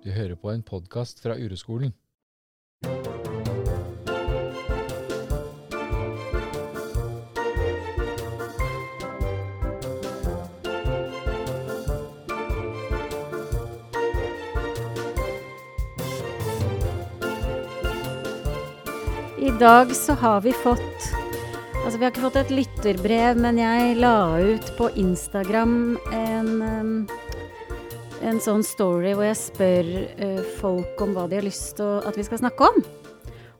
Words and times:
Du 0.00 0.08
hører 0.10 0.32
på 0.34 0.48
en 0.48 0.62
podkast 0.64 1.18
fra 1.20 1.34
Ureskolen. 1.36 1.92
I 19.36 19.52
dag 19.60 19.92
så 19.96 20.12
har 20.12 20.40
vi 20.40 20.52
fått 20.52 20.80
Altså, 21.84 21.98
vi 21.98 22.04
har 22.04 22.10
ikke 22.12 22.22
fått 22.22 22.36
et 22.36 22.50
lytterbrev, 22.52 23.38
men 23.40 23.58
jeg 23.58 23.96
la 24.00 24.38
ut 24.40 24.66
på 24.76 24.90
Instagram 25.00 25.98
en, 26.12 26.50
um, 26.60 26.90
en 28.20 28.40
sånn 28.42 28.62
story 28.66 29.12
hvor 29.16 29.26
jeg 29.26 29.38
spør 29.38 29.90
uh, 30.20 30.40
folk 30.60 31.00
om 31.04 31.14
hva 31.16 31.26
de 31.30 31.38
har 31.40 31.46
lyst 31.46 31.76
til 31.78 32.00
at 32.06 32.16
vi 32.18 32.24
skal 32.26 32.42
snakke 32.42 32.68
om. 32.68 32.80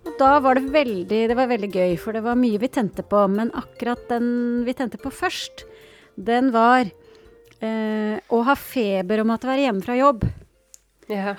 Og 0.00 0.14
da 0.20 0.38
var 0.40 0.56
det 0.56 0.72
veldig 0.72 1.20
Det 1.28 1.36
var 1.36 1.50
veldig 1.50 1.68
gøy, 1.68 1.96
for 2.00 2.16
det 2.16 2.22
var 2.24 2.38
mye 2.40 2.60
vi 2.60 2.70
tente 2.72 3.04
på. 3.04 3.24
Men 3.32 3.52
akkurat 3.56 4.06
den 4.08 4.62
vi 4.66 4.76
tente 4.76 5.00
på 5.00 5.12
først, 5.12 5.64
den 6.16 6.52
var 6.54 6.88
uh, 6.88 8.16
å 8.28 8.42
ha 8.48 8.56
feber 8.56 9.22
og 9.22 9.30
måtte 9.32 9.50
være 9.50 9.66
hjemme 9.66 9.84
fra 9.84 9.98
jobb. 9.98 10.24
Ja. 11.10 11.34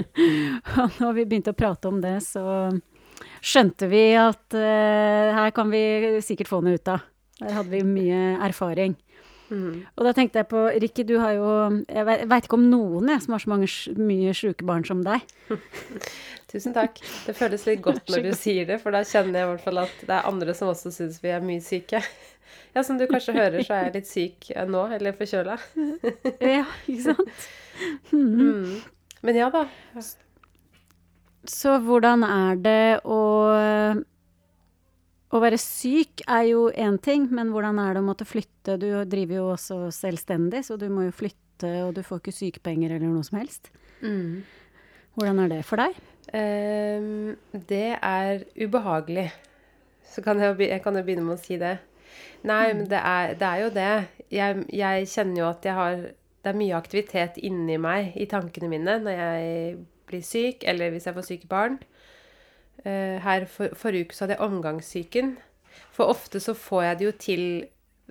Og 0.80 1.00
når 1.02 1.16
vi 1.18 1.26
begynte 1.28 1.52
å 1.52 1.58
prate 1.58 1.90
om 1.90 2.00
det, 2.00 2.18
så 2.24 2.70
skjønte 3.44 3.90
vi 3.90 4.08
at 4.18 4.56
uh, 4.56 5.34
her 5.36 5.52
kan 5.56 5.70
vi 5.72 6.20
sikkert 6.24 6.50
få 6.50 6.62
noe 6.64 6.78
ut 6.78 6.94
av. 6.94 7.04
Der 7.36 7.52
hadde 7.52 7.74
vi 7.74 7.82
mye 7.84 8.38
erfaring. 8.46 8.96
Mm. 9.46 9.84
Og 9.94 10.06
da 10.08 10.12
tenkte 10.16 10.40
jeg 10.40 10.48
på 10.50 10.60
Rikke, 10.82 11.04
du 11.06 11.14
har 11.22 11.36
jo 11.36 11.50
Jeg 11.86 12.26
veit 12.26 12.48
ikke 12.48 12.58
om 12.58 12.64
noen 12.66 13.12
jeg, 13.12 13.22
som 13.22 13.36
har 13.36 13.42
så 13.44 13.52
mange, 13.52 13.68
mye 13.94 14.32
sjuke 14.34 14.66
barn 14.66 14.86
som 14.88 15.04
deg. 15.06 15.22
Tusen 16.50 16.74
takk. 16.74 16.98
Det 17.26 17.34
føles 17.36 17.66
litt 17.68 17.82
godt 17.84 18.10
når 18.10 18.26
du 18.26 18.32
sier 18.38 18.66
det, 18.68 18.80
for 18.82 18.94
da 18.94 19.04
kjenner 19.06 19.40
jeg 19.40 19.46
i 19.46 19.50
hvert 19.52 19.66
fall 19.66 19.82
at 19.84 20.02
det 20.02 20.14
er 20.16 20.30
andre 20.30 20.54
som 20.56 20.72
også 20.72 20.92
syns 20.94 21.20
vi 21.22 21.34
er 21.34 21.44
mye 21.44 21.62
syke. 21.64 22.02
Ja, 22.76 22.82
som 22.84 22.98
du 23.00 23.06
kanskje 23.08 23.32
hører, 23.32 23.62
så 23.64 23.72
er 23.72 23.86
jeg 23.86 23.92
litt 23.94 24.08
syk 24.08 24.50
eh, 24.52 24.66
nå, 24.68 24.82
eller 24.92 25.16
forkjøla. 25.16 25.54
Ja, 26.44 26.66
ikke 26.84 27.02
sant? 27.08 27.46
Mm. 28.12 28.82
Men 29.24 29.38
ja 29.38 29.48
da. 29.52 29.62
Så 31.48 31.78
hvordan 31.82 32.22
er 32.26 32.60
det 32.60 32.82
å 33.08 33.20
Å 35.36 35.40
være 35.42 35.58
syk 35.60 36.22
er 36.32 36.46
jo 36.48 36.68
én 36.72 36.96
ting, 37.02 37.26
men 37.34 37.50
hvordan 37.52 37.76
er 37.82 37.96
det 37.96 38.00
å 38.00 38.06
måtte 38.06 38.24
flytte? 38.24 38.78
Du 38.80 38.88
driver 39.04 39.36
jo 39.36 39.48
også 39.52 39.90
selvstendig, 39.92 40.62
så 40.64 40.78
du 40.80 40.86
må 40.88 41.04
jo 41.04 41.12
flytte, 41.12 41.72
og 41.84 41.90
du 41.96 42.00
får 42.06 42.22
ikke 42.22 42.32
sykepenger 42.32 42.94
eller 42.96 43.10
noe 43.10 43.24
som 43.26 43.36
helst. 43.36 43.68
Mm. 44.00 44.46
Hvordan 45.16 45.42
er 45.44 45.52
det 45.52 45.58
for 45.68 45.82
deg? 45.82 45.98
Um, 46.32 47.34
det 47.68 47.98
er 48.00 48.46
ubehagelig. 48.56 49.26
Så 50.08 50.24
kan 50.24 50.40
jeg, 50.40 50.56
jeg 50.70 50.80
kan 50.84 50.96
jo 50.96 51.04
begynne 51.04 51.26
med 51.26 51.36
å 51.36 51.42
si 51.42 51.58
det. 51.60 51.74
Nei, 52.46 52.70
men 52.72 52.86
det 52.88 53.02
er, 53.02 53.34
det 53.36 53.50
er 53.50 53.60
jo 53.60 53.68
det. 53.74 53.92
Jeg, 54.32 54.64
jeg 54.72 55.10
kjenner 55.12 55.42
jo 55.42 55.50
at 55.50 55.66
jeg 55.68 55.76
har 55.76 55.98
Det 56.46 56.52
er 56.52 56.58
mye 56.60 56.78
aktivitet 56.78 57.38
inni 57.42 57.74
meg, 57.82 58.12
i 58.14 58.24
tankene 58.30 58.68
mine, 58.70 59.00
når 59.02 59.16
jeg 59.18 59.72
blir 60.06 60.20
syk, 60.22 60.62
eller 60.70 60.92
hvis 60.94 61.08
jeg 61.08 61.16
får 61.16 61.24
syke 61.26 61.48
barn. 61.50 61.80
Eh, 62.84 63.16
her 63.22 63.46
for, 63.50 63.72
forrige 63.78 64.06
uke 64.06 64.16
så 64.16 64.24
hadde 64.24 64.36
jeg 64.36 64.46
omgangssyken. 64.46 65.32
For 65.94 66.12
ofte 66.12 66.40
så 66.42 66.54
får 66.56 66.84
jeg 66.84 66.98
det 66.98 67.06
jo 67.06 67.16
til 67.20 67.46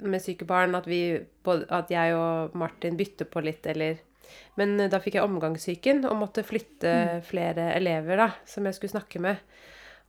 med 0.05 0.19
syke 0.19 0.47
barn 0.47 0.75
at, 0.75 0.89
vi, 0.91 1.15
at 1.47 1.91
jeg 1.93 2.17
og 2.17 2.57
Martin 2.59 2.97
bytter 2.99 3.29
på 3.31 3.43
litt, 3.45 3.65
eller 3.71 4.01
Men 4.57 4.79
eh, 4.79 4.89
da 4.89 4.99
fikk 4.99 5.19
jeg 5.19 5.27
omgangssyken 5.27 6.03
og 6.09 6.17
måtte 6.19 6.43
flytte 6.43 7.21
flere 7.27 7.71
elever 7.75 8.19
da, 8.19 8.29
som 8.49 8.65
jeg 8.65 8.77
skulle 8.77 8.95
snakke 8.97 9.21
med. 9.21 9.41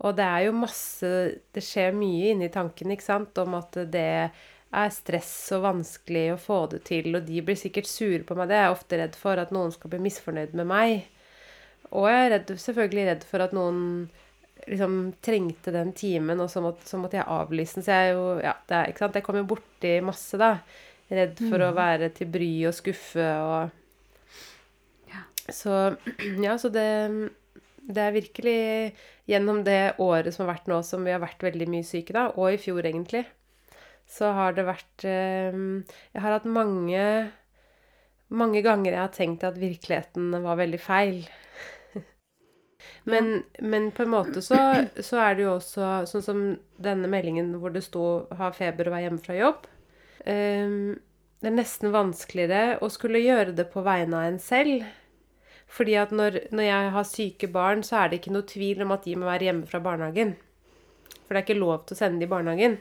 Og 0.05 0.17
det 0.17 0.25
er 0.27 0.43
jo 0.45 0.53
masse 0.53 1.09
Det 1.55 1.63
skjer 1.65 1.95
mye 1.97 2.35
inni 2.35 2.51
tanken, 2.53 2.93
ikke 2.93 3.07
sant, 3.07 3.39
om 3.41 3.57
at 3.57 3.79
det 3.93 4.31
er 4.77 4.91
stress 4.93 5.53
og 5.57 5.63
vanskelig 5.65 6.25
å 6.35 6.41
få 6.41 6.59
det 6.73 6.83
til, 6.89 7.15
og 7.17 7.25
de 7.29 7.43
blir 7.45 7.57
sikkert 7.57 7.89
sure 7.89 8.25
på 8.27 8.37
meg. 8.37 8.51
Det 8.51 8.57
er 8.59 8.67
jeg 8.67 8.77
ofte 8.77 8.99
redd 9.01 9.17
for, 9.17 9.41
at 9.41 9.53
noen 9.55 9.73
skal 9.73 9.93
bli 9.93 10.03
misfornøyd 10.05 10.57
med 10.59 10.69
meg. 10.69 11.07
Og 11.95 12.09
jeg 12.11 12.25
er 12.25 12.33
redd, 12.35 12.53
selvfølgelig 12.61 13.07
redd 13.09 13.27
for 13.29 13.45
at 13.45 13.55
noen 13.57 13.81
liksom 14.67 15.15
trengte 15.25 15.73
den 15.75 15.93
timen, 15.97 16.41
og 16.43 16.51
så 16.51 16.63
måtte, 16.65 16.87
så 16.89 16.99
måtte 17.01 17.19
jeg 17.21 17.29
avlyse 17.31 17.79
den. 17.79 17.87
Så 17.87 17.97
jeg 17.97 18.15
jo 18.17 18.27
Ja, 18.43 18.55
det 18.69 18.77
er, 18.77 18.91
ikke 18.91 19.05
sant. 19.05 19.19
Jeg 19.19 19.27
kommer 19.27 19.49
borti 19.49 19.95
masse, 20.05 20.39
da. 20.41 20.57
Redd 21.07 21.39
for 21.39 21.63
å 21.63 21.75
være 21.77 22.11
til 22.15 22.31
bry 22.35 22.51
og 22.67 22.75
skuffe 22.75 23.27
og 23.47 23.71
Så 25.55 25.75
ja, 26.47 26.57
så 26.59 26.69
det 26.75 26.89
Det 27.87 28.03
er 28.03 28.17
virkelig 28.17 28.61
gjennom 29.31 29.63
det 29.67 29.95
året 30.03 30.35
som 30.35 30.47
har 30.47 30.57
vært 30.57 30.69
nå, 30.71 30.81
som 30.83 31.07
vi 31.07 31.15
har 31.15 31.23
vært 31.23 31.43
veldig 31.47 31.69
mye 31.71 31.87
syke, 31.87 32.15
da, 32.15 32.29
og 32.35 32.55
i 32.55 32.59
fjor 32.59 32.87
egentlig, 32.87 33.25
så 34.07 34.31
har 34.35 34.55
det 34.55 34.67
vært 34.67 35.07
eh, 35.07 35.55
Jeg 36.15 36.23
har 36.23 36.35
hatt 36.39 36.47
mange 36.51 37.03
mange 38.29 38.63
ganger 38.65 38.91
jeg 38.91 39.03
har 39.03 39.13
tenkt 39.15 39.45
at 39.47 39.59
virkeligheten 39.59 40.35
var 40.43 40.59
veldig 40.59 40.81
feil. 40.83 41.21
Men, 43.05 43.43
men 43.63 43.91
på 43.95 44.05
en 44.05 44.13
måte 44.13 44.43
så, 44.43 44.59
så 44.99 45.21
er 45.23 45.37
det 45.37 45.45
jo 45.47 45.55
også 45.57 45.91
sånn 46.11 46.25
som 46.25 46.45
denne 46.83 47.11
meldingen 47.11 47.53
hvor 47.61 47.75
det 47.75 47.85
sto 47.87 48.27
'ha 48.35 48.51
feber 48.55 48.89
og 48.89 48.97
være 48.97 49.07
hjemme 49.07 49.23
fra 49.23 49.37
jobb'. 49.39 49.69
Um, 50.27 50.97
det 51.41 51.51
er 51.53 51.59
nesten 51.61 51.93
vanskeligere 51.95 52.79
å 52.83 52.89
skulle 52.91 53.23
gjøre 53.23 53.55
det 53.55 53.69
på 53.71 53.85
vegne 53.87 54.19
av 54.19 54.33
en 54.33 54.41
selv. 54.43 54.87
Fordi 55.67 55.97
at 55.99 56.13
når, 56.15 56.41
når 56.55 56.69
jeg 56.69 56.91
har 56.95 57.07
syke 57.07 57.49
barn, 57.53 57.83
så 57.87 58.01
er 58.01 58.11
det 58.11 58.21
ikke 58.21 58.35
noe 58.35 58.47
tvil 58.49 58.83
om 58.85 58.95
at 58.95 59.07
de 59.07 59.17
må 59.19 59.29
være 59.29 59.49
hjemme 59.49 59.71
fra 59.71 59.83
barnehagen. 59.83 60.37
For 61.27 61.35
det 61.35 61.41
er 61.41 61.47
ikke 61.47 61.59
lov 61.59 61.87
til 61.87 61.97
å 61.97 61.99
sende 61.99 62.23
dem 62.23 62.29
i 62.29 62.31
barnehagen. 62.31 62.79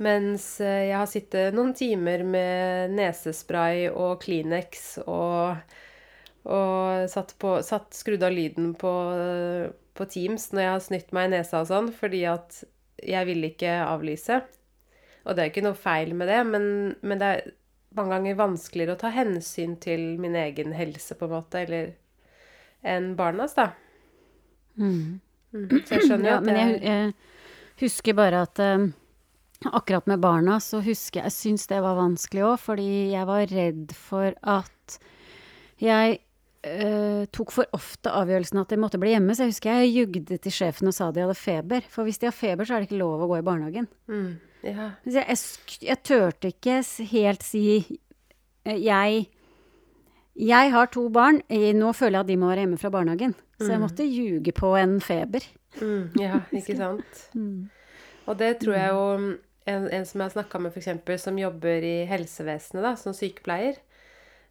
Mens 0.00 0.44
eh, 0.64 0.88
jeg 0.88 0.96
har 0.96 1.08
sittet 1.10 1.56
noen 1.56 1.74
timer 1.76 2.24
med 2.24 2.94
nesespray 2.96 3.88
og 3.90 4.22
Kleenex 4.22 5.00
og, 5.04 5.60
og 6.48 7.08
satt, 7.12 7.34
på, 7.40 7.58
satt 7.66 7.92
skrudd 7.96 8.22
av 8.24 8.32
lyden 8.32 8.72
på, 8.80 8.92
på 9.96 10.06
Teams 10.08 10.50
når 10.54 10.62
jeg 10.62 10.72
har 10.72 10.84
snytt 10.84 11.14
meg 11.16 11.28
i 11.28 11.32
nesa 11.36 11.60
og 11.60 11.68
sånn, 11.68 11.90
fordi 11.92 12.24
at 12.30 12.62
jeg 13.04 13.28
ville 13.28 13.50
ikke 13.52 13.74
avlyse. 13.84 14.40
Og 15.26 15.36
det 15.36 15.42
er 15.42 15.50
ikke 15.52 15.64
noe 15.66 15.76
feil 15.76 16.14
med 16.16 16.30
det, 16.32 16.40
men, 16.48 16.64
men 17.04 17.20
det 17.20 17.28
er 17.28 17.50
mange 17.96 18.14
ganger 18.14 18.38
vanskeligere 18.38 18.96
å 18.96 19.00
ta 19.00 19.10
hensyn 19.12 19.76
til 19.82 20.14
min 20.22 20.36
egen 20.38 20.72
helse, 20.76 21.16
på 21.18 21.26
en 21.26 21.34
måte, 21.34 21.64
eller 21.64 21.92
enn 22.86 23.12
barnas, 23.18 23.56
da. 23.58 23.72
Mm. 24.80 25.20
Mm. 25.52 25.68
Så 25.84 25.98
jeg 25.98 26.06
skjønner 26.06 26.28
jo 26.28 26.32
Ja, 26.32 26.38
at 26.38 26.46
men 26.46 26.56
det 26.56 26.62
jeg, 26.62 26.80
jeg 26.86 27.82
husker 27.82 28.16
bare 28.16 28.44
at 28.46 28.60
eh, 28.62 28.84
akkurat 29.66 30.06
med 30.08 30.22
barna 30.22 30.60
så 30.62 30.78
husker 30.84 31.20
jeg 31.20 31.26
Jeg 31.26 31.36
syns 31.36 31.66
det 31.68 31.80
var 31.82 31.98
vanskelig 31.98 32.44
òg, 32.46 32.56
fordi 32.62 32.90
jeg 33.12 33.28
var 33.28 33.50
redd 33.50 33.94
for 33.98 34.36
at 34.40 35.00
jeg 35.80 36.20
eh, 36.66 37.24
tok 37.32 37.52
for 37.54 37.66
ofte 37.76 38.10
avgjørelsen 38.12 38.60
at 38.60 38.68
de 38.72 38.78
måtte 38.80 38.98
bli 39.00 39.14
hjemme. 39.14 39.34
Så 39.36 39.46
jeg 39.46 39.54
husker 39.54 39.80
jeg 39.80 39.94
jugde 39.96 40.38
til 40.38 40.52
sjefen 40.52 40.90
og 40.90 40.94
sa 40.96 41.10
de 41.12 41.24
hadde 41.24 41.36
feber. 41.38 41.82
For 41.88 42.04
hvis 42.08 42.18
de 42.20 42.28
har 42.30 42.36
feber, 42.36 42.64
så 42.68 42.76
er 42.76 42.80
det 42.84 42.90
ikke 42.90 43.00
lov 43.02 43.22
å 43.24 43.28
gå 43.32 43.38
i 43.40 43.46
barnehagen. 43.46 43.88
mm, 44.08 44.30
Ja. 44.62 44.90
Så 45.06 45.14
jeg, 45.16 45.26
jeg, 45.28 45.78
jeg 45.88 46.02
tørte 46.04 46.50
ikke 46.52 46.78
helt 47.14 47.42
si 47.42 47.62
eh, 48.66 48.76
Jeg 48.76 49.28
Jeg 50.36 50.70
har 50.72 50.86
to 50.92 51.08
barn. 51.08 51.40
eh, 51.48 51.72
Nå 51.72 51.92
føler 51.96 52.18
jeg 52.18 52.26
at 52.26 52.28
de 52.28 52.36
må 52.36 52.48
være 52.50 52.64
hjemme 52.66 52.78
fra 52.78 52.90
barnehagen. 52.90 53.34
Så 53.60 53.68
jeg 53.74 53.80
måtte 53.80 54.04
ljuge 54.08 54.52
på 54.56 54.74
en 54.80 55.00
feber. 55.00 55.44
Mm, 55.80 56.12
ja, 56.20 56.40
ikke 56.56 56.76
sant. 56.76 57.26
Og 58.26 58.36
det 58.38 58.58
tror 58.62 58.74
jeg 58.76 58.90
jo 58.90 59.38
En, 59.68 59.84
en 59.92 60.04
som 60.08 60.18
jeg 60.20 60.24
har 60.24 60.32
snakka 60.32 60.58
med, 60.58 60.72
f.eks., 60.72 61.20
som 61.22 61.36
jobber 61.38 61.84
i 61.84 62.06
helsevesenet 62.08 62.82
da, 62.82 62.94
som 62.96 63.12
sykepleier, 63.14 63.76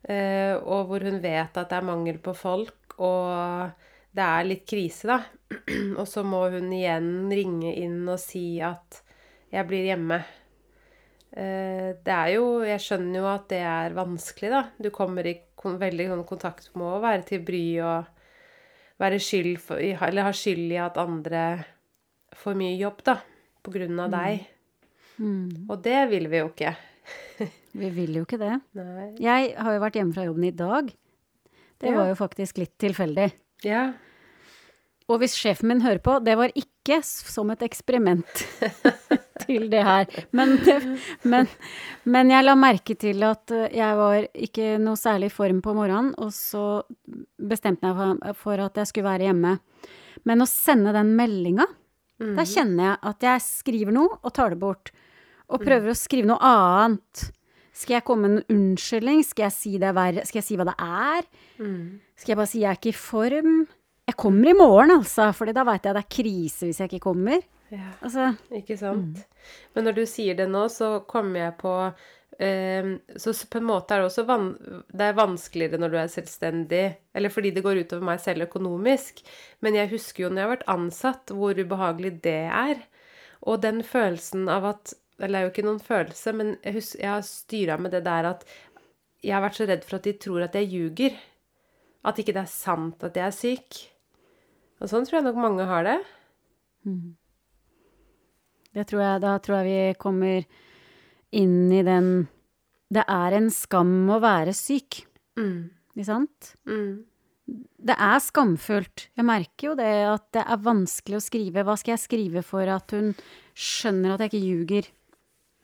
og 0.07 0.88
hvor 0.88 1.04
hun 1.04 1.18
vet 1.22 1.57
at 1.60 1.69
det 1.69 1.75
er 1.75 1.86
mangel 1.86 2.18
på 2.24 2.31
folk, 2.34 2.96
og 3.04 3.69
det 4.16 4.25
er 4.25 4.48
litt 4.48 4.66
krise, 4.69 5.10
da. 5.10 5.19
og 6.00 6.06
så 6.10 6.24
må 6.25 6.46
hun 6.54 6.72
igjen 6.74 7.30
ringe 7.31 7.74
inn 7.78 8.01
og 8.10 8.19
si 8.22 8.62
at 8.63 9.01
'jeg 9.50 9.68
blir 9.68 9.86
hjemme'. 9.90 10.24
Eh, 11.30 11.94
det 12.01 12.13
er 12.13 12.30
jo 12.34 12.62
Jeg 12.66 12.81
skjønner 12.81 13.19
jo 13.19 13.28
at 13.30 13.50
det 13.50 13.62
er 13.62 13.94
vanskelig, 13.94 14.50
da. 14.50 14.63
Du 14.81 14.90
kommer 14.90 15.25
i 15.25 15.38
veldig 15.60 16.07
sånn 16.07 16.25
kontakt 16.25 16.69
med 16.75 16.88
å 16.88 17.02
være 17.04 17.25
til 17.28 17.44
bry 17.45 17.66
og 17.84 18.06
være 19.00 19.19
skyld 19.19 19.60
for, 19.60 19.78
eller 19.78 20.24
ha 20.24 20.31
skyld 20.31 20.72
i 20.72 20.80
at 20.81 20.98
andre 20.98 21.66
får 22.36 22.56
mye 22.56 22.78
jobb, 22.80 23.04
da. 23.04 23.19
På 23.62 23.72
grunn 23.72 24.00
av 24.00 24.12
deg. 24.12 24.48
Mm. 25.19 25.68
Og 25.69 25.81
det 25.84 26.10
vil 26.10 26.30
vi 26.31 26.38
jo 26.42 26.50
ikke. 26.50 26.75
Vi 27.77 27.89
vil 27.94 28.16
jo 28.18 28.25
ikke 28.25 28.39
det. 28.42 28.56
Nei. 28.77 29.10
Jeg 29.21 29.54
har 29.57 29.74
jo 29.75 29.81
vært 29.83 29.98
hjemme 30.00 30.13
fra 30.16 30.25
jobben 30.25 30.48
i 30.48 30.51
dag. 30.56 30.89
Det 31.80 31.89
Ja. 31.92 31.95
var 31.95 32.07
jo 32.10 32.16
faktisk 32.19 32.57
litt 32.57 32.77
tilfeldig. 32.81 33.31
Ja. 33.63 33.94
Og 35.10 35.19
hvis 35.21 35.33
sjefen 35.38 35.68
min 35.69 35.81
hører 35.81 36.00
på, 36.06 36.19
det 36.24 36.36
var 36.38 36.51
ikke 36.54 37.00
som 37.04 37.50
et 37.50 37.62
eksperiment 37.66 38.25
til 39.45 39.69
det 39.71 39.81
her. 39.86 40.06
Men, 40.31 40.57
men, 41.24 41.48
men 42.06 42.30
jeg 42.30 42.45
la 42.45 42.56
merke 42.60 42.95
til 43.00 43.24
at 43.25 43.50
eh, 43.56 43.69
jeg 43.77 43.95
var 43.98 44.27
ikke 44.33 44.75
noe 44.81 45.00
særlig 45.00 45.31
i 45.31 45.33
form 45.33 45.62
på 45.66 45.74
morgenen, 45.77 46.12
og 46.21 46.30
så 46.36 46.83
bestemte 47.42 47.89
jeg 47.89 48.36
for, 48.38 48.60
at 48.62 48.77
jeg 48.77 48.88
skulle 48.92 49.10
være 49.10 49.30
hjemme. 49.31 49.56
Men 50.30 50.42
å 50.45 50.50
sende 50.50 50.94
den 50.94 51.16
meldinga, 51.18 51.66
da 52.19 52.44
kjenner 52.44 52.83
jeg 52.83 52.98
at 53.13 53.24
jeg 53.24 53.42
skriver 53.45 53.95
noe 53.95 54.18
og 54.19 54.33
tar 54.36 54.51
det 54.51 54.60
bort. 54.60 54.89
Og 55.50 55.62
prøver 55.63 55.94
å 55.94 55.98
skrive 55.98 56.27
noe 56.27 56.38
annet. 56.44 57.30
Skal 57.80 58.00
jeg 58.00 58.04
komme 58.08 58.28
med 58.28 58.42
en 58.42 58.56
unnskyldning? 58.58 59.22
Skal 59.24 59.48
jeg 59.48 59.56
si 59.56 59.78
det 59.80 59.94
er, 59.94 60.22
Skal 60.28 60.42
jeg 60.42 60.48
si 60.50 60.58
hva 60.60 60.68
det 60.68 60.76
er? 60.84 61.28
Skal 62.20 62.34
jeg 62.34 62.40
bare 62.42 62.52
si 62.52 62.64
jeg 62.64 62.74
er 62.74 62.80
ikke 62.80 62.92
i 62.92 62.98
form? 63.00 63.54
Jeg 64.10 64.18
kommer 64.20 64.50
i 64.50 64.58
morgen, 64.58 64.92
altså, 64.98 65.30
for 65.38 65.48
da 65.54 65.64
veit 65.68 65.86
jeg 65.86 65.96
det 65.96 66.02
er 66.02 66.14
krise 66.16 66.68
hvis 66.68 66.80
jeg 66.81 66.90
ikke 66.90 67.06
kommer. 67.08 67.44
Ja. 67.70 67.92
Altså, 68.02 68.31
Ikke 68.58 68.76
sant? 68.80 69.20
Men 69.76 69.86
når 69.86 70.00
du 70.00 70.06
sier 70.10 70.36
det 70.36 70.48
nå, 70.50 70.64
så 70.74 71.06
kommer 71.08 71.44
jeg 71.44 71.54
på 71.60 71.74
eh, 72.42 72.88
Så 73.22 73.34
på 73.46 73.60
en 73.62 73.68
måte 73.70 73.94
er 73.94 74.02
det 74.02 74.10
også 74.10 74.26
van 74.26 74.48
Det 74.90 75.06
er 75.06 75.20
vanskeligere 75.20 75.78
når 75.78 75.94
du 75.94 75.98
er 76.02 76.10
selvstendig, 76.10 76.86
eller 77.14 77.30
fordi 77.30 77.52
det 77.54 77.64
går 77.64 77.84
utover 77.84 78.08
meg 78.10 78.24
selv 78.24 78.48
økonomisk. 78.50 79.22
Men 79.62 79.78
jeg 79.78 79.94
husker 79.94 80.26
jo 80.26 80.31
når 80.34 80.42
jeg 80.42 80.48
har 80.48 80.56
vært 80.56 80.72
ansatt, 80.74 81.36
hvor 81.38 81.62
ubehagelig 81.62 82.18
det 82.26 82.42
er. 82.50 82.81
Og 83.46 83.62
den 83.62 83.84
følelsen 83.86 84.50
av 84.52 84.66
at 84.74 84.98
Eller 85.19 85.36
det 85.36 85.39
er 85.39 85.45
jo 85.48 85.51
ikke 85.54 85.68
noen 85.68 85.81
følelse, 85.83 86.33
men 86.36 86.54
jeg, 86.63 86.74
hus 86.77 86.94
jeg 86.95 87.10
har 87.12 87.25
styra 87.27 87.75
med 87.81 87.92
det 87.92 88.04
der 88.06 88.30
at 88.31 88.45
jeg 89.19 89.36
har 89.36 89.44
vært 89.44 89.57
så 89.60 89.68
redd 89.68 89.83
for 89.83 90.00
at 90.00 90.07
de 90.07 90.13
tror 90.16 90.45
at 90.45 90.56
jeg 90.56 90.69
ljuger. 90.71 91.18
At 92.07 92.19
ikke 92.21 92.31
det 92.38 92.45
er 92.45 92.51
sant 92.54 93.04
at 93.04 93.18
jeg 93.19 93.25
er 93.27 93.36
syk. 93.36 93.80
Og 94.80 94.88
sånn 94.88 95.04
tror 95.07 95.19
jeg 95.19 95.27
nok 95.27 95.42
mange 95.44 95.66
har 95.68 95.83
det. 95.83 95.98
det 98.77 98.86
tror 98.88 99.04
jeg, 99.04 99.21
da 99.25 99.33
tror 99.44 99.60
jeg 99.60 99.68
vi 99.68 100.00
kommer 100.00 100.45
inn 101.36 101.71
i 101.75 101.83
den 101.86 102.27
Det 102.89 103.04
er 103.06 103.36
en 103.38 103.51
skam 103.54 104.10
å 104.10 104.21
være 104.24 104.56
syk, 104.57 105.04
Mm. 105.39 105.69
ikke 105.94 106.04
sant? 106.07 106.56
Mm. 106.68 107.04
Det 107.80 107.95
er 107.95 108.18
skamfullt. 108.19 109.06
Jeg 109.16 109.25
merker 109.25 109.69
jo 109.69 109.75
det 109.77 109.92
at 110.10 110.25
det 110.36 110.42
er 110.44 110.63
vanskelig 110.66 111.16
å 111.19 111.24
skrive. 111.24 111.63
Hva 111.63 111.77
skal 111.80 111.94
jeg 111.94 112.01
skrive 112.04 112.44
for 112.44 112.68
at 112.68 112.92
hun 112.92 113.13
skjønner 113.56 114.13
at 114.13 114.25
jeg 114.25 114.31
ikke 114.33 114.42
ljuger? 114.44 114.89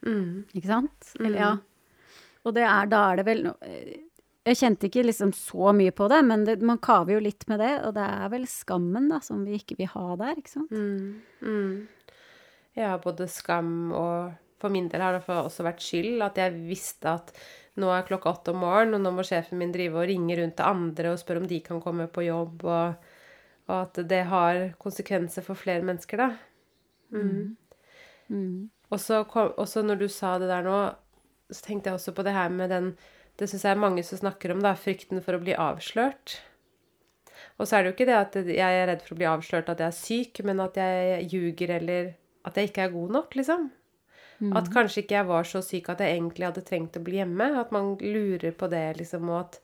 Mm. 0.06 0.46
Ikke 0.54 0.70
sant? 0.70 1.14
Eller 1.20 1.42
ja. 1.42 1.54
Og 2.46 2.54
det 2.54 2.66
er, 2.68 2.90
da 2.92 3.02
er 3.10 3.20
det 3.20 3.26
vel 3.26 3.42
Jeg 4.46 4.60
kjente 4.60 4.86
ikke 4.86 5.08
liksom 5.08 5.32
så 5.34 5.72
mye 5.74 5.94
på 5.96 6.08
det, 6.12 6.22
men 6.30 6.46
det, 6.46 6.60
man 6.62 6.78
kaver 6.78 7.16
jo 7.16 7.24
litt 7.26 7.48
med 7.50 7.64
det. 7.64 7.74
Og 7.88 7.96
det 7.98 8.06
er 8.06 8.32
vel 8.34 8.46
skammen 8.50 9.10
da, 9.10 9.20
som 9.26 9.42
vi 9.48 9.58
ikke 9.58 9.80
vil 9.80 9.90
ha 9.96 10.08
der, 10.22 10.38
ikke 10.38 10.54
sant? 10.54 10.72
Mm, 10.72 11.22
mm. 11.42 12.16
Ja, 12.78 12.96
både 13.02 13.30
skam 13.32 13.94
og 13.96 14.34
For 14.60 14.72
min 14.72 14.88
del 14.90 15.02
har 15.04 15.18
det 15.18 15.28
også 15.28 15.66
vært 15.66 15.84
skyld 15.84 16.24
at 16.24 16.38
jeg 16.40 16.54
visste 16.66 17.12
at 17.12 17.34
nå 17.76 17.90
er 17.92 18.06
klokka 18.08 18.32
åtte 18.32 18.54
om 18.54 18.62
morgenen, 18.64 18.96
og 18.96 19.04
nå 19.04 19.12
må 19.18 19.26
sjefen 19.28 19.60
min 19.60 19.74
drive 19.74 20.00
og 20.00 20.08
ringe 20.08 20.38
rundt 20.40 20.56
til 20.56 20.70
andre 20.70 21.12
og 21.12 21.20
spørre 21.20 21.44
om 21.44 21.50
de 21.50 21.60
kan 21.62 21.82
komme 21.84 22.08
på 22.08 22.24
jobb, 22.24 22.64
og, 22.64 23.10
og 23.68 23.76
at 23.76 24.00
det 24.08 24.22
har 24.32 24.62
konsekvenser 24.82 25.44
for 25.44 25.60
flere 25.60 25.84
mennesker, 25.86 26.24
da. 26.24 26.30
Mm. 27.12 27.58
Mm. 28.32 28.70
Og 28.94 29.00
så 29.02 29.84
når 29.86 30.02
du 30.02 30.08
sa 30.12 30.36
det 30.42 30.50
der 30.52 30.66
nå, 30.66 30.80
så 31.52 31.62
tenkte 31.66 31.90
jeg 31.90 32.00
også 32.00 32.14
på 32.18 32.26
det 32.26 32.34
her 32.34 32.50
med 32.50 32.72
den 32.74 32.88
Det 33.38 33.50
syns 33.52 33.66
jeg 33.66 33.76
er 33.76 33.80
mange 33.82 34.04
som 34.08 34.18
snakker 34.18 34.54
om, 34.54 34.62
da, 34.64 34.72
frykten 34.80 35.20
for 35.22 35.36
å 35.36 35.42
bli 35.44 35.52
avslørt. 35.60 36.38
Og 37.60 37.68
så 37.68 37.76
er 37.76 37.84
det 37.84 37.90
jo 37.90 37.96
ikke 37.98 38.06
det 38.08 38.16
at 38.16 38.38
jeg 38.48 38.78
er 38.80 38.88
redd 38.88 39.02
for 39.04 39.12
å 39.12 39.18
bli 39.20 39.28
avslørt 39.28 39.72
at 39.74 39.82
jeg 39.84 39.92
er 39.92 39.98
syk, 39.98 40.40
men 40.48 40.62
at 40.64 40.78
jeg 40.80 41.26
ljuger 41.34 41.74
eller 41.82 42.14
at 42.48 42.56
jeg 42.56 42.70
ikke 42.70 42.86
er 42.86 42.94
god 42.94 43.12
nok, 43.18 43.36
liksom. 43.36 43.66
At 44.56 44.72
kanskje 44.72 45.04
ikke 45.04 45.18
jeg 45.18 45.28
var 45.28 45.44
så 45.48 45.60
syk 45.64 45.90
at 45.92 46.00
jeg 46.04 46.16
egentlig 46.16 46.48
hadde 46.48 46.64
trengt 46.68 46.96
å 46.96 47.04
bli 47.04 47.20
hjemme. 47.20 47.50
At 47.60 47.76
man 47.76 47.98
lurer 48.00 48.56
på 48.56 48.72
det, 48.72 48.86
liksom, 49.02 49.28
og 49.32 49.42
at 49.42 49.60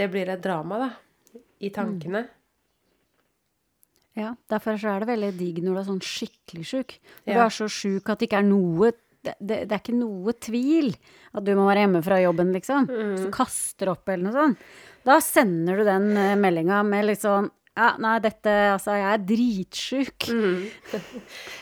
det 0.00 0.08
blir 0.12 0.32
et 0.32 0.42
drama, 0.44 0.80
da. 0.86 0.90
I 1.60 1.68
tankene. 1.76 2.24
Ja, 4.20 4.34
derfor 4.52 4.76
så 4.80 4.92
er 4.94 5.04
det 5.04 5.08
veldig 5.14 5.30
digg 5.38 5.60
når 5.64 5.76
du 5.76 5.80
er 5.80 5.86
sånn 5.90 6.02
skikkelig 6.04 6.66
sjuk. 6.68 6.96
Når 7.24 7.30
du 7.32 7.38
Ja. 7.38 7.46
er 7.46 7.54
så 7.56 7.68
sjuk 7.72 8.10
at 8.12 8.18
det 8.20 8.28
ikke 8.28 8.42
er 8.42 8.50
noe 8.50 8.92
det, 9.20 9.34
det, 9.36 9.56
det 9.68 9.74
er 9.76 9.80
ikke 9.82 9.92
noe 10.00 10.32
tvil 10.40 10.94
at 11.36 11.44
du 11.44 11.50
må 11.58 11.66
være 11.68 11.82
hjemme 11.84 12.00
fra 12.04 12.16
jobben, 12.22 12.54
liksom. 12.56 12.86
Så 12.88 13.26
du 13.26 13.32
kaster 13.36 13.90
opp 13.92 14.08
eller 14.08 14.24
noe 14.30 14.32
sånt. 14.32 14.62
Da 15.04 15.18
sender 15.20 15.76
du 15.80 15.84
den 15.84 16.06
uh, 16.16 16.36
meldinga 16.40 16.78
med 16.88 17.04
litt 17.10 17.20
sånn 17.24 17.50
Ja, 17.76 17.94
nei, 18.02 18.14
dette 18.20 18.50
Altså, 18.74 18.96
jeg 18.98 19.06
er 19.12 19.26
dritsjuk. 19.28 20.26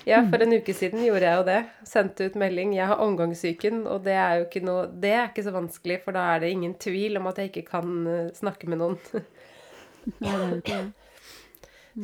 Ja, 0.08 0.22
for 0.30 0.42
en 0.42 0.54
uke 0.56 0.72
siden 0.74 1.02
gjorde 1.04 1.26
jeg 1.26 1.36
jo 1.40 1.44
det. 1.50 1.58
Sendte 1.86 2.26
ut 2.30 2.38
melding 2.40 2.72
'Jeg 2.74 2.86
har 2.90 3.02
omgangssyken', 3.04 3.82
og 3.86 4.04
det 4.06 4.14
er 4.16 4.38
jo 4.38 4.46
ikke 4.46 4.64
noe 4.64 4.86
Det 4.86 5.12
er 5.12 5.28
ikke 5.28 5.44
så 5.46 5.52
vanskelig, 5.52 6.00
for 6.04 6.12
da 6.16 6.34
er 6.34 6.40
det 6.40 6.50
ingen 6.54 6.74
tvil 6.74 7.18
om 7.20 7.26
at 7.26 7.36
jeg 7.42 7.50
ikke 7.52 7.66
kan 7.70 8.06
eh, 8.06 8.30
snakke 8.38 8.68
med 8.70 8.78
noen. 8.78 8.98
Nei, 9.12 10.30
det 10.30 10.32
er 10.32 10.48
jo 10.48 10.62
ikke 10.62 10.78
det. 10.78 10.92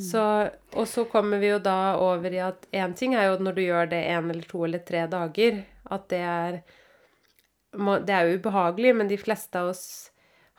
Så, 0.02 0.22
og 0.74 0.88
så 0.90 1.04
kommer 1.06 1.38
vi 1.38 1.52
jo 1.52 1.60
da 1.62 1.94
over 2.02 2.32
i 2.34 2.40
at 2.42 2.66
én 2.74 2.94
ting 2.98 3.14
er 3.14 3.28
jo 3.28 3.36
når 3.42 3.54
du 3.54 3.62
gjør 3.62 3.90
det 3.92 4.00
én 4.10 4.30
eller 4.30 4.48
to 4.48 4.64
eller 4.66 4.82
tre 4.82 5.04
dager, 5.10 5.60
at 5.90 6.08
det 6.10 6.22
er 6.24 6.62
Det 7.74 8.14
er 8.14 8.28
jo 8.28 8.38
ubehagelig, 8.38 8.94
men 8.94 9.08
de 9.10 9.16
fleste 9.18 9.58
av 9.58 9.72
oss 9.72 10.10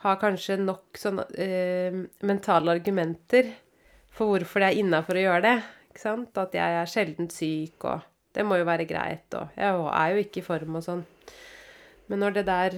har 0.04 0.18
kanskje 0.20 0.58
nok 0.60 0.98
sånn 1.00 1.22
eh, 1.40 1.94
mentale 2.28 2.74
argumenter 2.76 3.48
for 4.12 4.28
hvorfor 4.28 4.60
det 4.60 4.68
er 4.68 4.80
innafor 4.82 5.16
å 5.16 5.22
gjøre 5.22 5.44
det. 5.46 5.54
Ikke 5.88 6.02
sant? 6.02 6.36
At 6.36 6.52
jeg 6.52 6.76
er 6.76 6.90
sjelden 6.92 7.30
syk, 7.32 7.86
og 7.88 8.04
det 8.36 8.44
må 8.44 8.58
jo 8.60 8.66
være 8.68 8.84
greit, 8.84 9.32
og 9.32 9.48
jeg 9.56 9.64
er 9.88 10.12
jo 10.12 10.24
ikke 10.26 10.42
i 10.42 10.44
form 10.44 10.76
og 10.76 10.84
sånn. 10.84 11.06
Men 12.12 12.20
når 12.20 12.36
det 12.36 12.44
der 12.50 12.76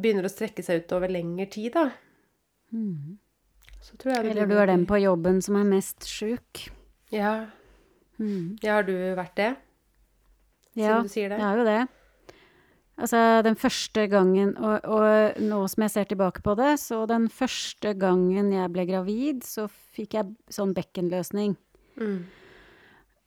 begynner 0.00 0.24
å 0.24 0.32
strekke 0.32 0.64
seg 0.64 0.80
ut 0.80 0.96
over 0.96 1.12
lengre 1.12 1.46
tid, 1.52 1.76
da, 1.76 1.90
det 2.72 3.21
Eller 4.06 4.46
du 4.46 4.54
er 4.58 4.70
den 4.70 4.86
på 4.86 5.00
jobben 5.02 5.40
som 5.42 5.58
er 5.58 5.66
mest 5.66 6.06
sjuk. 6.08 6.68
Ja. 7.12 7.48
Mm. 8.20 8.58
ja, 8.62 8.78
har 8.78 8.86
du 8.86 8.94
vært 9.18 9.34
det? 9.36 9.50
Siden 10.72 10.84
Ja, 10.84 11.00
du 11.02 11.10
sier 11.10 11.32
det. 11.32 11.40
jeg 11.40 11.46
har 11.46 11.58
jo 11.58 11.66
det. 11.66 11.80
Altså, 13.02 13.18
den 13.42 13.56
første 13.56 14.04
gangen, 14.06 14.52
og, 14.60 14.84
og 14.84 15.40
nå 15.42 15.62
som 15.72 15.82
jeg 15.86 15.94
ser 15.94 16.10
tilbake 16.10 16.42
på 16.44 16.54
det, 16.60 16.76
så 16.78 17.02
den 17.10 17.26
første 17.32 17.94
gangen 17.98 18.52
jeg 18.52 18.72
ble 18.72 18.84
gravid, 18.86 19.42
så 19.48 19.66
fikk 19.96 20.18
jeg 20.18 20.30
sånn 20.52 20.74
bekkenløsning. 20.76 21.56
Mm. 21.98 22.20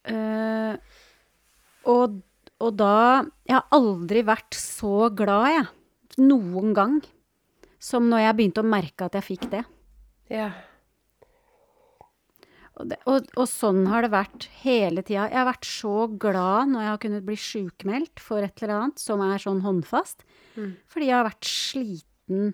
Uh, 0.05 0.77
og, 1.89 2.19
og 2.61 2.75
da 2.77 3.25
Jeg 3.45 3.55
har 3.57 3.65
aldri 3.73 4.21
vært 4.25 4.57
så 4.57 5.09
glad, 5.13 5.49
jeg. 5.53 5.67
Noen 6.21 6.73
gang. 6.77 6.99
Som 7.81 8.07
når 8.09 8.23
jeg 8.23 8.37
begynte 8.37 8.63
å 8.63 8.69
merke 8.69 9.09
at 9.09 9.17
jeg 9.17 9.27
fikk 9.33 9.49
det. 9.51 9.65
Ja. 10.31 10.49
Og, 12.75 12.89
det, 12.91 12.97
og, 13.07 13.27
og 13.39 13.47
sånn 13.47 13.85
har 13.87 14.03
det 14.03 14.11
vært 14.11 14.49
hele 14.65 15.03
tida. 15.05 15.29
Jeg 15.29 15.39
har 15.39 15.47
vært 15.47 15.67
så 15.69 15.95
glad 16.11 16.73
når 16.73 16.83
jeg 16.83 16.91
har 16.91 17.01
kunnet 17.05 17.27
bli 17.27 17.37
sjukmeldt 17.39 18.23
for 18.23 18.43
et 18.43 18.63
eller 18.63 18.75
annet 18.81 18.99
som 18.99 19.23
er 19.23 19.39
sånn 19.41 19.63
håndfast. 19.63 20.25
Mm. 20.57 20.73
Fordi 20.91 21.07
jeg 21.07 21.15
har 21.15 21.29
vært 21.29 21.47
sliten. 21.47 22.51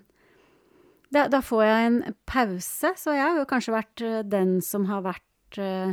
Da, 1.12 1.26
da 1.32 1.42
får 1.44 1.64
jeg 1.66 1.88
en 1.88 1.98
pause, 2.28 2.94
så 2.96 3.16
jeg 3.16 3.24
har 3.24 3.42
jo 3.42 3.50
kanskje 3.50 3.74
vært 3.74 4.06
eh, 4.06 4.22
den 4.24 4.54
som 4.64 4.86
har 4.88 5.02
vært 5.04 5.58
uh, 5.60 5.92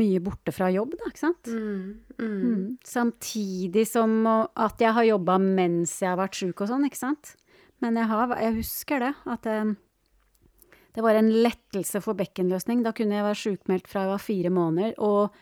mye 0.00 0.22
borte 0.24 0.54
fra 0.54 0.70
jobb, 0.72 0.94
da, 0.96 1.10
ikke 1.10 1.24
sant? 1.26 1.50
Mm. 1.50 1.82
Mm. 2.16 2.30
Mm. 2.30 2.64
Samtidig 2.86 3.84
som 3.90 4.16
at 4.30 4.80
jeg 4.80 4.94
har 4.96 5.10
jobba 5.10 5.36
mens 5.42 5.98
jeg 6.00 6.12
har 6.12 6.22
vært 6.22 6.38
sjuk 6.38 6.62
og 6.62 6.70
sånn, 6.70 6.86
ikke 6.88 7.02
sant. 7.02 7.34
Men 7.84 7.98
jeg, 7.98 8.08
har, 8.08 8.32
jeg 8.38 8.58
husker 8.62 9.02
det, 9.02 9.12
at 9.28 9.44
det, 9.44 9.58
det 10.94 11.04
var 11.04 11.14
en 11.18 11.30
lettelse 11.44 12.00
for 12.02 12.18
bekkenløsning. 12.18 12.82
Da 12.84 12.92
kunne 12.96 13.18
jeg 13.18 13.26
være 13.26 13.40
sjukmeldt 13.42 13.90
fra 13.90 14.04
jeg 14.04 14.12
var 14.12 14.22
fire 14.24 14.52
måneder, 14.54 14.94
og 14.98 15.34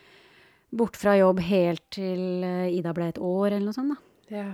bort 0.79 0.99
fra 1.01 1.17
jobb 1.17 1.41
helt 1.47 1.85
til 1.95 2.45
eh, 2.45 2.75
Ida 2.77 2.93
ble 2.97 3.09
et 3.13 3.21
år, 3.23 3.55
eller 3.55 3.69
noe 3.71 3.77
sånt, 3.77 3.95
da. 3.95 4.39
Ja. 4.39 4.51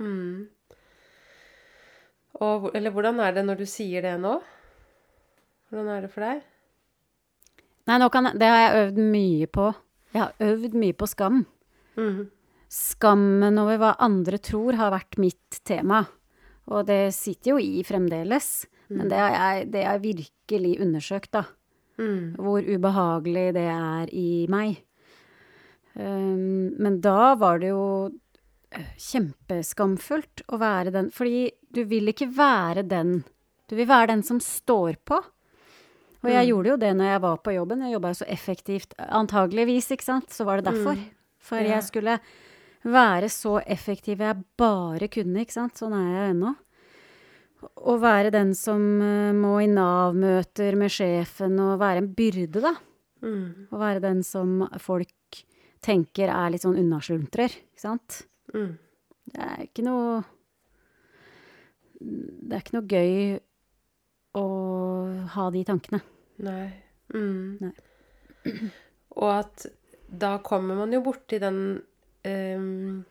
Mm. 0.00 0.50
Og, 2.42 2.68
eller 2.74 2.92
hvordan 2.92 3.22
er 3.22 3.36
det 3.36 3.44
når 3.46 3.62
du 3.62 3.66
sier 3.70 4.04
det 4.04 4.16
nå? 4.20 4.34
Hvordan 5.70 5.90
er 5.94 6.04
det 6.04 6.12
for 6.12 6.26
deg? 6.26 6.42
Nei, 7.88 7.98
kan 8.12 8.30
det 8.40 8.48
har 8.48 8.60
jeg 8.62 8.84
øvd 8.84 9.00
mye 9.12 9.48
på. 9.52 9.68
Jeg 10.14 10.22
har 10.22 10.46
øvd 10.46 10.76
mye 10.80 10.96
på 10.96 11.08
skam. 11.10 11.40
Mm. 11.98 12.26
Skammen 12.74 13.60
over 13.60 13.80
hva 13.80 13.94
andre 14.02 14.40
tror 14.42 14.78
har 14.78 14.92
vært 14.94 15.18
mitt 15.20 15.60
tema. 15.66 16.04
Og 16.72 16.86
det 16.88 17.14
sitter 17.14 17.54
jo 17.54 17.58
i 17.60 17.84
fremdeles. 17.86 18.64
Men 19.00 19.10
det 19.12 19.20
har 19.20 19.34
jeg, 19.34 19.68
det 19.74 19.84
har 19.86 20.02
virkelig 20.02 20.72
undersøkt, 20.84 21.30
da. 21.34 21.44
Mm. 21.98 22.34
Hvor 22.42 22.66
ubehagelig 22.66 23.46
det 23.54 23.68
er 23.70 24.10
i 24.14 24.46
meg. 24.50 24.80
Um, 25.94 26.74
men 26.82 26.98
da 27.00 27.34
var 27.38 27.60
det 27.62 27.70
jo 27.70 27.84
eh, 28.74 28.88
kjempeskamfullt 28.98 30.42
å 30.50 30.58
være 30.58 30.90
den 30.90 31.12
Fordi 31.14 31.52
du 31.70 31.84
vil 31.86 32.10
ikke 32.10 32.26
være 32.34 32.82
den. 32.90 33.20
Du 33.70 33.76
vil 33.78 33.86
være 33.86 34.10
den 34.10 34.24
som 34.26 34.40
står 34.42 34.98
på. 35.06 35.20
Og 36.24 36.32
jeg 36.32 36.48
gjorde 36.48 36.70
jo 36.72 36.80
det 36.80 36.90
når 36.96 37.10
jeg 37.12 37.22
var 37.26 37.40
på 37.44 37.52
jobben. 37.52 37.84
Jeg 37.84 37.94
jobba 37.98 38.10
jo 38.14 38.18
så 38.22 38.26
effektivt. 38.32 38.94
Antageligvis, 38.96 39.90
ikke 39.92 40.06
sant. 40.06 40.32
Så 40.32 40.46
var 40.48 40.58
det 40.60 40.70
derfor. 40.72 40.98
For 41.44 41.60
Ja. 41.60 41.76
jeg 41.76 41.84
skulle 41.84 42.18
være 42.84 43.28
så 43.28 43.58
effektiv 43.66 44.18
jeg 44.24 44.44
bare 44.56 45.08
kunne, 45.08 45.44
ikke 45.44 45.52
sant. 45.52 45.76
Sånn 45.76 45.92
er 45.92 46.08
jeg 46.14 46.34
ennå. 46.34 46.54
Å 47.84 47.96
være 48.00 48.32
den 48.34 48.52
som 48.58 48.82
eh, 49.02 49.32
må 49.36 49.56
i 49.62 49.68
Nav-møter 49.70 50.76
med 50.78 50.92
sjefen 50.92 51.58
og 51.62 51.78
være 51.82 52.02
en 52.02 52.10
byrde, 52.16 52.62
da. 52.64 52.74
Mm. 53.24 53.68
Å 53.72 53.80
være 53.80 54.02
den 54.04 54.22
som 54.26 54.62
folk 54.82 55.42
tenker 55.84 56.32
er 56.32 56.52
litt 56.52 56.64
sånn 56.64 56.78
unnasluntrer, 56.80 57.52
ikke 57.72 57.84
sant. 57.84 58.22
Mm. 58.54 58.74
Det 59.34 59.40
er 59.44 59.62
ikke 59.64 59.84
noe 59.86 60.18
Det 61.98 62.52
er 62.52 62.60
ikke 62.60 62.76
noe 62.76 62.90
gøy 62.90 63.14
å 64.36 64.46
ha 65.34 65.46
de 65.54 65.62
tankene. 65.64 66.00
Nei. 66.44 66.68
Mm. 67.14 67.62
Nei. 67.62 67.74
Og 69.20 69.30
at 69.30 69.66
da 70.10 70.36
kommer 70.44 70.76
man 70.78 70.92
jo 70.92 71.00
borti 71.04 71.38
den 71.42 71.58
um, 72.26 73.04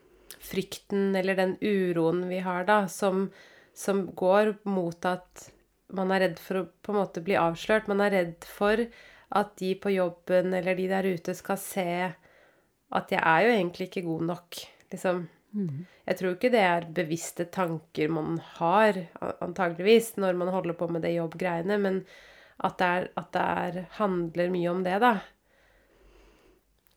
frykten 0.43 1.15
eller 1.15 1.37
den 1.39 1.55
uroen 1.61 2.25
vi 2.29 2.41
har, 2.43 2.65
da, 2.67 2.83
som, 2.91 3.27
som 3.73 4.05
går 4.15 4.55
mot 4.69 5.05
at 5.09 5.47
man 5.93 6.11
er 6.13 6.27
redd 6.27 6.41
for 6.41 6.61
å 6.61 6.67
på 6.85 6.93
en 6.93 6.99
måte 7.01 7.23
bli 7.25 7.37
avslørt. 7.37 7.89
Man 7.91 8.01
er 8.01 8.15
redd 8.15 8.47
for 8.47 8.81
at 9.33 9.55
de 9.61 9.73
på 9.81 9.93
jobben 9.93 10.53
eller 10.53 10.77
de 10.77 10.89
der 10.89 11.07
ute 11.09 11.33
skal 11.37 11.59
se 11.61 11.87
at 12.93 13.13
jeg 13.13 13.21
er 13.21 13.47
jo 13.47 13.55
egentlig 13.55 13.89
ikke 13.89 14.05
god 14.05 14.27
nok. 14.29 14.59
Liksom. 14.93 15.23
Jeg 16.05 16.17
tror 16.19 16.35
ikke 16.35 16.51
det 16.53 16.61
er 16.65 16.89
bevisste 16.97 17.45
tanker 17.53 18.09
man 18.13 18.39
har, 18.57 18.97
antageligvis, 19.41 20.15
når 20.21 20.37
man 20.37 20.53
holder 20.53 20.77
på 20.77 20.87
med 20.89 21.05
det 21.05 21.15
jobbgreiene, 21.15 21.77
men 21.81 21.99
at 22.63 22.77
det, 22.79 22.89
er, 22.89 23.07
at 23.17 23.29
det 23.33 23.43
er, 23.43 23.79
handler 23.97 24.53
mye 24.53 24.71
om 24.71 24.83
det, 24.85 24.97
da. 25.01 25.13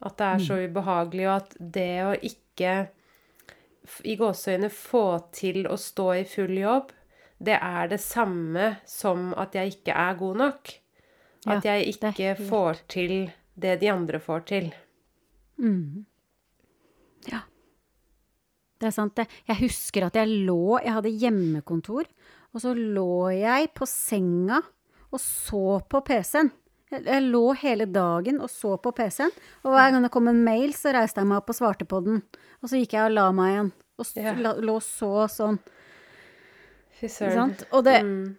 At 0.04 0.16
det 0.20 0.28
er 0.28 0.44
så 0.44 0.58
ubehagelig, 0.60 1.26
og 1.28 1.34
at 1.36 1.56
det 1.60 1.90
å 2.04 2.12
ikke 2.16 2.74
i 4.04 4.16
gåseøyne 4.16 4.70
få 4.72 5.04
til 5.32 5.66
å 5.70 5.76
stå 5.80 6.06
i 6.20 6.24
full 6.28 6.54
jobb, 6.58 6.92
det 7.42 7.58
er 7.62 7.88
det 7.88 8.00
samme 8.00 8.78
som 8.88 9.32
at 9.36 9.52
jeg 9.58 9.74
ikke 9.74 9.94
er 9.94 10.14
god 10.18 10.36
nok. 10.40 10.72
Ja, 11.46 11.56
At 11.58 11.64
jeg 11.64 11.86
ikke 11.94 12.12
helt- 12.16 12.48
får 12.48 12.80
til 12.88 13.32
det 13.58 13.80
de 13.80 13.88
andre 13.92 14.18
får 14.18 14.44
til. 14.46 14.72
Mm. 15.60 16.04
Ja. 17.30 17.40
Det 18.80 18.88
er 18.88 18.90
sant, 18.90 19.14
det. 19.16 19.28
Jeg 19.48 19.56
husker 19.56 20.04
at 20.06 20.14
jeg 20.14 20.28
lå 20.46 20.78
Jeg 20.82 20.92
hadde 20.92 21.18
hjemmekontor, 21.18 22.04
og 22.52 22.60
så 22.60 22.74
lå 22.74 23.30
jeg 23.32 23.72
på 23.74 23.86
senga 23.86 24.60
og 25.12 25.20
så 25.20 25.80
på 25.88 26.00
PC-en. 26.04 26.50
Jeg, 26.90 27.22
lå 27.26 27.50
hele 27.58 27.88
dagen 27.90 28.38
og 28.40 28.50
så 28.52 28.76
på 28.78 28.92
PC-en, 28.94 29.32
og 29.64 29.72
hver 29.74 29.90
gang 29.90 30.04
det 30.06 30.12
kom 30.14 30.28
en 30.30 30.44
mail, 30.46 30.70
så 30.76 30.92
reiste 30.94 31.18
jeg 31.18 31.26
meg 31.26 31.40
opp 31.40 31.50
og 31.50 31.58
svarte 31.58 31.86
på 31.88 31.98
den. 32.06 32.20
Og 32.62 32.70
så 32.70 32.78
gikk 32.78 32.94
jeg 32.94 33.08
og 33.08 33.16
la 33.16 33.24
meg 33.34 33.52
igjen, 33.54 33.70
og 33.98 34.06
så, 34.06 34.34
la, 34.38 34.52
lå 34.62 34.76
så 34.84 35.12
sånn. 35.32 35.58
Fy 37.00 37.10
søren. 37.12 37.56
Og 37.72 37.84
det, 37.84 38.00
Mm. 38.06 38.36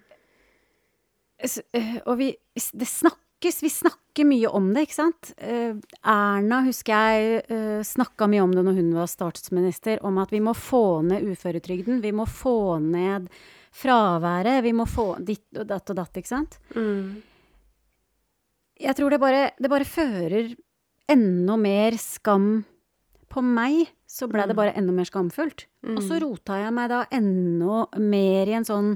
Eh, 1.73 1.97
Og 2.05 2.17
vi, 2.17 2.31
det 2.55 2.87
snakkes, 2.89 3.61
vi 3.61 3.69
snakker 3.69 4.25
mye 4.25 4.49
om 4.49 4.71
det, 4.73 4.87
ikke 4.87 4.97
sant? 4.97 5.33
Eh, 5.37 5.75
Erna, 6.01 6.63
husker 6.65 6.93
jeg, 6.97 7.43
uh, 7.51 7.83
snakka 7.85 8.25
mye 8.31 8.41
om 8.41 8.55
det 8.55 8.63
når 8.65 8.79
hun 8.79 8.89
var 8.97 9.11
statsminister, 9.11 10.01
om 10.01 10.17
at 10.17 10.33
vi 10.33 10.39
må 10.41 10.55
få 10.57 11.03
ned 11.05 11.27
uføretrygden. 11.29 12.01
Vi 12.01 12.11
må 12.11 12.25
få 12.25 12.79
ned 12.81 13.29
fraværet. 13.77 14.63
Vi 14.65 14.73
må 14.73 14.87
få 14.89 15.11
ditt 15.21 15.45
og 15.59 15.67
datt 15.69 15.93
og 15.93 15.99
datt, 15.99 16.17
ikke 16.17 16.31
sant? 16.31 16.57
Mm. 16.73 17.21
Jeg 18.81 18.97
tror 18.97 19.13
det 19.13 19.21
bare, 19.21 19.51
det 19.57 19.69
bare 19.71 19.87
fører 19.87 20.51
enda 21.09 21.55
mer 21.59 21.97
skam 22.01 22.65
på 23.31 23.43
meg. 23.43 23.87
Så 24.07 24.29
ble 24.31 24.45
det 24.47 24.55
bare 24.57 24.71
enda 24.79 24.93
mer 24.95 25.05
skamfullt. 25.05 25.65
Og 25.87 25.99
så 26.03 26.17
rota 26.23 26.55
jeg 26.61 26.73
meg 26.73 26.89
da 26.89 27.01
enda 27.13 27.83
mer 27.99 28.49
i 28.49 28.55
en 28.57 28.65
sånn 28.67 28.93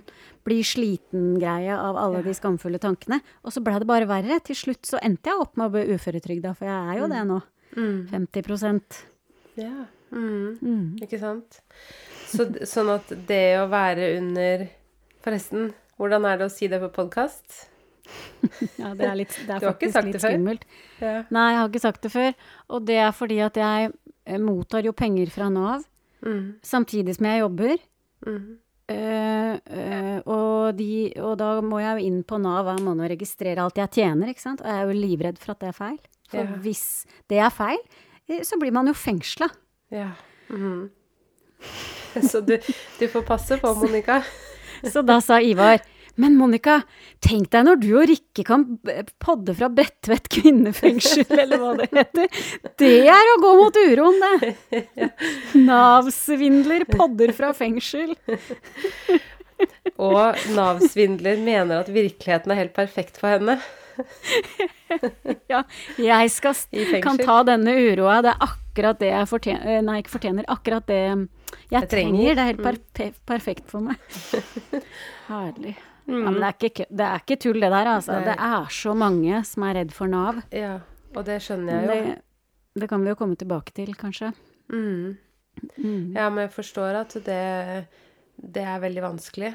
bli 0.48 0.62
sliten-greie 0.66 1.76
av 1.76 2.00
alle 2.00 2.24
de 2.26 2.34
skamfulle 2.36 2.80
tankene. 2.82 3.20
Og 3.46 3.54
så 3.54 3.64
ble 3.64 3.76
det 3.84 3.90
bare 3.90 4.08
verre. 4.10 4.40
Til 4.48 4.58
slutt 4.58 4.88
så 4.88 5.02
endte 5.04 5.32
jeg 5.32 5.44
opp 5.44 5.60
med 5.60 5.70
å 5.70 5.74
bli 5.76 5.98
uføretrygda, 5.98 6.56
for 6.58 6.70
jeg 6.70 6.94
er 6.94 7.02
jo 7.02 7.10
det 7.12 7.24
nå. 7.28 7.42
Mm. 7.76 7.98
50% 8.12 9.02
Ja. 9.60 9.86
Mm. 10.12 10.58
mm. 10.60 10.88
Ikke 11.06 11.20
sant? 11.22 11.62
Så, 12.28 12.48
sånn 12.68 12.92
at 12.92 13.12
det 13.28 13.60
å 13.62 13.70
være 13.72 14.16
under 14.18 14.66
Forresten, 15.22 15.70
hvordan 16.02 16.26
er 16.26 16.40
det 16.40 16.48
å 16.50 16.52
si 16.52 16.68
det 16.72 16.82
på 16.82 16.90
podkast? 16.96 17.71
Ja, 18.82 18.94
det 18.98 19.06
er, 19.08 19.16
litt, 19.20 19.36
det 19.48 19.56
er 19.56 19.64
faktisk 19.66 20.04
litt 20.08 20.22
skummelt. 20.24 20.66
Ja. 21.02 21.22
Nei, 21.32 21.46
jeg 21.54 21.60
har 21.62 21.70
ikke 21.70 21.84
sagt 21.84 22.02
det 22.06 22.12
før. 22.14 22.34
Og 22.74 22.86
det 22.88 22.98
er 23.04 23.12
fordi 23.16 23.38
at 23.46 23.58
jeg 23.62 23.92
eh, 24.26 24.40
mottar 24.42 24.84
jo 24.88 24.94
penger 24.98 25.30
fra 25.34 25.50
Nav 25.54 25.88
Mm. 26.22 26.60
samtidig 26.62 27.16
som 27.18 27.26
jeg 27.26 27.40
jobber. 27.42 27.80
Mm. 28.28 28.44
Uh, 28.92 29.56
uh, 29.58 30.18
og, 30.30 30.76
de, 30.78 30.90
og 31.18 31.32
da 31.40 31.48
må 31.66 31.80
jeg 31.82 31.96
jo 31.98 32.10
inn 32.12 32.20
på 32.28 32.38
Nav 32.38 32.68
hver 32.68 32.82
måned 32.86 33.08
og 33.08 33.10
registrere 33.10 33.64
alt 33.64 33.80
jeg 33.80 33.90
tjener, 33.96 34.30
ikke 34.30 34.44
sant. 34.44 34.62
Og 34.62 34.70
jeg 34.70 34.84
er 34.84 34.92
jo 34.92 35.00
livredd 35.00 35.40
for 35.42 35.56
at 35.56 35.64
det 35.64 35.70
er 35.72 35.78
feil. 35.80 35.98
For 36.30 36.44
Ja. 36.44 36.60
hvis 36.62 36.84
det 37.32 37.40
er 37.42 37.50
feil, 37.50 37.82
så 38.46 38.60
blir 38.62 38.72
man 38.76 38.86
jo 38.92 38.94
fengsla. 38.94 39.50
ja. 39.92 40.12
Mm. 40.52 40.90
Så 42.22 42.42
du, 42.46 42.58
du 43.00 43.08
får 43.08 43.26
passe 43.26 43.58
på, 43.62 43.74
Monica. 43.82 44.22
Så 44.84 45.02
da 45.06 45.20
sa 45.24 45.40
Ivar 45.42 45.82
men 46.20 46.36
Monica, 46.40 46.82
tenk 47.24 47.50
deg 47.54 47.66
når 47.68 47.80
du 47.82 47.90
og 47.96 48.08
Rikke 48.10 48.44
kan 48.48 48.66
podde 49.24 49.56
fra 49.58 49.70
Bredtvet 49.72 50.28
kvinnefengsel, 50.34 51.26
eller 51.44 51.62
hva 51.62 51.74
det 51.80 51.90
heter. 51.94 52.42
Det 52.82 52.94
er 53.08 53.34
å 53.34 53.40
gå 53.44 53.52
mot 53.62 53.80
uroen, 53.82 54.24
det. 54.26 54.82
Nav-svindler 55.70 56.88
podder 56.92 57.34
fra 57.38 57.54
fengsel. 57.58 58.16
Og 60.02 60.40
Nav-svindler 60.56 61.38
mener 61.42 61.84
at 61.84 61.92
virkeligheten 61.94 62.54
er 62.54 62.64
helt 62.64 62.74
perfekt 62.74 63.20
for 63.22 63.36
henne. 63.36 63.60
Ja, 65.52 65.62
jeg 66.00 66.32
skal, 66.34 66.58
kan 67.04 67.20
ta 67.22 67.42
denne 67.46 67.76
uroa. 67.92 68.22
Det 68.26 68.32
er 68.34 68.48
akkurat 68.48 69.02
det 69.02 69.12
jeg 69.12 69.30
fortjener 69.30 69.86
Nei, 69.86 70.00
ikke 70.02 70.16
fortjener. 70.16 70.48
Akkurat 70.50 70.88
det 70.90 71.00
jeg, 71.04 71.28
Jeg 71.76 71.92
trenger. 71.92 71.92
trenger. 71.94 72.34
Det 72.34 72.42
er 72.42 72.52
helt 72.52 72.66
per 72.66 73.14
perfekt 73.30 73.70
for 73.70 73.86
meg. 73.86 74.82
Herlig. 75.30 75.78
Ja, 76.10 76.18
men 76.26 76.40
det 76.40 76.48
er, 76.48 76.56
ikke, 76.70 76.86
det 76.90 77.06
er 77.08 77.22
ikke 77.22 77.38
tull, 77.40 77.60
det 77.62 77.70
der, 77.72 77.88
altså. 77.94 78.16
Nei. 78.18 78.24
Det 78.26 78.36
er 78.48 78.72
så 78.76 78.94
mange 78.98 79.42
som 79.48 79.64
er 79.68 79.76
redd 79.80 79.92
for 79.96 80.10
Nav. 80.12 80.42
Ja, 80.52 80.80
og 81.16 81.26
det 81.28 81.38
skjønner 81.46 81.78
jeg 81.78 81.86
jo. 81.86 81.92
det, 82.16 82.82
det 82.82 82.90
kan 82.92 83.04
vi 83.06 83.12
jo 83.14 83.18
komme 83.20 83.38
tilbake 83.40 83.72
til, 83.78 83.94
kanskje. 84.00 84.32
Mm. 84.74 85.18
Mm. 85.78 86.16
Ja, 86.16 86.30
men 86.32 86.46
jeg 86.48 86.54
forstår 86.56 86.98
at 87.04 87.14
det, 87.26 87.40
det 88.58 88.64
er 88.66 88.82
veldig 88.84 89.04
vanskelig. 89.06 89.54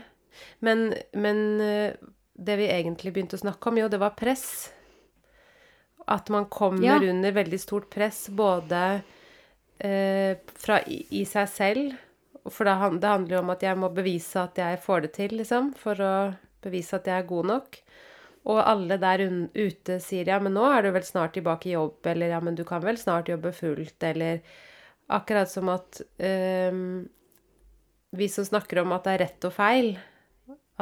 Men, 0.65 0.91
men 1.17 1.43
eh, 1.65 1.97
det 2.37 2.57
vi 2.61 2.71
egentlig 2.71 3.13
begynte 3.17 3.37
å 3.39 3.43
snakke 3.43 3.71
om, 3.73 3.79
jo, 3.83 3.89
det 3.93 4.01
var 4.01 4.15
press. 4.19 4.71
At 6.07 6.29
man 6.31 6.47
kommer 6.53 6.85
Ja. 6.87 6.99
under 7.03 7.33
veldig 7.35 7.59
stort 7.61 7.89
press, 7.91 8.29
både 8.31 9.03
eh, 9.83 10.37
fra 10.61 10.79
i, 10.87 11.01
i 11.11 11.25
seg 11.27 11.49
selv 11.51 11.97
For 12.53 12.69
det, 12.69 12.77
handler 12.81 13.37
jo 13.37 13.43
om 13.43 13.55
at 13.55 13.65
jeg 13.65 13.79
må 13.81 13.91
bevise 13.95 14.43
at 14.43 14.59
jeg 14.61 14.83
får 14.83 15.07
det 15.07 15.13
til, 15.17 15.37
liksom. 15.41 15.73
For 15.79 16.01
å 16.03 16.15
bevise 16.65 16.99
at 16.99 17.09
jeg 17.11 17.23
er 17.23 17.29
god 17.29 17.51
nok. 17.53 17.81
Og 18.47 18.61
alle 18.63 18.99
der 19.03 19.25
ute 19.57 19.99
sier 20.03 20.29
ja, 20.31 20.39
men 20.43 20.55
nå 20.55 20.65
er 20.71 20.87
du 20.87 20.93
vel 20.95 21.07
snart 21.07 21.35
tilbake 21.35 21.71
i 21.71 21.75
jobb, 21.75 21.99
eller 22.07 22.31
ja, 22.31 22.39
men 22.41 22.55
du 22.59 22.63
kan 22.69 22.85
vel 22.85 22.99
snart 23.01 23.33
jobbe 23.33 23.51
fullt, 23.57 23.99
eller 24.07 24.45
Akkurat 25.07 25.51
som 25.51 25.69
at 25.71 26.01
ehm, 26.19 27.09
vi 28.11 28.29
som 28.29 28.45
snakker 28.45 28.81
om 28.83 28.95
at 28.97 29.05
det 29.07 29.13
er 29.13 29.21
rett 29.23 29.45
og 29.47 29.53
feil, 29.55 29.93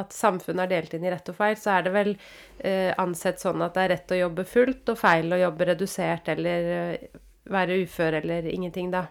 at 0.00 0.14
samfunnet 0.16 0.64
er 0.64 0.70
delt 0.72 0.94
inn 0.96 1.04
i 1.04 1.10
rett 1.12 1.28
og 1.30 1.36
feil, 1.36 1.58
så 1.60 1.74
er 1.76 1.84
det 1.86 1.92
vel 1.94 2.14
eh, 2.58 2.90
ansett 2.98 3.42
sånn 3.42 3.62
at 3.62 3.76
det 3.76 3.84
er 3.84 3.92
rett 3.92 4.14
å 4.16 4.18
jobbe 4.22 4.46
fullt 4.48 4.90
og 4.94 4.98
feil 4.98 5.28
å 5.36 5.42
jobbe 5.42 5.68
redusert 5.68 6.30
eller 6.32 6.70
eh, 6.78 7.20
være 7.52 7.76
ufør 7.84 8.18
eller 8.22 8.48
ingenting, 8.48 8.88
da. 8.94 9.04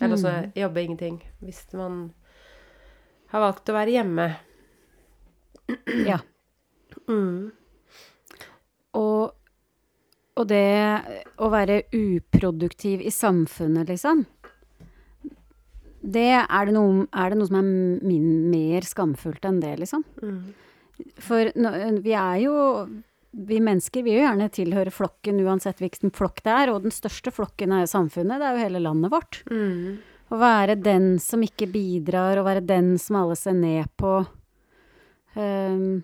Eller 0.00 0.16
også 0.16 0.32
jobbe 0.56 0.82
ingenting, 0.82 1.18
hvis 1.44 1.60
man 1.76 2.12
har 3.32 3.40
valgt 3.44 3.68
å 3.70 3.76
være 3.76 3.94
hjemme. 3.98 4.30
Ja. 6.08 6.18
Mm. 7.08 7.52
Og, 8.98 9.30
og 10.36 10.48
det 10.50 10.64
å 11.40 11.48
være 11.52 11.78
uproduktiv 11.96 13.00
i 13.00 13.12
samfunnet, 13.14 13.88
liksom 13.88 14.24
Det 16.02 16.26
er 16.42 16.66
det 16.68 16.74
noe, 16.76 17.06
er 17.14 17.30
det 17.32 17.38
noe 17.38 17.48
som 17.48 17.56
er 17.62 17.70
min, 18.04 18.50
mer 18.52 18.84
skamfullt 18.84 19.44
enn 19.48 19.60
det, 19.62 19.76
liksom? 19.80 20.04
For 21.22 21.52
nå- 21.56 22.02
vi 22.04 22.12
er 22.18 22.42
jo 22.42 22.56
Vi 23.32 23.58
mennesker 23.64 24.04
vil 24.04 24.18
jo 24.18 24.24
gjerne 24.26 24.48
tilhøre 24.52 24.92
flokken 24.92 25.40
uansett 25.40 25.78
hvilken 25.80 26.12
flokk 26.12 26.42
det 26.44 26.52
er, 26.52 26.72
og 26.72 26.84
den 26.84 26.92
største 26.92 27.32
flokken 27.32 27.72
er 27.72 27.86
jo 27.86 27.92
samfunnet, 27.94 28.40
det 28.40 28.48
er 28.48 28.58
jo 28.58 28.64
hele 28.66 28.82
landet 28.84 29.12
vårt. 29.12 29.40
Mm. 29.48 30.02
Å 30.32 30.38
være 30.40 30.76
den 30.80 31.14
som 31.20 31.42
ikke 31.44 31.70
bidrar, 31.72 32.40
å 32.40 32.44
være 32.44 32.64
den 32.64 32.94
som 33.00 33.22
alle 33.22 33.36
ser 33.40 33.56
ned 33.56 33.88
på. 34.00 34.18
Um, 35.32 36.02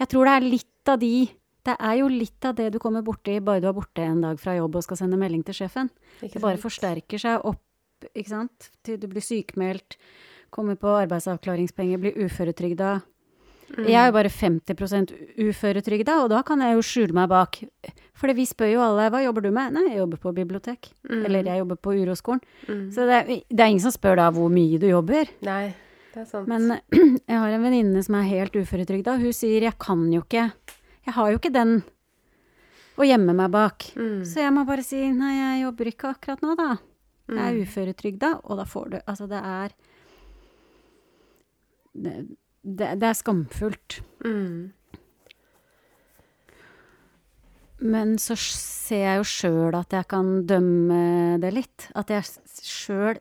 jeg 0.00 0.10
tror 0.12 0.28
det 0.28 0.34
er 0.36 0.44
litt 0.44 0.90
av 0.92 0.98
de 1.00 1.14
Det 1.64 1.72
er 1.76 1.94
jo 1.98 2.08
litt 2.08 2.44
av 2.44 2.54
det 2.56 2.66
du 2.72 2.78
kommer 2.80 3.04
borti 3.04 3.34
bare 3.44 3.60
du 3.60 3.66
er 3.68 3.74
borte 3.76 4.00
en 4.04 4.22
dag 4.24 4.38
fra 4.40 4.54
jobb 4.56 4.78
og 4.78 4.84
skal 4.84 4.96
sende 4.96 5.18
melding 5.20 5.42
til 5.44 5.58
sjefen. 5.58 5.90
Det 6.20 6.40
bare 6.40 6.60
forsterker 6.60 7.20
seg 7.20 7.44
opp, 7.44 7.60
ikke 8.14 8.32
sant, 8.32 8.70
til 8.84 8.96
du 9.00 9.04
blir 9.12 9.24
sykmeldt, 9.24 9.98
kommer 10.52 10.78
på 10.80 10.88
arbeidsavklaringspenger, 11.02 12.00
blir 12.00 12.16
uføretrygda. 12.24 12.94
Mm. 13.70 13.84
Jeg 13.86 13.94
er 14.02 14.06
jo 14.10 14.14
bare 14.16 14.30
50% 14.34 15.10
uføretrygda, 15.46 16.14
og 16.24 16.30
da 16.32 16.40
kan 16.42 16.60
jeg 16.64 16.74
jo 16.74 16.82
skjule 16.82 17.14
meg 17.14 17.28
bak. 17.30 17.60
For 18.18 18.32
vi 18.34 18.44
spør 18.44 18.72
jo 18.72 18.80
alle 18.82 19.06
hva 19.14 19.20
jobber 19.24 19.42
du 19.46 19.50
med? 19.54 19.72
Nei, 19.76 19.84
jeg 19.92 20.00
jobber 20.02 20.18
på 20.24 20.32
bibliotek. 20.34 20.88
Mm. 21.08 21.20
Eller 21.24 21.44
jeg 21.52 21.62
jobber 21.62 21.76
på 21.80 21.94
uroskolen. 22.02 22.42
Mm. 22.68 22.82
Så 22.92 23.06
det 23.06 23.14
er, 23.20 23.30
det 23.48 23.60
er 23.64 23.70
ingen 23.70 23.84
som 23.84 23.94
spør 23.94 24.16
da 24.20 24.26
hvor 24.34 24.50
mye 24.52 24.80
du 24.82 24.88
jobber. 24.90 25.30
Nei, 25.46 25.70
det 26.14 26.24
er 26.24 26.26
sant. 26.28 26.50
Men 26.50 26.80
jeg 27.30 27.38
har 27.38 27.54
en 27.54 27.62
venninne 27.64 28.02
som 28.04 28.18
er 28.18 28.26
helt 28.32 28.58
uføretrygda. 28.58 29.14
Hun 29.22 29.32
sier 29.32 29.62
jeg 29.68 29.78
kan 29.80 30.02
jo 30.12 30.20
ikke 30.26 30.48
Jeg 31.06 31.14
har 31.16 31.30
jo 31.32 31.38
ikke 31.38 31.54
den 31.54 31.76
å 33.00 33.06
gjemme 33.06 33.32
meg 33.38 33.50
bak. 33.54 33.86
mm. 33.96 34.24
Så 34.28 34.42
jeg 34.42 34.52
må 34.52 34.66
bare 34.68 34.82
si 34.84 34.98
nei, 35.14 35.30
jeg 35.38 35.62
jobber 35.64 35.88
ikke 35.94 36.10
akkurat 36.12 36.42
nå, 36.44 36.56
da. 36.58 36.72
Jeg 37.30 37.38
er 37.38 37.54
Mm. 37.54 37.62
uføretrygda, 37.62 38.28
og 38.50 38.56
da 38.58 38.64
får 38.66 38.90
du 38.90 38.98
Altså, 39.06 39.28
det 39.30 39.38
er 39.38 39.70
Det, 42.60 42.92
det, 43.00 43.08
er 43.08 43.16
skamfullt. 43.16 44.00
Mm. 44.24 44.72
Men 47.80 48.18
så 48.20 48.36
ser 48.36 49.04
jeg 49.06 49.20
jo 49.22 49.28
sjøl 49.28 49.76
at 49.78 49.96
jeg 49.96 50.08
kan 50.10 50.32
dømme 50.48 51.38
det 51.40 51.54
litt. 51.56 51.88
At 51.96 52.12
jeg 52.12 52.26
sjøl, 52.60 53.20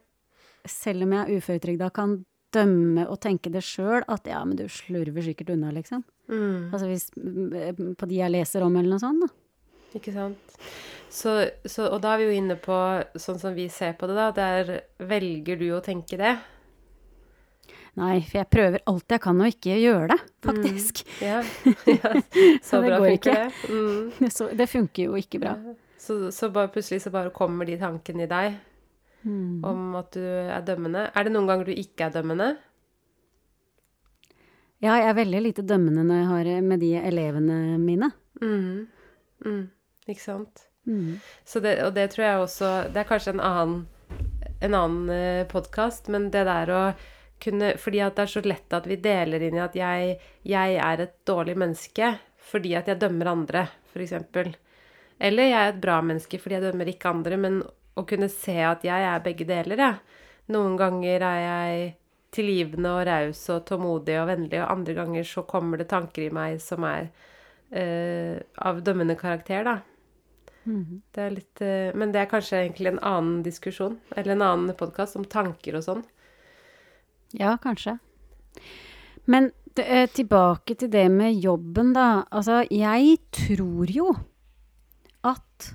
selv 0.68 1.08
om 1.08 1.16
jeg 1.16 1.24
er 1.24 1.40
uføretrygda, 1.40 1.92
kan 1.96 2.20
dømme 2.54 3.06
og 3.08 3.22
tenke 3.24 3.52
det 3.54 3.64
sjøl. 3.64 4.04
At 4.12 4.28
ja, 4.28 4.42
men 4.44 4.60
du 4.60 4.66
slurver 4.68 5.24
sikkert 5.24 5.54
unna, 5.56 5.72
liksom. 5.76 6.04
Mm. 6.30 6.70
Altså 6.70 6.86
hvis 6.86 7.08
På 7.98 8.06
de 8.06 8.20
jeg 8.20 8.34
leser 8.36 8.66
om, 8.66 8.76
eller 8.76 8.98
noe 8.98 9.02
sånt. 9.02 9.24
da. 9.24 9.32
Ikke 9.98 10.14
sant. 10.14 10.60
Så, 11.10 11.32
så, 11.66 11.88
og 11.90 12.04
da 12.04 12.14
er 12.14 12.22
vi 12.22 12.28
jo 12.28 12.38
inne 12.38 12.60
på 12.62 12.76
sånn 13.18 13.40
som 13.42 13.56
vi 13.56 13.66
ser 13.74 13.96
på 13.98 14.10
det, 14.12 14.20
da. 14.20 14.30
Der 14.36 15.08
velger 15.10 15.58
du 15.58 15.70
å 15.74 15.84
tenke 15.86 16.20
det. 16.20 16.36
Nei, 18.00 18.16
for 18.24 18.40
jeg 18.40 18.50
prøver 18.54 18.84
alt 18.92 19.16
jeg 19.16 19.22
kan 19.26 19.44
å 19.44 19.50
ikke 19.52 19.76
gjøre 19.82 20.08
det, 20.14 20.20
faktisk. 20.46 21.04
Ja. 21.22 21.42
ja. 22.00 22.14
Så, 22.64 22.80
det 22.80 22.88
bra 22.88 23.00
går 23.04 23.14
ikke. 23.18 23.36
det. 23.36 23.70
Mm. 23.70 24.32
Så 24.38 24.50
det 24.56 24.70
funker 24.72 25.10
jo 25.10 25.20
ikke 25.20 25.42
bra. 25.44 25.54
Så, 26.00 26.20
så 26.32 26.48
bare 26.56 26.72
plutselig 26.72 27.02
så 27.04 27.12
bare 27.12 27.34
kommer 27.36 27.68
de 27.68 27.76
tankene 27.82 28.24
i 28.26 28.32
deg 28.32 28.58
Mm. 29.20 29.60
om 29.68 29.96
at 30.00 30.14
du 30.16 30.22
er 30.24 30.62
dømmende. 30.64 31.10
Er 31.12 31.26
det 31.28 31.34
noen 31.34 31.48
ganger 31.50 31.68
du 31.68 31.74
ikke 31.76 32.06
er 32.06 32.14
dømmende? 32.14 32.54
Ja, 34.80 34.94
jeg 34.96 35.10
er 35.10 35.18
veldig 35.18 35.42
lite 35.44 35.66
dømmende 35.68 36.06
når 36.08 36.22
jeg 36.22 36.30
har 36.30 36.50
med 36.70 36.80
de 36.80 36.94
elevene 37.02 37.58
mine. 37.84 38.12
Mm. 38.40 38.88
Mm. 39.44 39.66
Ikke 40.08 40.24
sant? 40.24 40.64
Mm. 40.88 41.18
Så 41.44 41.60
det, 41.60 41.76
og 41.84 41.92
det 41.98 42.08
tror 42.14 42.24
jeg 42.26 42.40
også 42.40 42.70
Det 42.94 43.02
er 43.02 43.08
kanskje 43.10 43.34
en 43.36 43.42
annen, 43.44 43.82
en 44.64 44.74
annen 44.80 45.12
uh, 45.12 45.44
podkast, 45.52 46.08
men 46.10 46.30
det 46.32 46.46
der 46.48 46.72
å 46.72 46.84
kunne 47.44 47.74
Fordi 47.80 48.02
at 48.04 48.18
det 48.18 48.26
er 48.26 48.32
så 48.34 48.42
lett 48.46 48.74
at 48.76 48.88
vi 48.90 49.00
deler 49.00 49.44
inn 49.46 49.58
i 49.60 49.64
at 49.64 49.76
jeg, 49.78 50.16
jeg 50.44 50.80
er 50.80 51.06
et 51.06 51.16
dårlig 51.28 51.56
menneske 51.60 52.18
fordi 52.50 52.74
at 52.74 52.88
jeg 52.90 52.98
dømmer 52.98 53.28
andre, 53.30 53.68
f.eks. 53.94 54.14
Eller 55.20 55.50
jeg 55.52 55.60
er 55.60 55.74
et 55.74 55.82
bra 55.84 56.00
menneske 56.02 56.40
fordi 56.42 56.56
jeg 56.58 56.66
dømmer 56.66 56.90
ikke 56.90 57.12
andre, 57.12 57.38
men 57.38 57.60
å 58.00 58.06
kunne 58.10 58.30
se 58.32 58.56
at 58.66 58.86
jeg 58.88 59.06
er 59.06 59.22
begge 59.22 59.46
deler, 59.46 59.84
jeg. 59.84 60.00
Noen 60.56 60.78
ganger 60.80 61.26
er 61.28 61.42
jeg 61.44 61.90
tilgivende 62.34 62.94
og 62.96 63.04
raus 63.10 63.42
og 63.54 63.66
tålmodig 63.70 64.16
og 64.22 64.30
vennlig, 64.32 64.62
og 64.62 64.72
andre 64.72 64.96
ganger 64.98 65.28
så 65.28 65.44
kommer 65.50 65.82
det 65.82 65.90
tanker 65.92 66.26
i 66.26 66.34
meg 66.34 66.58
som 66.64 66.86
er 66.88 67.10
uh, 67.10 68.38
av 68.66 68.82
dømmende 68.86 69.18
karakter, 69.20 69.66
da. 69.68 69.78
Mhm. 70.70 71.02
Det 71.16 71.22
er 71.24 71.34
litt, 71.34 71.62
eh, 71.62 71.96
men 71.98 72.12
det 72.14 72.22
er 72.22 72.30
kanskje 72.30 72.60
egentlig 72.60 72.92
en 72.92 73.04
annen 73.06 73.44
diskusjon, 73.46 73.96
eller 74.16 74.36
en 74.36 74.44
annen 74.46 74.76
podkast 74.78 75.16
om 75.18 75.26
tanker 75.26 75.78
og 75.80 75.86
sånn. 75.86 76.04
Ja, 77.38 77.58
kanskje. 77.62 77.98
Men 79.30 79.52
eh, 79.78 80.10
tilbake 80.10 80.76
til 80.80 80.92
det 80.94 81.06
med 81.14 81.38
jobben, 81.44 81.94
da. 81.94 82.26
Altså, 82.32 82.64
jeg 82.74 83.20
tror 83.36 83.92
jo 83.94 84.14
at 85.28 85.72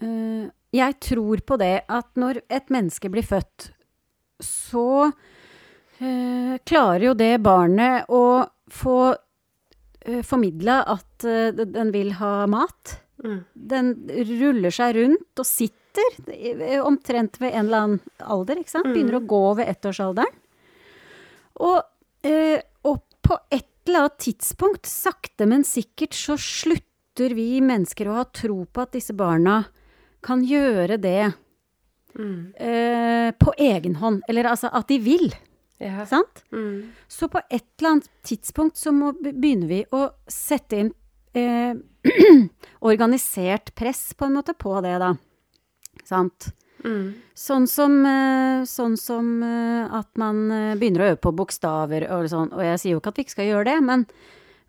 eh, 0.00 0.46
Jeg 0.76 0.98
tror 1.00 1.40
på 1.46 1.56
det 1.56 1.86
at 1.88 2.08
når 2.20 2.42
et 2.52 2.70
menneske 2.72 3.08
blir 3.08 3.24
født, 3.24 3.70
så 4.42 5.08
uh, 5.08 6.54
klarer 6.68 7.06
jo 7.08 7.14
det 7.16 7.36
barnet 7.44 8.10
å 8.12 8.44
få 8.68 8.98
uh, 9.14 10.22
formidla 10.26 10.82
at 10.96 11.24
eh, 11.24 11.48
den 11.54 11.92
vil 11.94 12.12
ha 12.20 12.44
mat. 12.50 12.98
Mm. 13.24 13.38
Den 13.72 13.92
ruller 14.28 14.74
seg 14.74 14.98
rundt 14.98 15.40
og 15.40 15.48
sitter 15.48 15.85
eh, 16.32 16.80
omtrent 16.84 17.38
ved 17.40 17.52
en 17.54 17.66
eller 17.66 17.84
annen 17.86 18.00
alder, 18.20 18.60
ikke 18.62 18.70
sant? 18.74 18.90
Begynner 18.92 19.18
å 19.20 19.26
gå 19.26 19.42
ved 19.60 19.68
ettårsalderen. 19.72 20.34
Og, 21.64 21.82
eh, 22.26 22.60
og 22.84 23.00
på 23.22 23.38
et 23.50 23.66
eller 23.86 24.04
annet 24.06 24.18
tidspunkt, 24.18 24.86
sakte, 24.90 25.46
men 25.46 25.62
sikkert, 25.64 26.12
så 26.18 26.36
slutter 26.40 27.34
vi 27.34 27.60
mennesker 27.64 28.08
å 28.10 28.18
ha 28.18 28.24
tro 28.34 28.64
på 28.66 28.82
at 28.82 28.92
disse 28.92 29.14
barna 29.16 29.64
kan 30.26 30.42
gjøre 30.44 31.00
det 31.00 31.34
Mm. 32.16 32.54
eh, 32.56 33.30
på 33.36 33.52
egen 33.58 33.96
hånd. 34.00 34.22
Eller 34.28 34.44
altså 34.48 34.70
at 34.72 34.88
de 34.88 34.98
vil, 34.98 35.34
Ja. 35.78 36.06
sant? 36.06 36.42
Mm. 36.50 36.90
Så 37.08 37.28
på 37.28 37.38
et 37.50 37.62
eller 37.78 37.90
annet 37.90 38.08
tidspunkt 38.24 38.76
så 38.80 38.90
må, 38.90 39.12
begynner 39.20 39.68
vi 39.68 39.84
å 39.92 40.10
sette 40.26 40.78
inn 40.80 40.92
eh, 41.34 41.74
organisert 42.80 43.74
press 43.74 44.14
på 44.16 44.24
en 44.24 44.32
måte 44.38 44.54
på 44.56 44.80
det, 44.82 44.98
da. 45.02 45.14
Sant? 46.04 46.50
Mm. 46.84 47.14
Sånn 47.34 47.66
som, 47.70 47.94
eh, 48.06 48.64
sånn 48.68 48.96
som 49.00 49.30
eh, 49.42 49.94
at 49.98 50.10
man 50.20 50.50
eh, 50.52 50.74
begynner 50.78 51.02
å 51.02 51.08
øve 51.12 51.22
på 51.24 51.34
bokstaver 51.36 52.06
og 52.14 52.28
sånn. 52.30 52.52
Og 52.54 52.62
jeg 52.62 52.82
sier 52.82 52.94
jo 52.94 53.00
ikke 53.00 53.14
at 53.14 53.18
vi 53.20 53.26
ikke 53.26 53.36
skal 53.36 53.50
gjøre 53.50 53.68
det, 53.70 53.78
men 53.86 54.04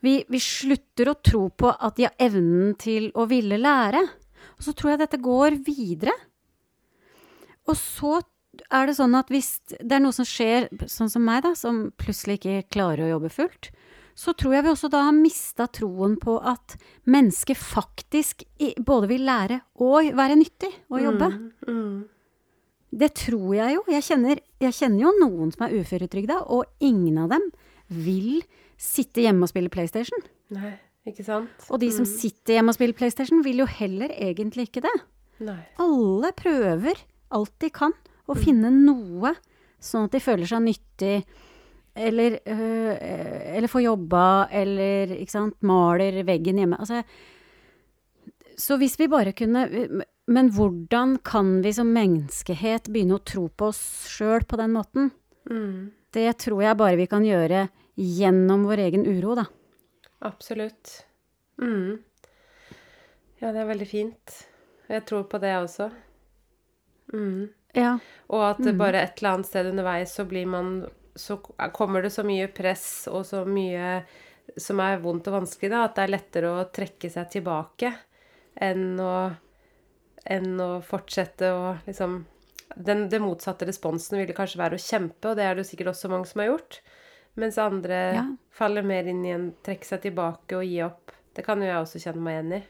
vi, 0.05 0.15
vi 0.31 0.41
slutter 0.41 1.11
å 1.11 1.19
tro 1.25 1.47
på 1.49 1.73
at 1.73 1.97
de 1.97 2.07
har 2.07 2.15
evnen 2.29 2.73
til 2.79 3.11
å 3.17 3.27
ville 3.29 3.59
lære. 3.61 4.01
Og 4.57 4.65
så 4.65 4.73
tror 4.73 4.93
jeg 4.93 5.03
dette 5.03 5.21
går 5.21 5.59
videre. 5.67 6.15
Og 7.67 7.75
så 7.77 8.19
er 8.73 8.87
det 8.89 8.97
sånn 8.97 9.15
at 9.17 9.29
hvis 9.29 9.57
det 9.75 9.97
er 9.97 10.01
noe 10.01 10.15
som 10.15 10.25
skjer, 10.25 10.69
sånn 10.89 11.11
som 11.13 11.25
meg, 11.25 11.43
da, 11.45 11.53
som 11.57 11.89
plutselig 11.99 12.39
ikke 12.39 12.63
klarer 12.73 13.05
å 13.05 13.11
jobbe 13.17 13.33
fullt, 13.33 13.69
så 14.17 14.33
tror 14.33 14.55
jeg 14.55 14.65
vi 14.65 14.71
også 14.71 14.89
da 14.89 15.03
har 15.05 15.13
mista 15.15 15.67
troen 15.69 16.15
på 16.17 16.39
at 16.41 16.73
mennesket 17.05 17.59
faktisk 17.59 18.41
både 18.81 19.11
vil 19.11 19.27
lære 19.27 19.59
og 19.85 20.09
være 20.17 20.39
nyttig 20.39 20.71
å 20.89 21.01
jobbe. 21.03 21.29
Mm. 21.35 21.51
Mm. 21.67 21.97
Det 22.97 23.11
tror 23.19 23.51
jeg 23.57 23.75
jo. 23.75 23.83
Jeg 23.91 24.05
kjenner, 24.07 24.41
jeg 24.63 24.73
kjenner 24.73 25.03
jo 25.03 25.13
noen 25.19 25.51
som 25.53 25.67
er 25.67 25.75
uføretrygda, 25.77 26.39
og 26.49 26.65
ingen 26.81 27.19
av 27.21 27.35
dem 27.35 27.45
vil 27.93 28.41
sitte 28.79 29.21
hjemme 29.21 29.45
og 29.45 29.51
spille 29.51 29.71
PlayStation. 29.73 30.23
Nei, 30.55 30.73
ikke 31.07 31.25
sant? 31.27 31.67
Og 31.69 31.81
de 31.83 31.91
som 31.93 32.07
sitter 32.07 32.57
hjemme 32.57 32.73
og 32.73 32.79
spiller 32.79 32.97
PlayStation, 32.97 33.43
vil 33.45 33.61
jo 33.61 33.69
heller 33.69 34.13
egentlig 34.15 34.69
ikke 34.69 34.85
det. 34.87 34.95
Nei. 35.45 35.59
Alle 35.83 36.31
prøver 36.37 36.97
alt 37.37 37.53
de 37.61 37.69
kan 37.75 37.93
å 38.27 38.35
finne 38.39 38.71
noe, 38.73 39.35
sånn 39.83 40.07
at 40.07 40.15
de 40.15 40.23
føler 40.23 40.49
seg 40.49 40.63
nyttig. 40.65 41.19
Eller, 41.97 42.39
øh, 42.45 42.93
eller 43.57 43.71
får 43.71 43.81
jobba, 43.81 44.25
eller 44.51 45.15
ikke 45.17 45.33
sant, 45.33 45.57
maler 45.65 46.21
veggen 46.27 46.61
hjemme. 46.61 46.77
Altså, 46.77 47.01
så 48.57 48.77
hvis 48.81 48.97
vi 48.99 49.05
bare 49.09 49.35
kunne 49.37 49.67
Men 50.27 50.49
hvordan 50.49 51.19
kan 51.23 51.61
vi 51.61 51.71
som 51.73 51.91
menneskehet 51.93 52.89
begynne 52.91 53.19
å 53.19 53.23
tro 53.23 53.45
på 53.47 53.69
oss 53.69 53.79
sjøl 54.11 54.43
på 54.43 54.57
den 54.59 54.73
måten? 54.75 55.11
Mm. 55.49 55.93
Det 56.11 56.33
tror 56.43 56.63
jeg 56.65 56.79
bare 56.79 56.99
vi 56.99 57.05
kan 57.07 57.23
gjøre 57.23 57.67
gjennom 57.95 58.65
vår 58.67 58.81
egen 58.89 59.05
uro, 59.07 59.37
da. 59.39 59.45
Absolutt. 60.27 61.05
Mm. 61.61 62.03
Ja, 63.39 63.53
det 63.53 63.61
er 63.61 63.69
veldig 63.69 63.87
fint. 63.87 64.35
Jeg 64.89 65.05
tror 65.07 65.23
på 65.31 65.39
det 65.39 65.53
også. 65.55 65.89
Mm. 67.13 67.49
Ja. 67.77 67.97
Og 68.33 68.43
at 68.49 68.61
det 68.63 68.75
bare 68.79 69.03
et 69.03 69.19
eller 69.19 69.37
annet 69.37 69.49
sted 69.49 69.69
underveis 69.69 70.15
så 70.17 70.25
blir 70.27 70.47
man 70.49 70.71
Så 71.17 71.39
kommer 71.73 72.05
det 72.05 72.11
så 72.13 72.23
mye 72.27 72.47
press 72.53 73.07
og 73.11 73.25
så 73.25 73.43
mye 73.49 74.01
som 74.57 74.79
er 74.79 75.01
vondt 75.03 75.27
og 75.27 75.41
vanskelig, 75.41 75.71
da, 75.73 75.83
at 75.87 75.97
det 75.97 76.05
er 76.05 76.13
lettere 76.13 76.51
å 76.53 76.67
trekke 76.71 77.09
seg 77.11 77.27
tilbake 77.33 77.89
enn 78.63 78.95
å, 79.03 79.13
enn 80.23 80.53
å 80.63 80.69
fortsette 80.85 81.49
å 81.51 81.73
liksom 81.87 82.21
den, 82.75 83.07
den, 83.09 83.23
motsatte 83.25 83.65
responsen 83.67 84.19
ville 84.19 84.35
kanskje 84.37 84.59
være 84.61 84.77
å 84.77 84.81
kjempe, 84.81 85.31
og 85.31 85.37
det 85.39 85.45
er 85.47 85.55
det 85.57 85.63
jo 85.65 85.69
sikkert 85.71 85.91
også 85.93 86.09
mange 86.11 86.29
som 86.29 86.41
har 86.43 86.51
gjort. 86.51 86.79
Mens 87.37 87.57
andre 87.61 87.99
Ja. 88.15 88.23
faller 88.53 88.83
mer 88.85 89.07
inn 89.07 89.23
i 89.25 89.33
en 89.33 89.51
trekke 89.65 89.85
seg 89.85 90.01
tilbake 90.07 90.57
og 90.57 90.65
gi 90.65 90.81
opp. 90.85 91.11
Det 91.35 91.45
kan 91.45 91.61
jo 91.61 91.67
jeg 91.69 91.77
også 91.83 92.01
kjenne 92.01 92.23
meg 92.25 92.37
igjen 92.37 92.53
i. 92.57 92.63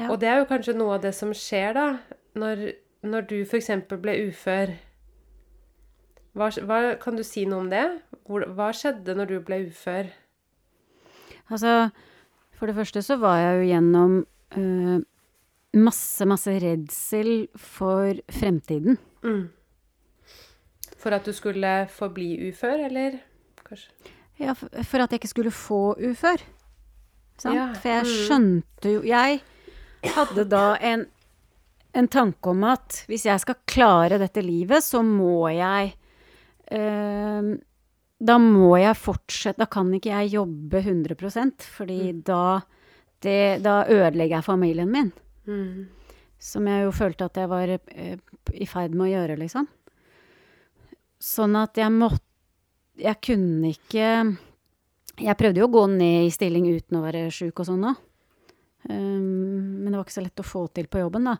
ja. 0.00 0.08
Og 0.10 0.20
det 0.20 0.28
er 0.28 0.38
jo 0.40 0.48
kanskje 0.50 0.74
noe 0.76 0.94
av 0.96 1.02
det 1.04 1.14
som 1.14 1.32
skjer, 1.36 1.74
da, 1.76 1.86
når, 2.34 2.64
når 3.02 3.26
du 3.28 3.36
f.eks. 3.44 3.70
ble 3.92 4.14
ufør. 4.30 4.72
Hva, 6.36 6.50
hva, 6.68 6.78
kan 7.00 7.16
du 7.16 7.24
si 7.24 7.46
noe 7.48 7.64
om 7.64 7.68
det? 7.72 7.84
Hva 8.28 8.68
skjedde 8.76 9.14
når 9.16 9.30
du 9.30 9.36
ble 9.44 9.62
ufør? 9.70 10.10
Altså, 11.48 11.88
for 12.58 12.68
det 12.68 12.76
første 12.76 13.02
så 13.06 13.16
var 13.22 13.38
jeg 13.40 13.56
jo 13.56 13.68
gjennom 13.70 14.16
øh, 14.60 14.98
masse, 15.80 16.28
masse 16.28 16.58
redsel 16.60 17.48
for 17.56 18.20
fremtiden. 18.28 18.98
Mm. 19.24 19.48
For 21.00 21.16
at 21.16 21.24
du 21.24 21.32
skulle 21.36 21.72
forbli 21.92 22.34
ufør, 22.50 22.84
eller 22.90 23.20
kanskje? 23.64 24.12
Ja, 24.40 24.52
for, 24.52 24.68
for 24.68 25.04
at 25.04 25.12
jeg 25.12 25.22
ikke 25.22 25.32
skulle 25.32 25.54
få 25.54 25.82
ufør. 25.96 26.42
Sant? 27.40 27.56
Ja, 27.56 27.70
For 27.76 27.92
jeg 27.92 28.04
mm. 28.04 28.14
skjønte 28.26 28.92
jo 28.94 29.02
Jeg 29.04 29.40
hadde 30.16 30.44
da 30.48 30.64
en, 30.84 31.04
en 31.96 32.08
tanke 32.08 32.52
om 32.52 32.64
at 32.64 33.04
hvis 33.08 33.26
jeg 33.28 33.40
skal 33.40 33.62
klare 33.68 34.20
dette 34.20 34.44
livet, 34.44 34.84
så 34.84 35.02
må 35.04 35.48
jeg 35.52 35.94
Da 36.70 38.38
må 38.40 38.72
jeg 38.80 38.96
fortsette 38.96 39.60
Da 39.60 39.66
kan 39.70 39.90
ikke 39.94 40.08
jeg 40.14 40.32
jobbe 40.38 40.80
100% 40.82 41.62
fordi 41.62 41.98
Mm. 42.12 42.22
da, 42.24 42.60
det, 43.22 43.62
da 43.62 43.84
ødelegger 43.84 44.36
jeg 44.38 44.44
familien 44.44 44.90
min. 44.90 45.12
Mm. 45.46 45.86
Som 46.38 46.66
jeg 46.66 46.84
jo 46.84 46.90
følte 46.92 47.24
at 47.24 47.36
jeg 47.36 47.48
var 47.48 47.68
eh, 47.68 48.16
i 48.52 48.66
ferd 48.66 48.94
med 48.94 49.06
å 49.06 49.12
gjøre, 49.12 49.36
liksom. 49.38 49.68
Sånn 51.20 51.56
at 51.56 51.76
jeg 51.76 51.90
måtte 51.92 52.22
Jeg 52.98 53.16
kunne 53.20 53.70
ikke 53.72 54.36
Jeg 55.18 55.36
prøvde 55.36 55.60
jo 55.60 55.68
å 55.68 55.72
gå 55.72 55.86
ned 55.96 56.26
i 56.26 56.30
stilling 56.32 56.66
uten 56.74 56.98
å 56.98 57.04
være 57.04 57.30
sjuk 57.30 57.60
og 57.60 57.66
sånn 57.66 57.84
òg. 57.88 57.96
Um, 58.88 59.82
men 59.82 59.90
det 59.90 59.96
var 59.98 60.04
ikke 60.04 60.14
så 60.20 60.22
lett 60.22 60.40
å 60.40 60.46
få 60.46 60.66
til 60.72 60.86
på 60.86 61.00
jobben, 61.00 61.24
da. 61.24 61.36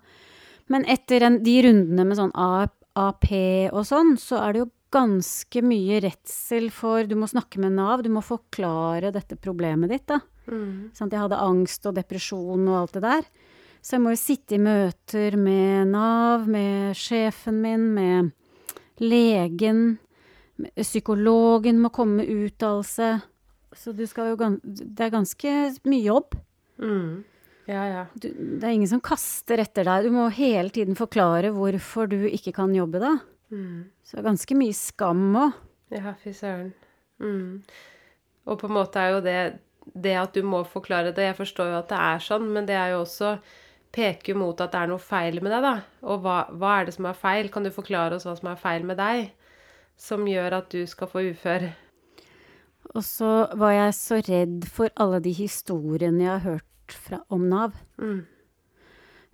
Men 0.72 0.84
etter 0.90 1.22
en, 1.22 1.36
de 1.44 1.62
rundene 1.62 2.04
med 2.08 2.16
sånn 2.18 2.32
AP 2.34 3.28
og 3.72 3.84
sånn, 3.86 4.16
så 4.18 4.40
er 4.42 4.52
det 4.56 4.62
jo 4.64 4.70
ganske 4.96 5.62
mye 5.64 6.00
redsel 6.04 6.70
for 6.74 7.06
Du 7.08 7.16
må 7.20 7.28
snakke 7.30 7.60
med 7.62 7.76
Nav, 7.76 8.02
du 8.02 8.10
må 8.12 8.22
forklare 8.24 9.12
dette 9.14 9.36
problemet 9.36 9.92
ditt, 9.92 10.06
da. 10.08 10.20
Mm. 10.48 10.94
Sant? 10.96 11.12
Jeg 11.12 11.22
hadde 11.22 11.42
angst 11.42 11.86
og 11.88 11.96
depresjon 11.98 12.66
og 12.70 12.80
alt 12.80 12.96
det 12.96 13.04
der. 13.04 13.28
Så 13.84 13.96
jeg 13.96 14.02
må 14.02 14.14
jo 14.14 14.18
sitte 14.18 14.56
i 14.56 14.62
møter 14.62 15.36
med 15.38 15.92
Nav, 15.92 16.48
med 16.50 16.96
sjefen 16.98 17.60
min, 17.62 17.86
med 17.94 18.32
legen. 19.02 19.98
Psykologen 20.80 21.78
må 21.82 21.92
komme 21.94 22.22
med 22.22 22.32
uttalelse. 22.32 23.12
Så 23.76 23.92
du 23.92 24.06
skal 24.08 24.32
jo 24.32 24.50
Det 24.64 25.04
er 25.04 25.12
ganske 25.12 25.54
mye 25.84 26.02
jobb. 26.02 26.36
Mm. 26.80 27.24
Ja, 27.66 27.84
ja. 27.90 28.02
Du, 28.14 28.28
det 28.30 28.64
er 28.64 28.74
ingen 28.74 28.90
som 28.90 29.02
kaster 29.02 29.60
etter 29.62 29.86
deg. 29.86 30.06
Du 30.06 30.14
må 30.14 30.28
hele 30.34 30.70
tiden 30.70 30.98
forklare 30.98 31.52
hvorfor 31.54 32.08
du 32.10 32.24
ikke 32.30 32.54
kan 32.56 32.74
jobbe 32.74 33.02
da. 33.02 33.16
Mm. 33.52 33.86
Så 34.04 34.24
ganske 34.24 34.58
mye 34.58 34.74
skam 34.76 35.28
òg. 35.38 35.60
Ja, 35.94 36.16
fy 36.22 36.32
søren. 36.34 36.72
Mm. 37.22 37.62
Og 38.46 38.58
på 38.60 38.68
en 38.68 38.76
måte 38.76 39.00
er 39.02 39.16
jo 39.16 39.22
det 39.24 39.38
det 39.94 40.16
at 40.18 40.34
du 40.34 40.42
må 40.42 40.64
forklare 40.66 41.14
det 41.14 41.28
Jeg 41.28 41.38
forstår 41.38 41.70
jo 41.70 41.78
at 41.78 41.92
det 41.92 42.00
er 42.02 42.22
sånn, 42.22 42.48
men 42.52 42.66
det 42.66 42.74
er 42.74 42.94
jo 42.94 43.04
også 43.04 43.36
peker 43.96 44.34
jo 44.34 44.40
mot 44.40 44.60
at 44.60 44.74
det 44.74 44.82
er 44.82 44.90
noe 44.90 45.00
feil 45.00 45.40
med 45.40 45.54
deg, 45.54 45.64
da. 45.64 45.74
Og 46.04 46.20
hva, 46.24 46.36
hva 46.52 46.72
er 46.80 46.88
det 46.88 46.96
som 46.96 47.08
er 47.08 47.16
feil? 47.16 47.48
Kan 47.52 47.64
du 47.64 47.72
forklare 47.72 48.18
oss 48.18 48.26
hva 48.28 48.34
som 48.36 48.50
er 48.50 48.60
feil 48.60 48.86
med 48.88 48.98
deg? 49.00 49.30
Som 49.96 50.26
gjør 50.28 50.58
at 50.58 50.68
du 50.74 50.82
skal 50.90 51.08
få 51.08 51.22
ufør? 51.30 51.70
Og 52.92 53.02
så 53.06 53.30
var 53.58 53.72
jeg 53.72 53.94
så 53.96 54.20
redd 54.26 54.66
for 54.68 54.92
alle 55.00 55.22
de 55.24 55.32
historiene 55.34 56.26
jeg 56.26 56.32
har 56.34 56.44
hørt 56.44 56.96
fra, 57.06 57.22
om 57.32 57.46
Nav. 57.50 57.78
Mm. 58.02 58.26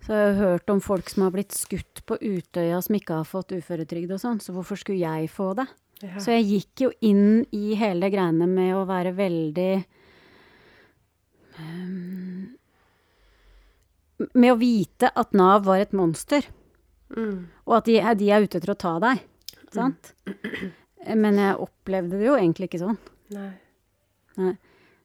Så 0.03 0.11
jeg 0.11 0.33
har 0.35 0.39
hørt 0.41 0.69
om 0.73 0.81
folk 0.83 1.07
som 1.09 1.23
har 1.23 1.31
blitt 1.31 1.53
skutt 1.55 2.01
på 2.09 2.17
Utøya 2.19 2.81
som 2.83 2.95
ikke 2.97 3.21
har 3.21 3.27
fått 3.29 3.53
uføretrygd 3.55 4.11
og 4.11 4.19
sånn, 4.19 4.41
så 4.43 4.51
hvorfor 4.55 4.75
skulle 4.79 4.99
jeg 4.99 5.29
få 5.31 5.53
det? 5.55 5.67
Ja. 6.03 6.17
Så 6.19 6.33
jeg 6.35 6.47
gikk 6.49 6.81
jo 6.83 6.89
inn 7.07 7.45
i 7.55 7.75
hele 7.79 8.09
greiene 8.11 8.43
med 8.51 8.73
å 8.75 8.81
være 8.89 9.13
veldig 9.15 9.69
um, 11.59 12.49
Med 14.33 14.51
å 14.53 14.57
vite 14.59 15.09
at 15.15 15.33
Nav 15.37 15.63
var 15.69 15.83
et 15.85 15.95
monster, 15.95 16.45
Mm. 17.13 17.43
og 17.69 17.75
at 17.77 17.85
de, 17.85 17.99
de 18.17 18.29
er 18.33 18.41
ute 18.41 18.57
etter 18.57 18.71
å 18.73 18.77
ta 18.79 18.95
deg. 18.97 19.19
Sant? 19.75 20.13
Men 21.13 21.35
jeg 21.37 21.59
opplevde 21.61 22.17
det 22.17 22.25
jo 22.25 22.33
egentlig 22.39 22.71
ikke 22.71 22.79
sånn. 22.81 22.97
Nei. 23.35 24.53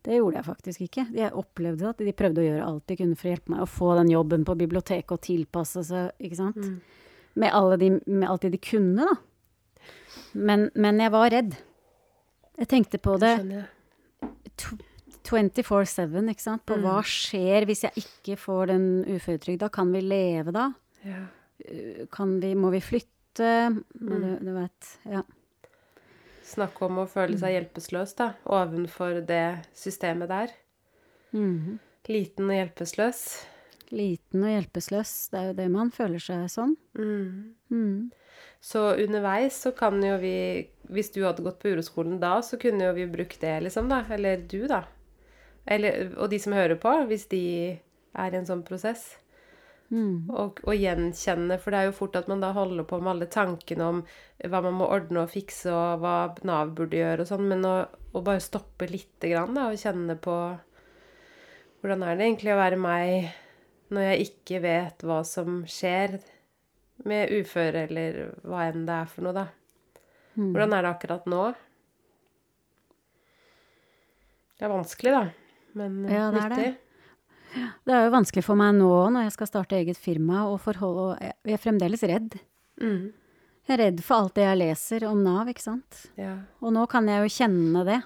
Det 0.07 0.15
gjorde 0.19 0.37
jeg 0.39 0.45
faktisk 0.47 0.81
ikke. 0.87 1.07
Jeg 1.13 1.33
opplevde 1.37 1.89
at 1.91 1.99
de 1.99 2.13
prøvde 2.17 2.41
å 2.41 2.47
gjøre 2.47 2.65
alt 2.69 2.85
de 2.89 2.97
kunne 2.97 3.17
for 3.19 3.29
å 3.29 3.33
hjelpe 3.33 3.51
meg 3.53 3.61
å 3.65 3.69
få 3.69 3.89
den 3.99 4.11
jobben 4.13 4.45
på 4.47 4.55
biblioteket 4.61 5.13
og 5.17 5.21
tilpasse 5.27 5.83
seg, 5.85 6.13
ikke 6.23 6.39
sant. 6.39 6.57
Mm. 6.57 6.77
Med, 7.39 7.53
alle 7.55 7.77
de, 7.81 7.89
med 8.07 8.29
alt 8.31 8.43
det 8.47 8.53
de 8.55 8.61
kunne, 8.63 9.05
da. 9.09 9.17
Men, 10.39 10.69
men 10.75 10.99
jeg 11.03 11.13
var 11.15 11.31
redd. 11.35 11.57
Jeg 12.59 12.69
tenkte 12.73 12.99
på 13.03 13.19
det 13.23 13.35
Skjønner 13.39 13.61
jeg. 13.61 14.53
tw- 14.59 14.85
24-7, 15.29 16.31
ikke 16.33 16.41
sant. 16.47 16.63
På 16.67 16.77
Mm. 16.79 16.83
hva 16.87 17.03
skjer 17.05 17.67
hvis 17.69 17.83
jeg 17.85 17.93
ikke 18.01 18.39
får 18.41 18.67
den 18.73 18.87
uføretrygda? 19.05 19.69
Kan 19.71 19.93
vi 19.93 20.01
leve 20.01 20.53
da? 20.57 20.71
Ja. 21.05 21.27
Kan 22.15 22.39
vi, 22.41 22.55
må 22.55 22.71
vi 22.73 22.81
flytte? 22.81 23.11
Mm. 24.01 24.09
du, 24.09 24.39
du 24.47 24.53
vet. 24.55 24.89
Ja. 25.07 25.23
Snakke 26.49 26.87
om 26.87 27.03
å 27.03 27.09
føle 27.11 27.37
seg 27.41 27.53
hjelpeløs, 27.53 28.15
da, 28.17 28.33
ovenfor 28.49 29.21
det 29.29 29.61
systemet 29.77 30.31
der. 30.33 30.55
Mhm. 31.37 31.79
Liten 32.09 32.49
og 32.49 32.57
hjelpeløs. 32.57 33.23
Liten 33.93 34.45
og 34.45 34.53
hjelpeløs. 34.55 35.13
Det 35.29 35.41
er 35.41 35.51
jo 35.51 35.57
det 35.59 35.67
man 35.73 35.91
føler 35.93 36.23
seg 36.23 36.47
som. 36.53 36.73
Mm. 36.97 37.55
Mm. 37.69 37.99
Så 38.65 38.81
underveis 38.97 39.61
så 39.65 39.73
kan 39.77 40.01
jo 40.03 40.17
vi 40.19 40.69
Hvis 40.89 41.13
du 41.13 41.21
hadde 41.27 41.45
gått 41.45 41.59
på 41.61 41.69
uroskolen 41.75 42.17
da, 42.21 42.39
så 42.41 42.57
kunne 42.57 42.87
jo 42.87 42.95
vi 42.97 43.05
brukt 43.13 43.41
det, 43.43 43.59
liksom, 43.67 43.91
da. 43.93 44.01
Eller 44.09 44.41
du, 44.41 44.63
da. 44.71 44.87
Eller, 45.69 46.15
og 46.17 46.31
de 46.33 46.39
som 46.41 46.57
hører 46.57 46.79
på, 46.81 46.95
hvis 47.11 47.27
de 47.29 47.43
er 48.17 48.33
i 48.33 48.39
en 48.39 48.49
sånn 48.49 48.65
prosess. 48.65 49.19
Mm. 49.89 50.29
Og, 50.29 50.61
og 50.69 50.77
gjenkjenne, 50.77 51.57
for 51.63 51.73
det 51.73 51.81
er 51.81 51.87
jo 51.89 51.97
fort 51.97 52.17
at 52.19 52.27
man 52.29 52.43
da 52.45 52.51
holder 52.53 52.85
på 52.89 52.99
med 53.01 53.15
alle 53.15 53.29
tankene 53.33 53.87
om 53.89 54.01
hva 54.45 54.61
man 54.67 54.77
må 54.77 54.89
ordne 54.93 55.23
og 55.23 55.33
fikse, 55.33 55.73
og 55.73 56.03
hva 56.03 56.17
Nav 56.49 56.75
burde 56.77 57.01
gjøre 57.01 57.25
og 57.25 57.31
sånn, 57.31 57.47
men 57.49 57.65
å, 57.65 57.77
å 57.89 58.25
bare 58.25 58.45
stoppe 58.45 58.89
lite 58.91 59.31
grann, 59.33 59.57
da, 59.57 59.71
og 59.71 59.81
kjenne 59.81 60.19
på 60.21 60.39
Hvordan 61.79 62.03
er 62.03 62.17
det 62.19 62.25
egentlig 62.27 62.51
å 62.51 62.59
være 62.59 62.77
meg 62.83 63.29
når 63.95 64.05
jeg 64.09 64.25
ikke 64.25 64.59
vet 64.65 65.05
hva 65.07 65.21
som 65.25 65.61
skjer 65.71 66.17
med 67.07 67.31
uføre, 67.39 67.85
eller 67.87 68.19
hva 68.43 68.65
enn 68.67 68.83
det 68.89 68.97
er 68.97 69.13
for 69.13 69.29
noe, 69.29 69.37
da? 69.37 69.45
Mm. 70.35 70.51
Hvordan 70.51 70.75
er 70.75 70.85
det 70.85 70.91
akkurat 70.91 71.31
nå? 71.31 71.45
Det 74.59 74.67
er 74.67 74.75
vanskelig, 74.75 75.15
da, 75.15 75.23
men 75.79 76.01
Ja, 76.11 76.27
nyttig. 76.35 76.73
Det 77.55 77.95
er 77.95 78.05
jo 78.07 78.13
vanskelig 78.13 78.45
for 78.45 78.59
meg 78.61 78.75
nå 78.77 78.91
når 79.15 79.29
jeg 79.29 79.35
skal 79.39 79.49
starte 79.51 79.79
eget 79.79 79.99
firma, 80.01 80.45
og 80.51 80.61
forholde, 80.61 81.07
og 81.15 81.49
jeg 81.49 81.57
er 81.57 81.63
fremdeles 81.63 82.05
redd. 82.09 82.37
Mm. 82.83 83.09
Jeg 83.69 83.75
er 83.75 83.83
redd 83.83 84.03
for 84.05 84.23
alt 84.23 84.37
det 84.39 84.45
jeg 84.47 84.61
leser 84.63 85.05
om 85.09 85.23
Nav, 85.25 85.49
ikke 85.51 85.65
sant. 85.65 86.05
Ja. 86.17 86.35
Og 86.65 86.73
nå 86.77 86.87
kan 86.89 87.09
jeg 87.09 87.25
jo 87.25 87.35
kjenne 87.39 87.83
det. 87.89 87.99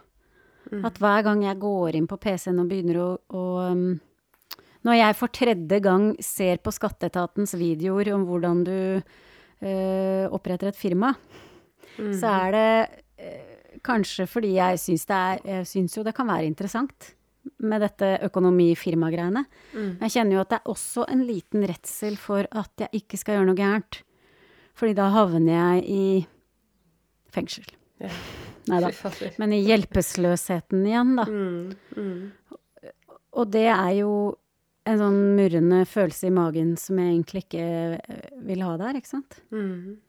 Mm. 0.71 0.85
At 0.89 0.99
hver 1.03 1.23
gang 1.27 1.43
jeg 1.45 1.61
går 1.63 1.99
inn 1.99 2.09
på 2.11 2.19
PC-en 2.23 2.63
og 2.63 2.71
begynner 2.71 2.99
å, 3.03 3.09
å 3.35 3.45
um, 3.75 3.87
Når 4.87 4.97
jeg 4.99 5.17
for 5.19 5.31
tredje 5.35 5.79
gang 5.83 6.05
ser 6.23 6.63
på 6.63 6.73
skatteetatens 6.75 7.55
videoer 7.59 8.13
om 8.15 8.25
hvordan 8.27 8.63
du 8.67 8.77
uh, 9.03 10.27
oppretter 10.31 10.71
et 10.73 10.79
firma, 10.79 11.15
Mm. 11.99 12.15
så 12.17 12.25
er 12.47 12.55
det 12.55 12.69
uh, 13.21 13.81
kanskje 13.85 14.25
fordi 14.25 14.55
jeg 14.55 14.79
syns 14.81 15.03
det 15.11 15.17
er 15.19 15.41
Jeg 15.45 15.67
syns 15.69 15.97
jo 15.99 16.05
det 16.07 16.15
kan 16.17 16.25
være 16.31 16.49
interessant 16.49 17.11
med 17.63 17.83
dette 17.83 18.09
økonomi-firma-greiene. 18.29 19.45
Mm. 19.75 19.91
Jeg 20.05 20.15
kjenner 20.17 20.37
jo 20.37 20.43
at 20.43 20.53
det 20.53 20.61
er 20.61 20.73
også 20.73 21.07
en 21.11 21.25
liten 21.27 21.67
redsel 21.69 22.19
for 22.21 22.47
at 22.51 22.85
jeg 22.85 23.03
ikke 23.03 23.21
skal 23.21 23.39
gjøre 23.39 23.49
noe 23.51 23.59
gærent. 23.59 24.03
Fordi 24.79 24.97
da 24.97 25.09
havner 25.13 25.53
jeg 25.53 25.85
i 25.93 26.05
fengsel. 27.33 27.67
Ja. 28.03 28.13
Nei 28.71 28.79
da. 28.85 28.93
Men 29.43 29.57
i 29.57 29.63
hjelpeløsheten 29.67 30.87
igjen, 30.87 31.17
da. 31.19 31.27
Mm, 31.27 31.75
mm. 31.97 32.93
Og 33.33 33.51
det 33.51 33.67
er 33.73 33.91
jo 33.99 34.13
en 34.89 34.99
sånn 34.99 35.21
murrende 35.39 35.83
følelse 35.87 36.29
i 36.29 36.35
magen 36.35 36.73
som 36.81 36.99
jeg 36.99 37.13
egentlig 37.13 37.45
ikke 37.45 37.67
eh, 37.99 38.25
vil 38.49 38.65
ha 38.67 38.75
der, 38.81 38.99
ikke 38.99 39.13
sant. 39.13 39.39
Mm. 39.55 40.01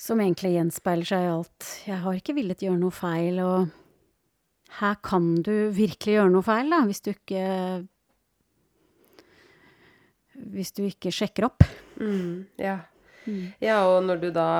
Som 0.00 0.22
egentlig 0.22 0.54
gjenspeiler 0.56 1.06
seg 1.06 1.26
i 1.26 1.30
alt. 1.30 1.68
Jeg 1.86 2.00
har 2.02 2.18
ikke 2.18 2.34
villet 2.38 2.64
gjøre 2.64 2.80
noe 2.80 2.94
feil, 2.94 3.38
og 3.44 3.70
her 4.78 4.98
kan 5.02 5.32
du 5.42 5.70
virkelig 5.74 6.18
gjøre 6.18 6.32
noe 6.32 6.46
feil, 6.46 6.70
da, 6.70 6.84
hvis 6.86 7.02
du 7.04 7.10
ikke 7.12 7.44
Hvis 10.50 10.72
du 10.72 10.84
ikke 10.86 11.12
sjekker 11.12 11.50
opp. 11.50 11.66
Mm. 12.00 12.46
Ja. 12.58 12.78
Mm. 13.26 13.52
ja, 13.60 13.82
og 13.84 14.06
når 14.06 14.20
du 14.22 14.30
da 14.32 14.50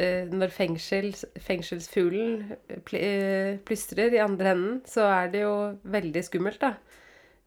eh, 0.00 0.24
Når 0.30 0.48
fengsels, 0.54 1.26
fengselsfuglen 1.44 2.54
eh, 2.96 3.58
plystrer 3.66 4.16
i 4.16 4.22
andre 4.24 4.54
enden, 4.54 4.78
så 4.88 5.04
er 5.10 5.34
det 5.34 5.42
jo 5.42 5.56
veldig 5.84 6.22
skummelt, 6.24 6.62
da. 6.62 6.76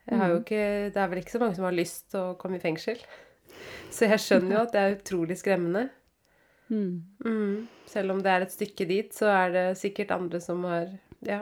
Mm. 0.10 0.40
ikke, 0.40 0.62
det 0.94 0.98
er 0.98 1.10
vel 1.10 1.20
ikke 1.22 1.36
så 1.36 1.42
mange 1.42 1.58
som 1.58 1.66
har 1.68 1.76
lyst 1.78 2.08
til 2.10 2.22
å 2.22 2.38
komme 2.38 2.58
i 2.58 2.64
fengsel. 2.64 3.02
Så 3.94 4.08
jeg 4.08 4.22
skjønner 4.24 4.56
jo 4.56 4.62
at 4.64 4.74
det 4.74 4.82
er 4.82 4.96
utrolig 4.96 5.36
skremmende. 5.38 5.84
Mm. 6.70 7.04
Mm. 7.26 7.68
Selv 7.90 8.14
om 8.14 8.22
det 8.24 8.32
er 8.32 8.46
et 8.46 8.54
stykke 8.54 8.86
dit, 8.90 9.14
så 9.14 9.30
er 9.34 9.54
det 9.54 9.66
sikkert 9.78 10.14
andre 10.16 10.42
som 10.42 10.64
har 10.70 10.92
Ja. 11.26 11.42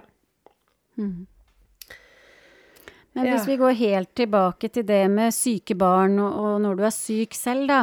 Mm. 0.98 1.28
Men 3.16 3.26
Ja. 3.26 3.34
hvis 3.34 3.48
vi 3.48 3.58
går 3.58 3.74
helt 3.80 4.14
tilbake 4.16 4.70
til 4.70 4.86
det 4.86 5.10
med 5.10 5.34
syke 5.34 5.76
barn, 5.78 6.20
og, 6.20 6.34
og 6.38 6.62
når 6.62 6.78
du 6.78 6.84
er 6.86 6.94
syk 6.94 7.34
selv, 7.34 7.68
da, 7.68 7.80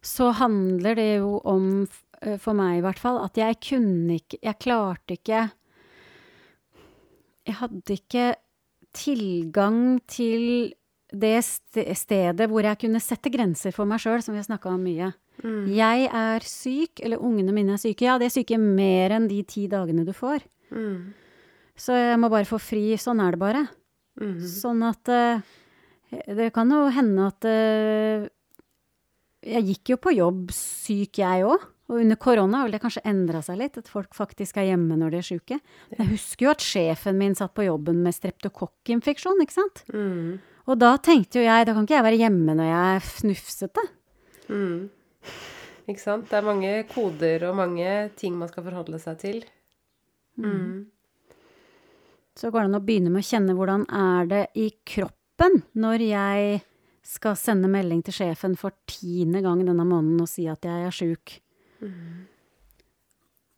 så 0.00 0.30
handler 0.38 0.94
det 0.96 1.18
jo 1.18 1.40
om 1.44 1.86
eh, 2.22 2.38
for 2.38 2.56
meg 2.56 2.78
i 2.78 2.84
hvert 2.84 2.98
fall, 2.98 3.18
at 3.24 3.36
jeg 3.36 3.58
kunne 3.60 4.16
ikke 4.20 4.38
Jeg 4.42 4.58
klarte 4.62 5.16
ikke 5.18 5.50
Jeg 7.46 7.54
hadde 7.60 7.92
ikke 7.98 8.34
tilgang 8.96 10.00
til 10.08 10.72
det 11.12 11.44
stedet 11.44 12.48
hvor 12.50 12.64
jeg 12.64 12.78
kunne 12.80 13.00
sette 13.02 13.30
grenser 13.30 13.74
for 13.74 13.86
meg 13.86 14.00
sjøl, 14.02 14.22
som 14.24 14.34
vi 14.34 14.40
har 14.40 14.48
snakka 14.48 14.72
om 14.72 14.82
mye. 14.82 15.12
Mm. 15.44 15.68
Jeg 15.76 16.08
er 16.10 16.40
syk, 16.48 17.00
eller 17.04 17.22
ungene 17.22 17.52
mine 17.54 17.76
er 17.76 17.82
syke. 17.82 18.06
Ja, 18.08 18.16
de 18.18 18.26
er 18.26 18.34
syke 18.34 18.58
mer 18.58 19.14
enn 19.14 19.28
de 19.30 19.42
ti 19.46 19.66
dagene 19.70 20.04
du 20.06 20.12
får. 20.16 20.42
Mm. 20.74 21.12
Så 21.76 21.96
jeg 21.96 22.18
må 22.20 22.30
bare 22.32 22.48
få 22.48 22.58
fri. 22.62 22.88
Sånn 23.00 23.20
er 23.22 23.36
det 23.36 23.40
bare. 23.40 23.62
Mm. 24.20 24.40
Sånn 24.48 24.80
at 24.86 25.10
eh, 25.12 25.44
Det 26.08 26.48
kan 26.56 26.70
jo 26.72 26.86
hende 26.88 27.26
at 27.28 27.44
eh, 27.44 28.22
Jeg 29.44 29.66
gikk 29.66 29.92
jo 29.92 29.98
på 30.00 30.14
jobb 30.16 30.54
syk, 30.56 31.20
jeg 31.20 31.44
òg. 31.44 31.66
Og 31.86 32.00
under 32.02 32.18
korona 32.18 32.64
har 32.64 32.72
det 32.72 32.80
kanskje 32.82 33.04
endra 33.06 33.38
seg 33.46 33.60
litt, 33.60 33.76
at 33.78 33.86
folk 33.86 34.16
faktisk 34.16 34.56
er 34.58 34.72
hjemme 34.72 34.96
når 34.98 35.12
de 35.14 35.20
er. 35.22 35.60
Men 35.92 36.00
jeg 36.00 36.12
husker 36.16 36.48
jo 36.48 36.54
at 36.56 36.64
sjefen 36.64 37.20
min 37.20 37.36
satt 37.38 37.54
på 37.54 37.68
jobben 37.68 38.00
med 38.02 38.16
streptokokkinfeksjon, 38.16 39.44
ikke 39.44 39.54
sant. 39.54 39.84
Mm. 39.94 40.40
Og 40.66 40.80
da 40.82 40.96
tenkte 40.98 41.38
jo 41.38 41.46
jeg, 41.46 41.68
da 41.68 41.76
kan 41.76 41.86
ikke 41.86 41.94
jeg 41.94 42.06
være 42.08 42.20
hjemme 42.24 42.56
når 42.58 42.70
jeg 42.72 42.96
er 42.96 43.06
fnufsete. 43.06 43.86
Mm. 44.50 44.80
Ikke 45.86 46.02
sant? 46.02 46.26
Det 46.26 46.40
er 46.40 46.48
mange 46.48 46.72
koder 46.90 47.46
og 47.46 47.58
mange 47.60 47.94
ting 48.18 48.34
man 48.34 48.50
skal 48.50 48.66
forholde 48.66 48.98
seg 49.02 49.22
til. 49.22 49.40
Mm. 50.42 50.88
Så 52.36 52.50
går 52.52 52.64
det 52.64 52.70
an 52.70 52.78
å 52.78 52.84
begynne 52.84 53.12
med 53.12 53.24
å 53.24 53.28
kjenne 53.30 53.56
hvordan 53.56 53.86
er 53.88 54.28
det 54.28 54.42
i 54.60 54.68
kroppen 54.84 55.62
når 55.80 56.04
jeg 56.04 56.60
skal 57.06 57.36
sende 57.38 57.70
melding 57.70 58.02
til 58.04 58.16
sjefen 58.18 58.56
for 58.58 58.74
tiende 58.90 59.40
gang 59.44 59.62
denne 59.64 59.86
måneden 59.86 60.20
og 60.24 60.28
si 60.28 60.44
at 60.50 60.66
jeg 60.66 60.88
er 60.88 60.94
sjuk. 60.94 61.36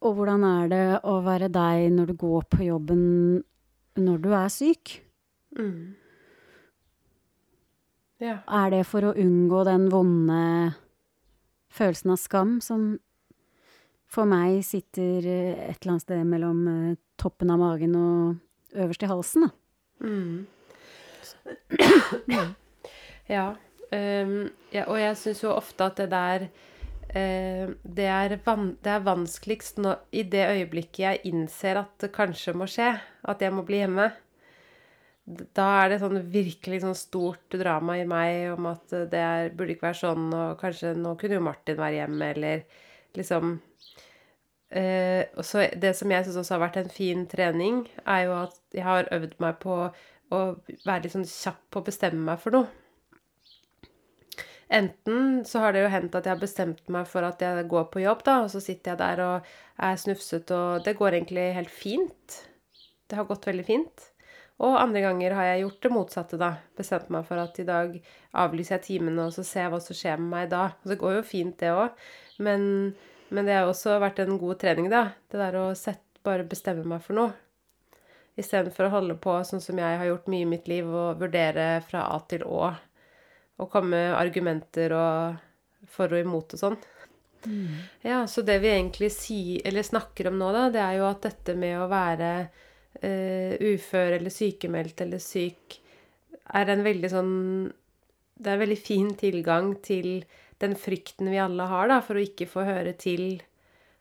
Og 0.05 0.15
hvordan 0.15 0.45
er 0.47 0.69
det 0.71 0.83
å 1.11 1.19
være 1.27 1.49
deg 1.51 1.89
når 1.95 2.13
du 2.13 2.19
går 2.21 2.45
på 2.53 2.67
jobben 2.69 3.03
når 3.99 4.21
du 4.23 4.29
er 4.37 4.53
syk? 4.53 4.99
Mm. 5.59 5.97
Ja. 8.23 8.41
Er 8.47 8.71
det 8.75 8.85
for 8.87 9.09
å 9.09 9.17
unngå 9.19 9.65
den 9.67 9.89
vonde 9.91 10.43
følelsen 11.75 12.15
av 12.15 12.21
skam 12.21 12.59
som 12.63 12.97
for 14.09 14.29
meg 14.29 14.63
sitter 14.65 15.25
et 15.25 15.79
eller 15.81 15.95
annet 15.95 16.05
sted 16.05 16.23
mellom 16.27 16.63
eh, 16.73 16.99
toppen 17.21 17.51
av 17.53 17.61
magen 17.61 17.97
og 17.99 18.39
øverst 18.75 19.03
i 19.03 19.11
halsen? 19.11 19.49
Da? 19.49 20.07
Mm. 20.07 20.47
ja. 23.35 23.47
Um, 23.93 24.51
ja. 24.73 24.85
Og 24.87 24.99
jeg 25.01 25.17
syns 25.21 25.43
jo 25.45 25.55
ofte 25.55 25.89
at 25.89 26.01
det 26.01 26.11
der 26.13 26.47
uh, 26.49 27.75
det, 27.83 28.07
er 28.07 28.37
van 28.45 28.73
det 28.85 28.95
er 28.95 29.05
vanskeligst 29.07 29.81
når, 29.83 30.03
i 30.13 30.25
det 30.29 30.47
øyeblikket 30.53 31.05
jeg 31.05 31.23
innser 31.31 31.83
at 31.85 31.95
det 32.03 32.13
kanskje 32.15 32.57
må 32.57 32.69
skje, 32.69 32.95
at 33.01 33.45
jeg 33.45 33.55
må 33.55 33.65
bli 33.67 33.83
hjemme. 33.83 34.11
Da 35.29 35.67
er 35.83 35.93
det 35.93 36.01
sånn 36.01 36.23
virkelig 36.33 36.83
sånn 36.85 36.97
stort 36.97 37.57
drama 37.61 37.99
i 38.01 38.07
meg 38.09 38.55
om 38.55 38.71
at 38.71 38.95
det 39.13 39.21
er, 39.21 39.51
burde 39.53 39.75
ikke 39.75 39.91
være 39.91 40.01
sånn, 40.01 40.31
og 40.33 40.61
kanskje 40.61 40.95
nå 40.97 41.19
kunne 41.21 41.37
jo 41.37 41.45
Martin 41.45 41.77
være 41.77 41.99
hjemme, 41.99 42.31
eller 42.33 42.63
liksom 43.19 43.59
eh, 44.71 45.25
og 45.37 45.45
så 45.45 45.69
Det 45.75 45.95
som 45.97 46.11
jeg 46.11 46.27
syns 46.27 46.41
også 46.43 46.57
har 46.57 46.65
vært 46.67 46.81
en 46.83 46.91
fin 46.93 47.27
trening, 47.27 47.87
er 48.07 48.27
jo 48.27 48.35
at 48.43 48.59
jeg 48.75 48.85
har 48.85 49.09
øvd 49.15 49.39
meg 49.41 49.59
på 49.63 49.79
å 50.29 50.43
være 50.85 51.03
litt 51.05 51.15
sånn 51.15 51.29
kjapp 51.29 51.63
på 51.73 51.81
å 51.81 51.89
bestemme 51.89 52.21
meg 52.25 52.43
for 52.43 52.57
noe. 52.59 52.69
Enten 54.69 55.47
så 55.49 55.63
har 55.63 55.73
det 55.73 55.87
jo 55.87 55.93
hendt 55.93 56.17
at 56.19 56.27
jeg 56.29 56.35
har 56.35 56.43
bestemt 56.43 56.91
meg 56.93 57.09
for 57.09 57.25
at 57.25 57.41
jeg 57.41 57.65
går 57.71 57.89
på 57.89 58.03
jobb, 58.03 58.21
da, 58.27 58.43
og 58.45 58.51
så 58.53 58.61
sitter 58.61 58.93
jeg 58.93 59.01
der 59.01 59.23
og 59.25 59.49
er 59.89 59.97
snufset, 59.97 60.53
og 60.53 60.85
det 60.85 60.99
går 60.99 61.17
egentlig 61.17 61.47
helt 61.57 61.73
fint. 61.73 62.39
Det 63.09 63.17
har 63.17 63.29
gått 63.31 63.49
veldig 63.49 63.65
fint. 63.65 64.09
Og 64.59 64.75
andre 64.75 65.05
ganger 65.05 65.37
har 65.39 65.47
jeg 65.53 65.63
gjort 65.63 65.85
det 65.85 65.93
motsatte, 65.95 66.39
da. 66.41 66.51
Bestemt 66.77 67.09
meg 67.15 67.27
for 67.29 67.41
at 67.41 67.59
i 67.63 67.67
dag 67.67 67.95
avlyser 68.43 68.77
jeg 68.77 68.87
timene, 68.89 69.29
og 69.29 69.37
så 69.37 69.45
ser 69.47 69.65
jeg 69.65 69.73
hva 69.73 69.81
som 69.81 69.97
skjer 69.97 70.19
med 70.21 70.33
meg 70.33 70.49
da. 70.53 70.65
Og 70.83 70.93
det 70.93 70.99
går 71.01 71.15
jo 71.17 71.27
fint, 71.31 71.55
det 71.63 71.71
òg. 71.71 72.09
Men, 72.43 72.65
men 73.35 73.49
det 73.49 73.57
har 73.59 73.69
også 73.69 73.99
vært 74.03 74.23
en 74.25 74.39
god 74.41 74.59
trening, 74.63 74.89
da. 74.93 75.09
Det 75.31 75.41
der 75.41 75.59
å 75.61 75.67
sette, 75.79 76.05
bare 76.27 76.47
bestemme 76.49 76.85
meg 76.89 77.03
for 77.05 77.17
noe. 77.17 77.33
Istedenfor 78.39 78.87
å 78.87 78.93
holde 78.93 79.17
på 79.19 79.35
sånn 79.47 79.63
som 79.63 79.79
jeg 79.81 79.99
har 80.01 80.09
gjort 80.11 80.29
mye 80.31 80.45
i 80.45 80.51
mitt 80.51 80.69
liv, 80.71 80.87
og 80.87 81.21
vurdere 81.23 81.71
fra 81.87 82.07
A 82.13 82.19
til 82.31 82.45
Å. 82.47 82.71
Og 83.59 83.71
komme 83.73 83.97
med 83.97 84.15
argumenter 84.19 84.95
og 84.95 85.89
for 85.91 86.13
og 86.15 86.23
imot 86.23 86.55
og 86.55 86.63
sånn. 86.63 86.79
Ja, 88.03 88.25
så 88.27 88.43
det 88.43 88.59
vi 88.63 88.71
egentlig 88.73 89.11
si, 89.15 89.41
eller 89.65 89.87
snakker 89.87 90.31
om 90.31 90.39
nå, 90.41 90.51
da, 90.55 90.69
det 90.75 90.83
er 90.83 90.99
jo 90.99 91.07
at 91.09 91.23
dette 91.27 91.55
med 91.59 91.77
å 91.79 91.91
være 91.91 92.31
uh, 92.45 93.53
ufør 93.63 94.19
eller 94.19 94.35
sykemeldt 94.35 95.05
eller 95.07 95.23
syk 95.23 95.79
er 96.59 96.73
en 96.73 96.85
veldig 96.87 97.11
sånn 97.13 97.35
Det 98.39 98.53
er 98.53 98.61
veldig 98.61 98.79
fin 98.79 99.11
tilgang 99.19 99.73
til 99.83 100.23
den 100.63 100.75
frykten 100.79 101.31
vi 101.31 101.41
alle 101.43 101.67
har, 101.71 101.91
da, 101.91 102.01
for 102.03 102.19
å 102.19 102.23
ikke 102.23 102.47
få 102.51 102.65
høre 102.67 102.95
til, 102.99 103.41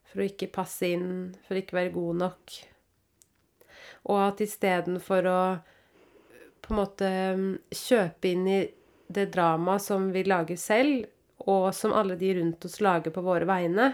for 0.08 0.21
å 0.21 0.28
ikke 0.30 0.52
passe 0.54 0.89
inn, 0.93 1.10
for 1.45 1.58
å 1.58 1.62
ikke 1.62 1.78
være 1.78 1.95
god 1.95 2.21
nok. 2.21 2.58
Og 4.08 4.21
at 4.21 4.43
istedenfor 4.45 5.30
å 5.30 5.39
på 6.67 6.73
en 6.73 6.80
måte 6.82 7.10
kjøpe 7.71 8.30
inn 8.30 8.47
i 8.52 8.60
det 9.08 9.30
dramaet 9.34 9.86
som 9.86 10.10
vi 10.12 10.26
lager 10.28 10.60
selv, 10.60 11.08
og 11.47 11.69
som 11.76 11.93
alle 11.95 12.17
de 12.19 12.34
rundt 12.36 12.65
oss 12.67 12.82
lager 12.84 13.13
på 13.15 13.23
våre 13.23 13.47
vegne, 13.47 13.93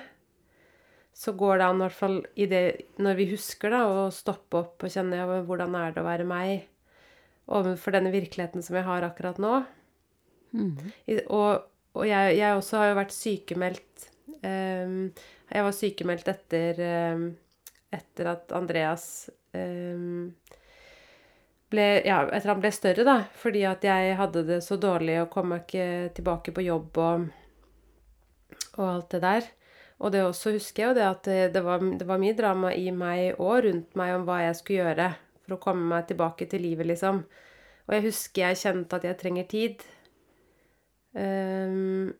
så 1.14 1.36
går 1.38 1.60
det 1.60 1.66
an, 1.68 1.78
i 1.78 1.86
hvert 1.86 2.00
fall 2.00 2.18
i 2.34 2.48
det, 2.50 2.64
når 2.98 3.20
vi 3.20 3.30
husker 3.36 3.76
da, 3.76 3.84
å 3.86 4.08
stoppe 4.14 4.64
opp 4.64 4.84
og 4.84 4.94
kjenne 4.96 5.20
ja, 5.20 5.28
hvordan 5.46 5.76
er 5.78 5.94
det 5.94 6.02
å 6.02 6.08
være 6.08 6.26
meg 6.26 6.66
overfor 7.54 7.94
denne 7.94 8.14
virkeligheten 8.14 8.66
som 8.66 8.80
jeg 8.80 8.88
har 8.88 9.06
akkurat 9.06 9.38
nå. 9.42 9.60
I, 10.54 11.20
og 11.28 11.70
og 11.94 12.08
jeg, 12.10 12.38
jeg 12.40 12.58
også 12.58 12.80
har 12.80 12.90
jo 12.90 12.98
vært 12.98 13.14
sykemeldt 13.14 14.08
um, 14.42 14.98
Jeg 15.54 15.66
var 15.68 15.76
sykemeldt 15.78 16.30
etter, 16.34 16.82
um, 17.14 17.28
etter 17.94 18.30
at 18.32 18.54
Andreas 18.58 19.06
um, 19.54 20.32
ble, 21.74 21.86
ja, 22.06 22.24
etter 22.30 22.54
han 22.54 22.62
ble 22.64 22.74
større, 22.74 23.06
da. 23.06 23.18
Fordi 23.38 23.64
at 23.70 23.86
jeg 23.86 24.18
hadde 24.18 24.46
det 24.50 24.60
så 24.66 24.78
dårlig 24.82 25.20
og 25.22 25.32
kom 25.34 25.54
ikke 25.58 26.10
tilbake 26.18 26.54
på 26.54 26.66
jobb 26.66 26.98
og, 27.02 27.28
og 28.78 28.86
alt 28.90 29.14
det 29.14 29.24
der. 29.24 29.48
Og 30.04 30.12
det 30.14 30.26
også 30.26 30.56
husker 30.58 30.84
jeg 30.84 30.90
jo 30.90 30.98
det 30.98 31.08
at 31.08 31.30
det, 31.30 31.40
det, 31.54 31.64
var, 31.66 31.82
det 31.82 32.10
var 32.10 32.22
mye 32.22 32.38
drama 32.38 32.74
i 32.74 32.90
meg 32.94 33.38
og 33.38 33.68
rundt 33.68 33.98
meg 33.98 34.18
om 34.18 34.26
hva 34.28 34.42
jeg 34.48 34.58
skulle 34.60 34.82
gjøre 34.82 35.12
for 35.44 35.56
å 35.56 35.62
komme 35.62 35.86
meg 35.94 36.08
tilbake 36.10 36.50
til 36.50 36.66
livet, 36.66 36.90
liksom. 36.90 37.22
Og 37.86 37.98
jeg 37.98 38.08
husker 38.08 38.48
jeg 38.48 38.62
kjente 38.64 38.98
at 38.98 39.06
jeg 39.06 39.20
trenger 39.22 39.50
tid. 39.52 39.86
Ehm, 41.14 42.12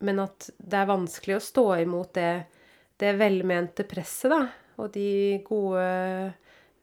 men 0.00 0.22
at 0.22 0.48
det 0.56 0.78
er 0.80 0.88
vanskelig 0.88 1.36
å 1.36 1.44
stå 1.44 1.66
imot 1.82 2.14
det, 2.16 2.32
det 3.00 3.16
velmente 3.20 3.84
presset, 3.88 4.32
da. 4.32 4.44
Og 4.80 4.92
de 4.94 5.40
gode 5.44 5.84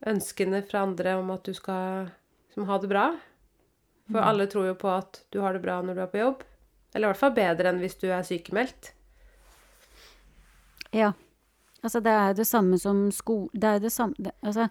ønskene 0.06 0.62
fra 0.66 0.84
andre 0.86 1.16
om 1.18 1.32
at 1.34 1.48
du 1.48 1.56
skal 1.58 2.10
liksom, 2.10 2.68
ha 2.70 2.78
det 2.82 2.92
bra. 2.92 3.08
For 4.08 4.24
alle 4.24 4.46
tror 4.48 4.70
jo 4.70 4.76
på 4.80 4.92
at 4.94 5.24
du 5.34 5.42
har 5.44 5.58
det 5.58 5.64
bra 5.66 5.80
når 5.84 5.98
du 5.98 6.04
er 6.06 6.12
på 6.12 6.22
jobb. 6.22 6.44
Eller 6.94 7.08
i 7.08 7.12
hvert 7.12 7.20
fall 7.20 7.34
bedre 7.36 7.72
enn 7.72 7.82
hvis 7.82 7.98
du 8.00 8.08
er 8.08 8.24
sykemeldt. 8.26 8.94
Ja. 10.96 11.12
Altså, 11.84 12.00
det 12.04 12.14
er 12.14 12.38
det 12.38 12.48
samme 12.48 12.80
som 12.82 13.08
sko... 13.14 13.48
Det 13.54 13.76
er 13.76 13.84
det 13.84 13.92
samme 13.94 14.16
det, 14.18 14.34
Altså, 14.42 14.70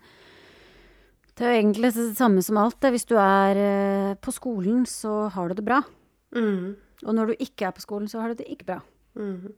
det 1.37 1.45
er 1.45 1.53
jo 1.53 1.61
egentlig 1.61 1.93
det 1.95 2.07
samme 2.17 2.43
som 2.43 2.59
alt. 2.63 2.89
Hvis 2.95 3.07
du 3.07 3.15
er 3.21 3.61
eh, 3.61 4.15
på 4.17 4.33
skolen, 4.33 4.87
så 4.89 5.27
har 5.35 5.49
du 5.49 5.59
det 5.59 5.67
bra. 5.67 5.83
Mm. 6.37 6.77
Og 7.05 7.17
når 7.17 7.33
du 7.33 7.45
ikke 7.45 7.69
er 7.69 7.75
på 7.77 7.85
skolen, 7.85 8.09
så 8.09 8.23
har 8.23 8.33
du 8.33 8.41
det 8.41 8.49
ikke 8.53 8.69
bra. 8.69 8.79
Mm. 9.17 9.55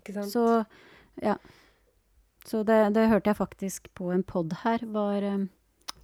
Ikke 0.00 0.16
sant? 0.16 0.32
Så 0.32 0.44
ja. 1.22 1.36
Så 2.48 2.62
det, 2.64 2.78
det 2.96 3.08
hørte 3.10 3.30
jeg 3.30 3.38
faktisk 3.38 3.90
på 3.98 4.10
en 4.14 4.22
pod 4.24 4.54
her, 4.62 4.82
var 4.94 5.24
um, 5.28 5.48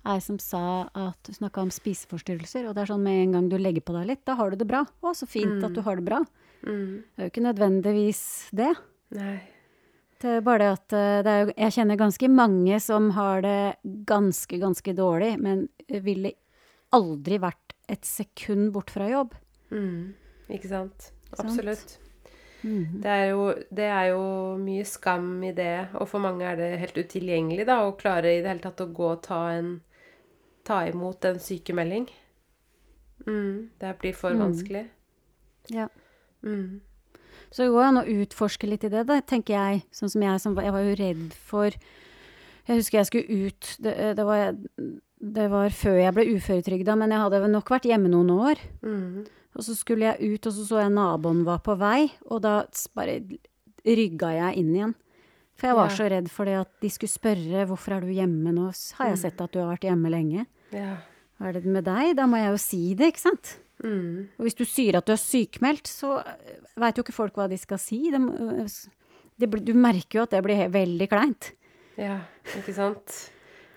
ei 0.07 0.19
som 0.23 0.39
sa 0.43 0.87
at 0.93 1.19
du 1.25 1.33
snakka 1.35 1.65
om 1.65 1.73
spiseforstyrrelser, 1.73 2.69
og 2.69 2.77
det 2.77 2.85
er 2.85 2.93
sånn 2.93 3.05
med 3.07 3.23
en 3.23 3.37
gang 3.39 3.49
du 3.51 3.57
legger 3.59 3.85
på 3.87 3.97
deg 3.97 4.11
litt, 4.11 4.25
da 4.29 4.37
har 4.39 4.53
du 4.53 4.61
det 4.61 4.69
bra. 4.69 4.85
Å, 4.85 5.15
så 5.17 5.29
fint 5.29 5.65
at 5.65 5.75
du 5.75 5.81
har 5.87 5.99
det 5.99 6.07
bra. 6.07 6.21
Mm. 6.67 7.03
Det 7.09 7.23
er 7.23 7.29
jo 7.29 7.33
ikke 7.33 7.47
nødvendigvis 7.47 8.23
det. 8.57 8.73
Nei. 9.17 9.37
Det 10.21 10.39
er 10.39 10.45
bare 10.45 10.63
det 10.63 10.69
at 10.73 10.95
eh, 10.97 11.23
det 11.25 11.33
er 11.33 11.51
jeg 11.53 11.75
kjenner 11.77 11.99
ganske 12.01 12.29
mange 12.33 12.79
som 12.81 13.11
har 13.17 13.43
det 13.45 13.59
ganske, 14.09 14.61
ganske 14.61 14.95
dårlig, 14.97 15.35
men 15.41 15.67
ville 16.05 16.33
aldri 16.97 17.41
vært 17.43 17.75
et 17.93 18.07
sekund 18.09 18.73
bort 18.75 18.93
fra 18.95 19.09
jobb. 19.11 19.35
Mm. 19.71 20.15
Ikke 20.51 20.69
sant? 20.71 21.13
Sant. 21.35 21.41
Absolutt. 21.47 21.97
Mhm. 22.63 23.01
Det 23.03 23.11
er, 23.13 23.25
jo, 23.31 23.43
det 23.75 23.85
er 23.85 24.07
jo 24.11 24.23
mye 24.59 24.85
skam 24.89 25.43
i 25.45 25.53
det, 25.55 25.89
og 25.95 26.09
for 26.09 26.19
mange 26.23 26.43
er 26.49 26.57
det 26.59 26.71
helt 26.81 26.97
utilgjengelig 26.99 27.67
da, 27.69 27.81
å 27.87 27.93
klare 27.99 28.33
i 28.33 28.41
det 28.43 28.49
hele 28.49 28.65
tatt 28.65 28.81
å 28.83 28.89
gå 28.93 29.11
og 29.13 29.23
ta, 29.23 29.41
en, 29.55 29.81
ta 30.65 30.81
imot 30.89 31.25
en 31.29 31.39
sykemelding. 31.39 32.09
Mm, 33.27 33.69
det 33.81 33.93
blir 34.01 34.15
for 34.15 34.31
Mm. 34.31 34.39
vanskelig. 34.41 34.87
Ja. 35.71 35.89
Mm. 36.43 36.81
Så 37.51 37.63
det 37.65 37.71
går 37.73 37.83
an 37.85 37.97
å 38.03 38.07
utforske 38.07 38.67
litt 38.69 38.85
i 38.85 38.89
det, 38.89 39.07
da, 39.07 39.21
tenker 39.21 39.55
jeg. 39.55 39.83
Sånn 39.93 40.11
som 40.11 40.23
jeg, 40.23 40.41
som, 40.41 40.57
jeg 40.57 40.73
var 40.73 40.81
jo 40.83 40.95
redd 40.99 41.33
for 41.35 41.71
Jeg 42.69 42.81
husker 42.81 42.99
jeg 42.99 43.07
skulle 43.07 43.47
ut 43.47 43.77
Det, 43.79 44.17
det, 44.19 44.25
var, 44.27 44.57
det 45.23 45.51
var 45.51 45.71
før 45.71 46.01
jeg 46.01 46.15
ble 46.17 46.25
uføretrygda, 46.35 46.97
men 46.99 47.11
jeg 47.15 47.21
hadde 47.23 47.49
nok 47.53 47.69
vært 47.71 47.87
hjemme 47.87 48.09
noen 48.11 48.31
år. 48.35 48.59
Mm. 48.83 49.27
Og 49.57 49.65
så 49.65 49.75
skulle 49.77 50.05
jeg 50.13 50.35
ut, 50.37 50.47
og 50.47 50.53
så 50.53 50.67
så 50.69 50.81
jeg 50.83 50.93
naboen 50.93 51.43
var 51.47 51.63
på 51.65 51.77
vei, 51.81 52.11
og 52.29 52.43
da 52.45 52.59
bare 52.95 53.21
rygga 53.87 54.33
jeg 54.37 54.61
inn 54.61 54.73
igjen. 54.75 54.95
For 55.57 55.71
jeg 55.71 55.77
var 55.79 55.89
Ja. 55.89 55.97
så 55.97 56.09
redd 56.13 56.29
for 56.29 56.45
det 56.45 56.57
at 56.61 56.81
de 56.83 56.89
skulle 56.91 57.09
spørre 57.11 57.67
'hvorfor 57.67 57.97
er 57.97 58.01
du 58.01 58.13
hjemme 58.13 58.53
nå', 58.53 58.73
har 58.99 59.09
jeg 59.09 59.19
sett 59.19 59.41
at 59.41 59.53
du 59.53 59.59
har 59.61 59.75
vært 59.75 59.89
hjemme 59.89 60.11
lenge. 60.11 60.47
Ja. 60.73 60.97
Hva 61.41 61.49
er 61.49 61.53
det 61.53 61.65
med 61.65 61.85
deg? 61.85 62.17
Da 62.17 62.27
må 62.27 62.37
jeg 62.37 62.51
jo 62.51 62.57
si 62.59 62.95
det, 62.95 63.15
ikke 63.15 63.21
sant? 63.21 63.59
Mm. 63.83 64.29
Og 64.39 64.45
hvis 64.45 64.55
du 64.57 64.65
sier 64.65 64.97
at 64.97 65.07
du 65.07 65.13
er 65.13 65.17
sykmeldt, 65.21 65.85
så 65.87 66.23
veit 66.77 66.97
jo 66.97 67.03
ikke 67.03 67.13
folk 67.13 67.35
hva 67.35 67.49
de 67.49 67.57
skal 67.57 67.79
si. 67.79 68.11
De, 68.11 68.17
øh, 68.17 68.69
det, 69.39 69.65
du 69.65 69.75
merker 69.75 70.19
jo 70.19 70.23
at 70.23 70.31
det 70.31 70.43
blir 70.45 70.69
veldig 70.69 71.09
kleint. 71.09 71.53
ja, 71.99 72.21
ikke 72.57 72.75
sant? 72.75 73.31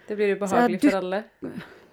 Det 0.07 0.17
blir 0.17 0.35
ubehagelig 0.35 0.81
for 0.81 0.97
alle. 0.97 1.23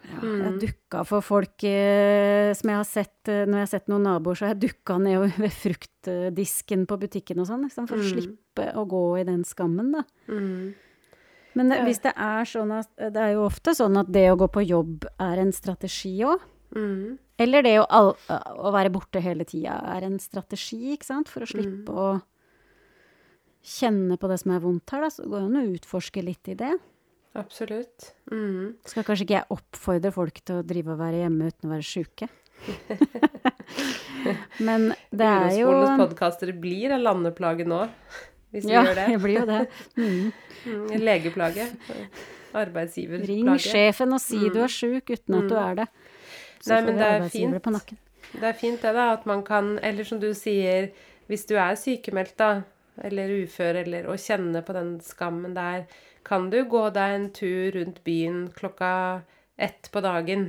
Ja, 0.07 0.21
Mm. 0.23 0.43
Jeg 0.43 0.61
dukka 0.63 1.05
for 1.05 1.21
folk 1.21 1.65
eh, 1.65 2.53
som 2.55 2.71
jeg 2.71 2.77
har 2.79 2.85
sett 2.89 3.29
eh, 3.29 3.45
Når 3.45 3.53
jeg 3.59 3.65
har 3.67 3.73
sett 3.73 3.89
noen 3.89 4.03
naboer, 4.07 4.35
så 4.39 4.47
har 4.47 4.55
jeg 4.55 4.63
dukka 4.71 4.97
ned 5.03 5.19
ved 5.37 5.53
fruktdisken 5.53 6.87
på 6.87 6.97
butikken 7.03 7.41
og 7.43 7.47
sånn, 7.51 7.65
liksom, 7.67 7.89
for 7.91 7.97
å 7.99 8.05
Mm. 8.05 8.13
slippe 8.15 8.67
å 8.75 8.87
gå 8.89 9.03
i 9.21 9.25
den 9.25 9.43
skammen, 9.45 9.93
da. 9.93 10.03
Mm. 10.29 10.75
Men 11.57 11.69
det, 11.73 11.79
hvis 11.85 12.01
det 12.03 12.13
er 12.17 12.45
sånn 12.45 12.71
at 12.79 12.89
Det 12.97 13.17
er 13.17 13.33
jo 13.35 13.47
ofte 13.49 13.73
sånn 13.75 13.97
at 13.99 14.11
det 14.13 14.27
å 14.31 14.37
gå 14.39 14.49
på 14.53 14.65
jobb 14.67 15.07
er 15.19 15.39
en 15.41 15.53
strategi 15.53 16.19
òg. 16.25 16.41
Mm. 16.77 17.19
Eller 17.39 17.63
det 17.63 17.79
å, 17.81 17.87
all, 17.89 18.15
å 18.31 18.73
være 18.73 18.91
borte 18.93 19.21
hele 19.21 19.45
tida 19.45 19.77
er 19.97 20.05
en 20.05 20.19
strategi, 20.19 20.95
ikke 20.97 21.05
sant, 21.05 21.29
for 21.29 21.41
å 21.41 21.47
Mm. 21.47 21.53
slippe 21.53 21.93
å 21.93 22.23
kjenne 23.67 24.17
på 24.19 24.29
det 24.31 24.39
som 24.41 24.53
er 24.53 24.61
vondt 24.63 24.91
her, 24.93 25.01
da. 25.03 25.09
Så 25.11 25.23
det 25.25 25.31
går 25.33 25.41
jo 25.43 25.47
an 25.51 25.61
å 25.63 25.75
utforske 25.77 26.23
litt 26.25 26.49
i 26.49 26.55
det. 26.55 26.75
Absolutt. 27.37 28.13
Mm. 28.33 28.77
Skal 28.89 29.05
kanskje 29.05 29.27
ikke 29.27 29.37
jeg 29.39 29.49
oppfordre 29.53 30.13
folk 30.15 30.39
til 30.47 30.61
å 30.61 30.65
drive 30.67 30.95
og 30.95 31.01
være 31.03 31.19
hjemme 31.25 31.49
uten 31.51 31.69
å 31.69 31.73
være 31.75 31.87
sjuke. 31.87 32.29
Men 34.67 34.89
det 35.15 35.27
er 35.29 35.51
jo 35.59 35.67
Uroskolenes 35.69 36.01
podkaster 36.01 36.53
blir 36.61 36.95
en 36.97 37.03
landeplage 37.05 37.67
nå, 37.69 37.83
hvis 38.55 38.65
vi 38.67 38.73
Ja, 38.75 38.83
gjør 38.87 38.97
det. 38.99 39.07
det 39.13 39.19
blir 39.23 39.37
jo 39.41 39.47
det. 39.51 39.61
Mm. 39.99 40.33
Mm, 40.67 40.87
en 40.97 41.05
legeplage. 41.07 41.65
Arbeidsgiverplage. 42.57 43.29
Ring 43.29 43.51
sjefen 43.61 44.15
og 44.17 44.23
si 44.23 44.41
du 44.53 44.61
er 44.65 44.73
sjuk 44.73 45.13
uten 45.13 45.37
at 45.43 45.49
du 45.51 45.57
er 45.61 45.75
det. 45.83 45.89
Så 46.65 46.67
Mm. 46.67 46.73
Nei, 46.73 46.81
men 46.87 46.97
det 46.99 47.07
er 47.07 47.29
fint. 47.31 47.57
på 47.63 47.71
nakken. 47.71 47.97
Det 48.33 48.47
er 48.49 48.57
fint 48.59 48.81
det, 48.83 48.91
da, 48.97 49.05
at 49.13 49.27
man 49.29 49.43
kan 49.47 49.77
Eller 49.85 50.03
som 50.05 50.19
du 50.19 50.33
sier, 50.35 50.89
hvis 51.29 51.45
du 51.47 51.55
er 51.55 51.77
sykemeldt, 51.79 52.33
da, 52.41 52.49
eller 53.05 53.29
ufør, 53.45 53.75
eller 53.85 54.09
å 54.11 54.17
kjenne 54.19 54.65
på 54.67 54.73
den 54.75 54.97
skammen 55.05 55.55
der, 55.55 55.85
kan 56.27 56.49
du 56.51 56.59
gå 56.67 56.83
deg 56.91 57.17
en 57.17 57.27
tur 57.35 57.71
rundt 57.77 58.03
byen 58.05 58.49
klokka 58.55 59.23
ett 59.57 59.91
på 59.93 60.01
dagen. 60.03 60.49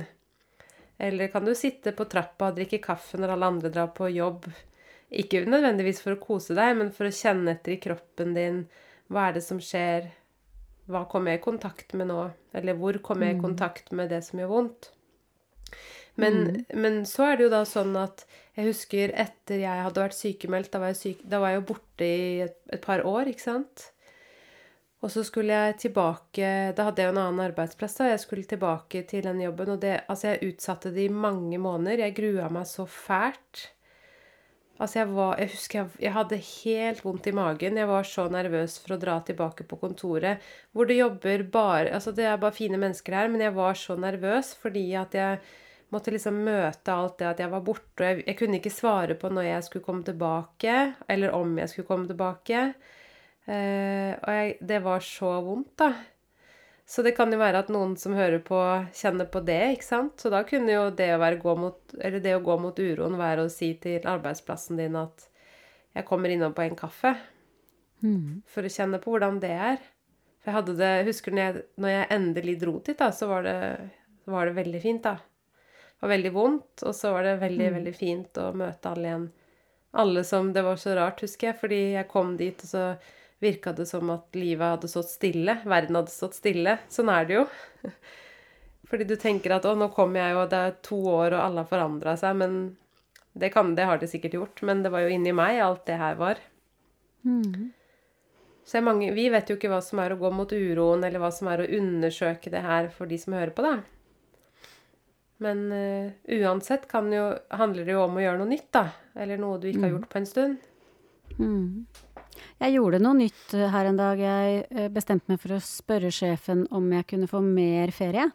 Eller 0.98 1.28
kan 1.30 1.44
du 1.46 1.54
sitte 1.54 1.92
på 1.94 2.08
trappa 2.10 2.50
og 2.50 2.56
drikke 2.58 2.80
kaffe 2.82 3.20
når 3.20 3.34
alle 3.34 3.50
andre 3.52 3.70
drar 3.70 3.92
på 3.94 4.08
jobb. 4.10 4.48
Ikke 5.08 5.44
nødvendigvis 5.46 6.02
for 6.02 6.16
å 6.16 6.20
kose 6.20 6.56
deg, 6.58 6.74
men 6.80 6.90
for 6.92 7.06
å 7.06 7.14
kjenne 7.14 7.54
etter 7.54 7.76
i 7.76 7.80
kroppen 7.80 8.34
din. 8.34 8.64
Hva 9.06 9.28
er 9.28 9.38
det 9.38 9.44
som 9.46 9.60
skjer? 9.62 10.08
Hva 10.90 11.04
kommer 11.08 11.32
jeg 11.32 11.40
i 11.40 11.46
kontakt 11.46 11.94
med 11.94 12.10
nå? 12.10 12.24
Eller 12.58 12.76
hvor 12.80 12.98
kommer 13.04 13.28
jeg 13.30 13.38
i 13.38 13.44
kontakt 13.44 13.92
med 13.94 14.10
det 14.10 14.24
som 14.26 14.42
gjør 14.42 14.50
vondt? 14.50 14.90
Men, 16.18 16.64
men 16.74 17.04
så 17.06 17.28
er 17.28 17.38
det 17.38 17.46
jo 17.46 17.52
da 17.52 17.62
sånn 17.68 17.94
at 18.00 18.24
jeg 18.58 18.72
husker 18.72 19.12
etter 19.14 19.62
jeg 19.62 19.84
hadde 19.84 20.02
vært 20.02 20.18
sykemeldt, 20.18 20.72
da 20.72 20.82
var 20.82 20.90
jeg, 20.90 20.98
syk, 20.98 21.22
da 21.22 21.38
var 21.38 21.54
jeg 21.54 21.60
jo 21.60 21.66
borte 21.68 22.08
i 22.08 22.24
et, 22.48 22.58
et 22.74 22.82
par 22.82 23.04
år, 23.06 23.30
ikke 23.30 23.44
sant? 23.44 23.84
Og 24.98 25.12
så 25.14 25.22
skulle 25.22 25.54
jeg 25.54 25.76
tilbake 25.84 26.46
Da 26.74 26.88
hadde 26.88 27.02
jeg 27.02 27.10
jo 27.10 27.14
en 27.14 27.22
annen 27.22 27.44
arbeidsplass, 27.46 27.98
da. 28.00 28.10
Jeg 28.10 28.22
skulle 28.24 28.46
tilbake 28.50 29.04
til 29.06 29.22
den 29.26 29.42
jobben, 29.44 29.76
og 29.76 29.82
det 29.82 30.00
Altså, 30.08 30.32
jeg 30.32 30.54
utsatte 30.54 30.94
det 30.94 31.06
i 31.06 31.12
mange 31.26 31.58
måneder. 31.58 32.02
Jeg 32.02 32.16
grua 32.16 32.48
meg 32.50 32.66
så 32.66 32.86
fælt. 32.86 33.68
Altså, 34.78 35.00
jeg 35.00 35.12
var 35.14 35.38
Jeg 35.38 35.52
husker 35.54 35.78
jeg, 35.78 36.02
jeg 36.06 36.14
hadde 36.16 36.40
helt 36.48 37.04
vondt 37.04 37.30
i 37.30 37.36
magen. 37.36 37.78
Jeg 37.78 37.88
var 37.88 38.10
så 38.10 38.26
nervøs 38.30 38.78
for 38.82 38.96
å 38.96 39.00
dra 39.06 39.20
tilbake 39.22 39.66
på 39.70 39.78
kontoret, 39.78 40.42
hvor 40.72 40.86
det 40.90 40.98
jobber 40.98 41.46
bare 41.46 41.94
Altså, 41.94 42.12
det 42.12 42.26
er 42.26 42.36
bare 42.36 42.58
fine 42.58 42.78
mennesker 42.78 43.14
her, 43.14 43.30
men 43.30 43.40
jeg 43.46 43.54
var 43.54 43.78
så 43.78 43.96
nervøs 43.96 44.54
fordi 44.58 44.94
at 44.98 45.14
jeg 45.14 45.38
måtte 45.94 46.12
liksom 46.12 46.42
møte 46.44 46.92
alt 46.92 47.18
det 47.18 47.26
at 47.30 47.38
jeg 47.40 47.50
var 47.54 47.62
borte. 47.64 48.02
Og 48.02 48.06
jeg, 48.06 48.24
jeg 48.26 48.36
kunne 48.36 48.58
ikke 48.58 48.74
svare 48.74 49.14
på 49.14 49.30
når 49.30 49.46
jeg 49.46 49.64
skulle 49.64 49.86
komme 49.86 50.04
tilbake, 50.04 50.78
eller 51.08 51.34
om 51.38 51.54
jeg 51.62 51.70
skulle 51.70 51.86
komme 51.86 52.10
tilbake. 52.10 52.72
Eh, 53.48 54.12
og 54.12 54.34
jeg, 54.34 54.54
det 54.68 54.78
var 54.84 55.04
så 55.04 55.32
vondt, 55.44 55.72
da. 55.80 55.92
Så 56.88 57.02
det 57.04 57.12
kan 57.18 57.32
jo 57.32 57.36
være 57.40 57.60
at 57.64 57.70
noen 57.72 57.94
som 58.00 58.14
hører 58.16 58.40
på, 58.44 58.58
kjenner 58.96 59.28
på 59.28 59.42
det, 59.44 59.60
ikke 59.74 59.84
sant. 59.84 60.14
Så 60.20 60.30
da 60.32 60.40
kunne 60.48 60.72
jo 60.72 60.86
det 60.96 61.10
å, 61.12 61.20
være, 61.20 61.40
gå, 61.42 61.54
mot, 61.60 61.96
eller 62.00 62.22
det 62.24 62.32
å 62.36 62.44
gå 62.44 62.56
mot 62.60 62.80
uroen 62.80 63.18
være 63.20 63.44
å 63.44 63.52
si 63.52 63.74
til 63.80 64.06
arbeidsplassen 64.08 64.80
din 64.80 64.96
at 64.96 65.26
jeg 65.96 66.06
kommer 66.08 66.32
innom 66.32 66.54
på 66.56 66.64
en 66.64 66.78
kaffe. 66.78 67.12
Mm. 68.00 68.40
For 68.48 68.64
å 68.64 68.72
kjenne 68.72 69.00
på 69.02 69.12
hvordan 69.12 69.40
det 69.42 69.52
er. 69.52 69.82
For 70.38 70.48
jeg 70.48 70.58
hadde 70.60 70.76
det, 70.78 70.92
husker 71.10 71.36
når 71.36 71.44
jeg, 71.44 71.66
når 71.76 71.94
jeg 71.94 72.08
endelig 72.16 72.56
dro 72.62 72.74
dit, 72.80 72.96
da, 72.96 73.10
så 73.12 73.28
var 73.34 73.44
det, 73.44 73.58
var 74.32 74.48
det 74.48 74.56
veldig 74.56 74.82
fint, 74.84 75.04
da. 75.04 75.18
Det 75.98 76.06
var 76.06 76.14
veldig 76.14 76.32
vondt, 76.32 76.86
og 76.86 76.94
så 76.94 77.12
var 77.12 77.26
det 77.26 77.38
veldig, 77.42 77.68
veldig 77.74 77.94
fint 77.96 78.40
å 78.40 78.48
møte 78.56 78.92
alle 78.92 79.08
igjen. 79.10 79.28
Alle 79.98 80.22
som 80.24 80.52
Det 80.54 80.62
var 80.62 80.80
så 80.80 80.96
rart, 80.96 81.20
husker 81.24 81.50
jeg, 81.50 81.60
fordi 81.60 81.80
jeg 81.96 82.08
kom 82.08 82.36
dit, 82.40 82.64
og 82.64 82.70
så 82.70 82.84
virka 83.42 83.72
det 83.72 83.86
som 83.86 84.10
at 84.14 84.34
livet 84.38 84.76
hadde 84.76 84.90
stått 84.90 85.10
stille. 85.12 85.58
Verden 85.68 86.00
hadde 86.00 86.12
stått 86.12 86.38
stille. 86.38 86.78
Sånn 86.90 87.10
er 87.12 87.28
det 87.28 87.38
jo. 87.38 87.46
Fordi 88.88 89.04
du 89.08 89.16
tenker 89.20 89.54
at 89.58 89.66
å, 89.68 89.74
nå 89.78 89.90
kommer 89.94 90.22
jeg 90.22 90.36
jo, 90.36 90.44
det 90.50 90.60
er 90.64 90.76
to 90.84 91.00
år, 91.12 91.34
og 91.36 91.42
alle 91.44 91.64
har 91.64 91.70
forandra 91.70 92.16
seg. 92.20 92.38
Men 92.40 92.60
det, 93.38 93.52
kan, 93.54 93.74
det 93.78 93.88
har 93.88 94.00
det 94.00 94.10
sikkert 94.10 94.38
gjort. 94.38 94.62
Men 94.66 94.82
det 94.84 94.92
var 94.94 95.04
jo 95.04 95.12
inni 95.14 95.34
meg 95.36 95.60
alt 95.64 95.84
det 95.88 95.98
her 96.00 96.16
var. 96.20 96.40
Mm. 97.26 97.70
Så 98.68 98.82
mange, 98.84 99.12
vi 99.16 99.28
vet 99.32 99.48
jo 99.48 99.56
ikke 99.56 99.70
hva 99.72 99.80
som 99.84 100.00
er 100.02 100.12
å 100.12 100.18
gå 100.20 100.28
mot 100.34 100.50
uroen, 100.52 101.04
eller 101.06 101.22
hva 101.22 101.30
som 101.32 101.48
er 101.48 101.62
å 101.62 101.70
undersøke 101.78 102.52
det 102.52 102.60
her 102.64 102.90
for 102.92 103.08
de 103.08 103.16
som 103.20 103.36
hører 103.36 103.54
på, 103.56 103.64
da. 103.64 103.78
Men 105.38 105.62
uh, 105.70 106.10
uansett 106.34 106.88
kan 106.90 107.08
jo, 107.14 107.30
handler 107.54 107.86
det 107.86 107.94
jo 107.94 108.02
om 108.02 108.18
å 108.18 108.24
gjøre 108.24 108.40
noe 108.42 108.50
nytt, 108.50 108.68
da. 108.74 108.88
Eller 109.16 109.40
noe 109.40 109.60
du 109.62 109.70
ikke 109.70 109.86
har 109.86 109.94
gjort 109.94 110.10
på 110.12 110.20
en 110.20 110.28
stund. 110.28 110.66
Mm. 111.38 111.86
Jeg 112.58 112.74
gjorde 112.74 113.00
noe 113.02 113.16
nytt 113.20 113.54
eh, 113.54 113.68
her 113.70 113.88
en 113.90 113.98
dag. 113.98 114.20
Jeg 114.20 114.62
eh, 114.70 114.90
bestemte 114.92 115.30
meg 115.30 115.40
for 115.42 115.54
å 115.54 115.62
spørre 115.62 116.10
sjefen 116.14 116.66
om 116.74 116.88
jeg 116.94 117.06
kunne 117.10 117.30
få 117.30 117.42
mer 117.44 117.94
ferie 117.94 118.28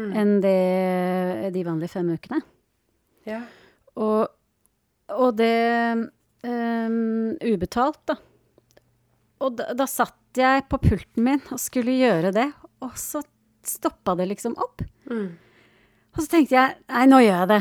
enn 0.00 0.38
det, 0.40 1.50
de 1.52 1.62
vanlige 1.66 1.92
fem 1.92 2.12
ukene. 2.14 2.38
Ja. 3.28 3.40
Og, 4.00 4.30
og 5.12 5.34
det 5.36 5.50
um, 6.46 7.34
ubetalt, 7.42 8.00
da. 8.08 8.16
Og 9.40 9.58
da, 9.58 9.70
da 9.76 9.86
satt 9.90 10.16
jeg 10.38 10.64
på 10.70 10.78
pulten 10.80 11.26
min 11.26 11.42
og 11.50 11.60
skulle 11.60 11.98
gjøre 11.98 12.32
det, 12.36 12.46
og 12.84 12.96
så 13.00 13.22
stoppa 13.66 14.14
det 14.16 14.30
liksom 14.30 14.56
opp. 14.60 14.84
Mm. 15.10 15.34
Og 16.14 16.22
så 16.22 16.28
tenkte 16.36 16.56
jeg 16.56 16.78
nei, 16.86 17.04
nå 17.10 17.20
gjør 17.24 17.36
jeg 17.42 17.52
det. 17.52 17.60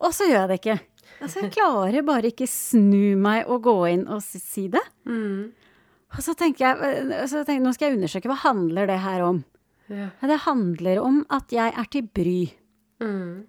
Og 0.00 0.14
så 0.16 0.28
gjør 0.28 0.38
jeg 0.38 0.50
det 0.50 0.58
ikke. 0.60 0.78
Altså, 1.20 1.42
jeg 1.44 1.52
klarer 1.52 2.04
bare 2.06 2.30
ikke 2.30 2.48
snu 2.48 3.16
meg 3.20 3.48
og 3.50 3.64
gå 3.66 3.76
inn 3.90 4.06
og 4.08 4.22
si, 4.24 4.68
det. 4.72 4.82
Mm. 5.08 5.50
Og 6.10 6.24
så 6.24 6.34
tenker 6.38 6.66
jeg, 6.66 6.96
eh, 7.10 7.26
så 7.30 7.44
tenker 7.44 7.66
nå 7.66 7.74
skal 7.76 7.90
jeg 7.90 7.98
undersøke, 7.98 8.30
hva 8.30 8.40
handler 8.46 8.90
det 8.90 8.98
her 9.04 9.26
om? 9.26 9.44
Ja. 9.90 10.08
Det 10.22 10.42
handler 10.46 11.02
om 11.02 11.22
at 11.34 11.52
jeg 11.52 11.74
er 11.74 11.90
til 11.90 12.06
bry. 12.14 12.40
Mm. 13.02 13.46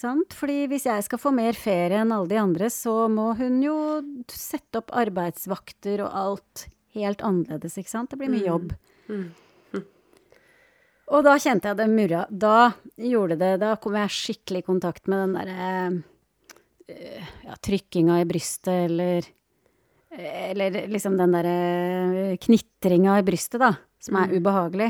Sant? 0.00 0.32
Fordi 0.36 0.64
hvis 0.70 0.86
jeg 0.88 1.04
skal 1.04 1.20
få 1.20 1.32
mer 1.34 1.56
ferie 1.58 2.00
enn 2.00 2.14
alle 2.14 2.30
de 2.30 2.40
andre, 2.40 2.70
så 2.72 3.04
må 3.12 3.32
hun 3.36 3.60
jo 3.64 3.76
sette 4.32 4.80
opp 4.80 4.94
arbeidsvakter 4.96 6.06
og 6.06 6.14
alt 6.22 6.68
helt 6.96 7.22
annerledes, 7.26 7.76
ikke 7.78 7.92
sant? 7.92 8.10
Det 8.10 8.18
blir 8.20 8.32
mye 8.32 8.46
jobb. 8.46 8.72
Mm. 9.10 9.28
Og 11.10 11.26
da 11.26 11.34
kjente 11.42 11.70
jeg 11.70 11.78
det 11.80 11.88
murra. 11.90 12.22
Da 12.30 12.70
gjorde 12.94 13.38
det 13.40 13.56
Da 13.62 13.74
kom 13.82 13.96
jeg 13.98 14.14
skikkelig 14.14 14.62
i 14.62 14.66
kontakt 14.68 15.10
med 15.10 15.24
den 15.24 15.36
derre 15.38 15.70
eh, 15.70 15.98
ja, 17.46 17.56
trykkinga 17.62 18.20
i 18.22 18.26
brystet, 18.28 18.72
eller 18.90 19.28
Eller 20.10 20.88
liksom 20.90 21.14
den 21.16 21.30
derre 21.36 22.36
knitringa 22.42 23.18
i 23.20 23.22
brystet, 23.22 23.60
da, 23.62 23.76
som 24.02 24.16
er 24.18 24.32
ubehagelig. 24.34 24.88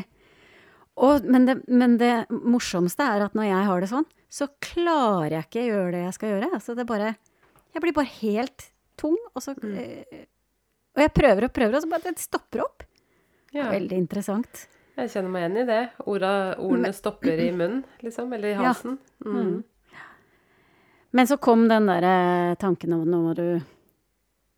Og, 0.96 1.26
men, 1.28 1.44
det, 1.46 1.58
men 1.68 1.98
det 2.00 2.26
morsomste 2.30 3.04
er 3.04 3.26
at 3.26 3.36
når 3.36 3.50
jeg 3.50 3.66
har 3.68 3.80
det 3.84 3.90
sånn, 3.92 4.06
så 4.32 4.48
klarer 4.64 5.34
jeg 5.36 5.44
ikke 5.46 5.60
å 5.60 5.68
gjøre 5.68 5.92
det 5.92 6.02
jeg 6.06 6.16
skal 6.16 6.32
gjøre. 6.34 6.48
Altså 6.56 6.74
det 6.78 6.86
bare 6.88 7.14
Jeg 7.74 7.82
blir 7.84 7.94
bare 7.94 8.12
helt 8.20 8.66
tung, 8.96 9.16
og 9.34 9.42
så 9.44 9.54
mm. 9.54 9.76
Og 10.96 11.02
jeg 11.04 11.12
prøver 11.14 11.46
og 11.46 11.52
prøver, 11.54 11.76
og 11.76 11.84
så 11.84 11.88
bare 11.92 12.08
det 12.10 12.18
stopper 12.18 12.64
opp. 12.64 12.82
ja. 13.54 13.68
Veldig 13.70 13.96
interessant. 14.00 14.66
Jeg 14.98 15.12
kjenner 15.12 15.30
meg 15.32 15.44
igjen 15.44 15.60
i 15.62 15.66
det. 15.68 15.82
Orda, 16.10 16.30
ordene 16.58 16.90
stopper 16.92 17.38
i 17.40 17.50
munnen, 17.54 17.84
liksom. 18.02 18.32
Eller 18.34 18.48
i 18.50 18.56
Ja. 18.56 18.64
halsen. 18.72 18.98
Mm. 19.24 19.62
Men 21.12 21.26
så 21.26 21.36
kom 21.42 21.64
den 21.68 21.86
der 21.90 22.04
eh, 22.06 22.54
tanken 22.60 22.92
om 22.94 23.04
nå 23.10 23.20
må 23.24 23.34
du 23.34 23.46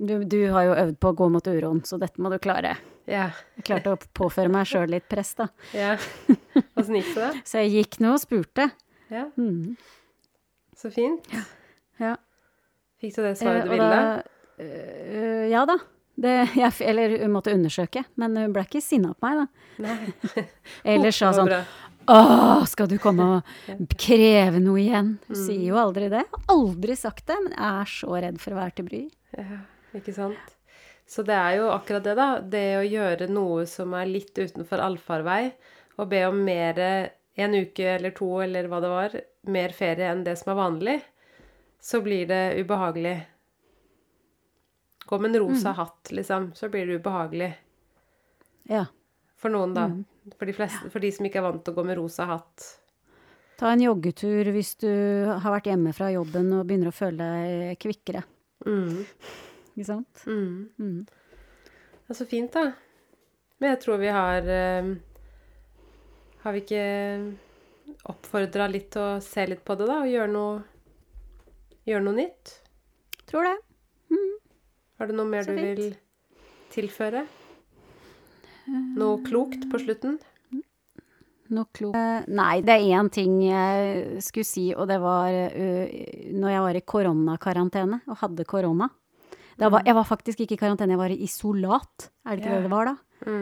Du, 0.03 0.25
du 0.25 0.39
har 0.51 0.65
jo 0.67 0.73
øvd 0.75 0.97
på 0.99 1.13
å 1.13 1.17
gå 1.17 1.29
mot 1.31 1.47
uroen, 1.47 1.81
så 1.87 1.97
dette 2.01 2.19
må 2.21 2.29
du 2.33 2.39
klare. 2.43 2.73
Ja. 3.07 3.29
Jeg 3.57 3.65
klarte 3.69 3.93
å 3.95 3.99
påføre 4.19 4.51
meg 4.51 4.67
sjøl 4.67 4.91
litt 4.91 5.07
press, 5.11 5.35
da. 5.39 5.47
ja. 5.77 5.93
Åssen 6.77 6.97
gikk 6.99 7.13
det? 7.15 7.29
Så 7.49 7.63
jeg 7.63 7.71
gikk 7.77 8.01
nå 8.03 8.15
og 8.17 8.21
spurte. 8.25 8.71
Ja, 9.13 9.29
Mm. 9.37 9.77
så 10.77 10.91
fint. 10.91 11.29
Ja. 12.03 12.17
Fikk 12.99 13.15
du 13.15 13.23
det 13.23 13.31
Eh, 13.37 13.39
svaret 13.39 13.65
du 13.69 13.71
ville? 13.71 13.87
da, 13.87 14.23
øh, 14.59 15.45
ja 15.53 15.65
da. 15.69 15.77
Det, 16.23 16.33
jeg, 16.59 16.73
eller 16.91 17.15
hun 17.23 17.33
måtte 17.33 17.55
undersøke, 17.55 18.03
men 18.21 18.35
hun 18.37 18.53
ble 18.53 18.65
ikke 18.67 18.83
sinna 18.83 19.15
på 19.15 19.29
meg, 19.29 19.45
da. 19.45 19.87
Nei. 19.87 20.43
Eller 20.97 21.15
sa 21.15 21.31
sånn 21.37 21.49
Åh, 22.07 22.65
skal 22.69 22.89
du 22.91 22.97
komme 23.03 23.27
og 23.37 23.53
kreve 24.07 24.61
noe 24.63 24.81
igjen? 24.83 25.15
Hun 25.29 25.39
sier 25.39 25.67
jo 25.69 25.79
aldri 25.81 26.09
det. 26.13 26.25
Aldri 26.53 26.97
sagt 26.99 27.27
det, 27.31 27.39
men 27.45 27.55
jeg 27.55 27.85
er 27.85 27.93
så 27.95 28.17
redd 28.25 28.41
for 28.43 28.55
å 28.55 28.61
være 28.63 28.77
til 28.79 28.89
bry. 28.89 29.03
Ja, 29.39 29.63
ikke 29.99 30.15
sant? 30.17 30.57
Så 31.09 31.25
det 31.27 31.37
er 31.37 31.59
jo 31.59 31.71
akkurat 31.75 32.05
det, 32.07 32.15
da. 32.19 32.29
Det 32.41 32.67
å 32.79 32.87
gjøre 32.87 33.29
noe 33.31 33.67
som 33.69 33.93
er 33.99 34.09
litt 34.09 34.39
utenfor 34.39 34.81
allfarvei, 34.81 35.53
og 36.01 36.09
be 36.09 36.23
om 36.29 36.39
mer 36.47 36.81
en 37.35 37.55
uke 37.57 37.85
eller 37.97 38.15
to 38.17 38.29
eller 38.45 38.69
hva 38.69 38.81
det 38.83 38.93
var, 38.93 39.19
mer 39.53 39.75
ferie 39.77 40.09
enn 40.13 40.25
det 40.25 40.37
som 40.41 40.53
er 40.53 40.59
vanlig, 40.61 40.97
så 41.83 42.01
blir 42.05 42.27
det 42.31 42.43
ubehagelig. 42.63 43.17
Gå 45.09 45.19
med 45.19 45.33
en 45.35 45.43
rosa 45.43 45.75
hatt, 45.77 46.13
liksom, 46.15 46.53
så 46.57 46.69
blir 46.73 46.87
det 46.87 47.01
ubehagelig. 47.03 47.51
Ja. 48.71 48.87
For 49.43 49.51
noen, 49.51 49.75
da. 49.75 49.89
For 50.39 50.47
de, 50.47 50.55
fleste, 50.55 50.91
for 50.93 51.03
de 51.03 51.11
som 51.15 51.27
ikke 51.27 51.41
er 51.41 51.47
vant 51.49 51.65
til 51.65 51.75
å 51.75 51.79
gå 51.81 51.85
med 51.89 51.99
rosa 51.99 52.29
hatt. 52.31 52.67
Ta 53.59 53.73
en 53.75 53.83
joggetur 53.83 54.49
hvis 54.55 54.77
du 54.83 54.91
har 55.27 55.55
vært 55.57 55.69
hjemme 55.71 55.93
fra 55.95 56.13
jobben 56.15 56.53
og 56.57 56.67
begynner 56.69 56.93
å 56.93 56.95
føle 56.95 57.27
deg 57.27 57.81
kvikkere. 57.83 58.23
Mm. 58.67 59.03
Ikke 59.73 59.89
sant? 59.89 60.25
Mm. 60.31 60.71
Mm. 60.79 61.01
er 62.07 62.19
så 62.19 62.27
fint, 62.29 62.55
da. 62.55 62.71
Men 63.59 63.75
jeg 63.75 63.83
tror 63.83 64.01
vi 64.03 64.11
har 64.11 64.49
eh, 64.51 64.89
Har 66.43 66.55
vi 66.55 66.63
ikke 66.65 66.87
oppfordra 68.11 68.67
litt 68.71 68.89
til 68.95 69.03
å 69.03 69.21
se 69.23 69.45
litt 69.47 69.63
på 69.67 69.77
det, 69.79 69.87
da? 69.91 70.01
Og 70.03 70.11
gjøre 70.11 70.31
noe, 70.31 70.57
gjøre 71.87 72.07
noe 72.07 72.19
nytt? 72.19 72.57
Tror 73.31 73.47
det. 73.51 73.59
Har 75.03 75.09
du 75.11 75.17
noe 75.19 75.27
mer 75.27 75.43
du 75.43 75.57
vil 75.59 75.97
tilføre? 76.71 77.25
Noe 78.71 79.19
klokt 79.27 79.67
på 79.71 79.81
slutten? 79.83 80.19
Noe 81.53 81.69
klokt 81.75 81.99
Eh, 81.99 82.25
Nei, 82.33 82.63
det 82.65 82.77
er 82.79 82.97
én 82.97 83.11
ting 83.13 83.41
jeg 83.45 84.23
skulle 84.25 84.49
si, 84.49 84.71
og 84.75 84.89
det 84.89 84.99
var 85.03 85.29
uh, 85.29 85.87
når 86.33 86.55
jeg 86.55 86.65
var 86.67 86.79
i 86.79 86.85
koronakarantene 86.95 88.01
og 88.07 88.21
hadde 88.23 88.49
korona. 88.49 88.89
Var, 89.59 89.83
jeg 89.85 89.95
var 89.95 90.07
faktisk 90.09 90.41
ikke 90.43 90.57
i 90.57 90.63
karantene, 90.63 90.95
jeg 90.95 91.03
var 91.03 91.13
i 91.13 91.21
isolat. 91.27 92.09
Er 92.25 92.35
det 92.35 92.43
ikke 92.43 92.49
yeah. 92.51 92.63
det 92.63 92.69
det 92.71 92.73
var 92.73 92.89
da? 92.89 92.97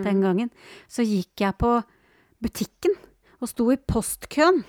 Den 0.04 0.20
gangen. 0.20 0.50
Så 0.90 1.06
gikk 1.06 1.40
jeg 1.40 1.56
på 1.56 1.70
butikken 2.42 2.96
og 3.40 3.48
sto 3.48 3.70
i 3.72 3.80
postkøen 3.80 4.64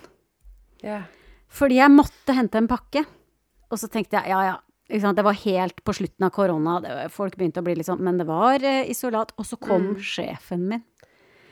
Yeah. 0.82 1.04
fordi 1.46 1.76
jeg 1.76 1.94
måtte 1.94 2.34
hente 2.34 2.58
en 2.58 2.66
pakke. 2.66 3.04
Og 3.70 3.78
så 3.78 3.86
tenkte 3.86 4.18
jeg 4.18 4.32
ja, 4.32 4.40
ja. 4.48 4.56
Det 4.88 5.24
var 5.24 5.32
helt 5.32 5.84
på 5.84 5.92
slutten 5.94 6.26
av 6.26 6.30
korona, 6.30 6.80
var, 6.80 7.08
folk 7.08 7.36
begynte 7.36 7.60
å 7.60 7.64
bli 7.64 7.74
litt 7.78 7.86
sånn 7.86 8.00
Men 8.02 8.18
det 8.18 8.26
var 8.26 8.62
eh, 8.62 8.90
isolat. 8.90 9.32
Og 9.38 9.46
så 9.46 9.56
kom 9.56 9.94
sjefen 9.96 10.68
min. 10.68 10.82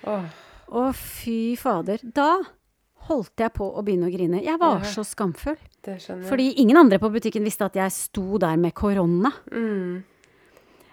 Å, 0.04 0.92
fy 0.94 1.56
fader. 1.56 1.98
Da 2.02 2.40
holdt 3.08 3.40
jeg 3.42 3.52
på 3.56 3.66
å 3.74 3.82
begynne 3.82 4.06
å 4.10 4.12
grine. 4.12 4.42
Jeg 4.44 4.58
var 4.60 4.78
Ja. 4.80 4.84
så 4.86 5.02
skamfull. 5.04 5.56
det 5.82 5.96
skjønner 6.02 6.22
jeg. 6.22 6.28
Fordi 6.28 6.54
ingen 6.60 6.76
andre 6.76 6.98
på 6.98 7.10
butikken 7.10 7.42
visste 7.42 7.64
at 7.64 7.74
jeg 7.74 7.90
sto 7.90 8.38
der 8.38 8.56
med 8.56 8.74
korona. 8.74 9.32
Mm. 9.50 10.04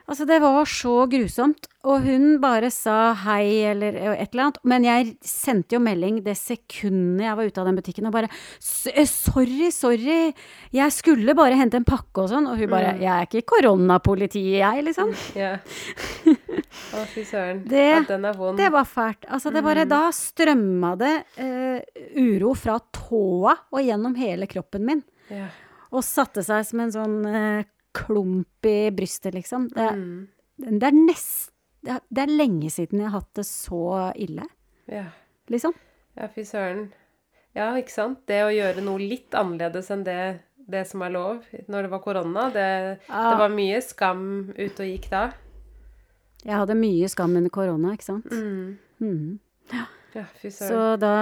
Altså, 0.08 0.24
det 0.24 0.38
var 0.40 0.64
så 0.72 0.92
grusomt. 1.12 1.66
Og 1.88 2.04
hun 2.04 2.38
bare 2.44 2.70
sa 2.72 3.14
hei 3.26 3.64
eller 3.70 3.96
et 4.14 4.32
eller 4.32 4.44
annet. 4.46 4.60
Men 4.68 4.86
jeg 4.88 5.10
sendte 5.28 5.76
jo 5.76 5.82
melding 5.84 6.22
det 6.24 6.34
sekundet 6.40 7.26
jeg 7.26 7.36
var 7.40 7.50
ute 7.50 7.60
av 7.64 7.68
den 7.68 7.76
butikken 7.80 8.08
og 8.08 8.16
bare 8.16 8.30
eh, 8.32 9.04
Sorry, 9.08 9.68
sorry. 9.76 10.32
Jeg 10.76 10.96
skulle 10.96 11.36
bare 11.38 11.60
hente 11.60 11.80
en 11.80 11.88
pakke 11.88 12.24
og 12.24 12.32
sånn. 12.32 12.48
Og 12.48 12.56
hun 12.60 12.72
bare 12.72 12.96
Jeg 13.02 13.12
er 13.14 13.28
ikke 13.28 13.44
koronapolitiet, 13.56 14.62
jeg, 14.62 14.88
liksom. 14.88 15.12
Ja. 15.36 15.54
Å, 16.98 17.04
fy 17.12 17.24
søren. 17.28 17.64
Det- 17.68 17.86
ja, 17.88 18.02
den 18.08 18.26
er 18.32 18.36
vond. 18.40 18.58
Det 18.60 18.72
var 18.74 18.88
fælt. 18.88 19.28
Altså, 19.28 19.52
det 19.52 19.64
bare 19.66 19.86
Da 19.92 20.06
strømma 20.16 20.96
det 21.00 21.14
uh, 21.40 21.80
uro 22.24 22.54
fra 22.56 22.80
tåa 22.96 23.56
og 23.72 23.82
gjennom 23.84 24.16
hele 24.20 24.48
kroppen 24.48 24.88
min. 24.88 25.04
Ja. 25.32 25.48
Og 25.92 26.04
satte 26.04 26.44
seg 26.44 26.64
som 26.68 26.80
en 26.84 26.92
sånn 26.92 27.18
eh, 27.28 27.66
klump 27.98 28.66
i 28.70 28.78
brystet, 28.96 29.34
liksom. 29.38 29.68
Det, 29.74 29.90
Mm. 29.94 30.28
det 30.80 30.84
er 30.92 30.98
nest... 30.98 31.52
Det 31.88 32.20
er, 32.20 32.28
lenge 32.28 32.70
siden 32.74 33.00
jeg 33.00 33.08
har 33.10 33.22
hatt 33.22 33.34
det 33.38 33.46
så 33.48 34.12
ille, 34.20 34.44
ja. 34.92 35.06
liksom. 35.48 35.74
Ja, 36.18 36.28
fy 36.34 36.44
søren. 36.44 36.88
Ja, 37.56 37.70
ikke 37.80 37.94
sant? 37.94 38.26
Det 38.28 38.42
å 38.44 38.50
gjøre 38.52 38.82
noe 38.84 39.00
litt 39.00 39.32
annerledes 39.38 39.88
enn 39.94 40.04
det, 40.04 40.18
det 40.68 40.82
som 40.90 41.02
er 41.06 41.14
lov 41.14 41.46
når 41.70 41.86
det 41.88 41.92
var 41.94 42.02
korona, 42.04 42.50
det, 42.52 42.66
Ja. 43.08 43.22
det 43.32 43.38
var 43.40 43.50
mye 43.54 43.80
skam 43.86 44.26
ute 44.58 44.84
og 44.84 44.90
gikk 44.90 45.08
da. 45.14 45.24
Jeg 46.44 46.58
hadde 46.60 46.76
mye 46.76 47.08
skam 47.10 47.36
under 47.38 47.50
korona, 47.54 47.94
ikke 47.96 48.04
sant. 48.10 48.26
Mm. 48.32 48.78
Mm. 49.00 49.40
Ja, 50.16 50.26
søren. 50.42 50.68
Så 50.68 50.82
da 51.00 51.14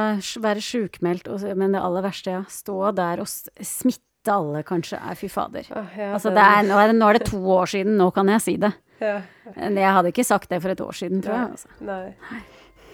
være 0.42 0.62
sjukmeldt, 0.64 1.28
men 1.58 1.74
det 1.76 1.82
aller 1.84 2.02
verste, 2.06 2.32
ja, 2.40 2.44
stå 2.50 2.80
der 2.96 3.22
og 3.24 3.28
smitte 3.28 4.05
alle, 4.32 4.64
kanskje, 4.64 4.98
er 4.98 5.16
fy 5.20 5.28
fader. 5.30 5.66
Ah, 5.76 5.86
ja, 5.98 6.12
Altså, 6.14 6.30
det 6.36 6.42
er, 6.44 6.62
nå, 6.68 6.78
er 6.80 6.88
det, 6.92 6.96
nå 7.00 7.10
er 7.10 7.14
det 7.20 7.26
to 7.30 7.40
år 7.56 7.66
siden, 7.72 7.98
nå 7.98 8.10
kan 8.16 8.28
jeg 8.34 8.42
si 8.42 8.56
det. 8.58 8.74
ja. 9.02 9.22
Jeg 9.56 9.92
hadde 9.94 10.10
ikke 10.12 10.24
sagt 10.26 10.50
det 10.50 10.62
for 10.64 10.70
et 10.74 10.82
år 10.82 10.92
siden, 10.98 11.22
tror 11.22 11.36
jeg. 11.36 11.50
Altså. 11.52 11.68
Nei. 11.86 12.14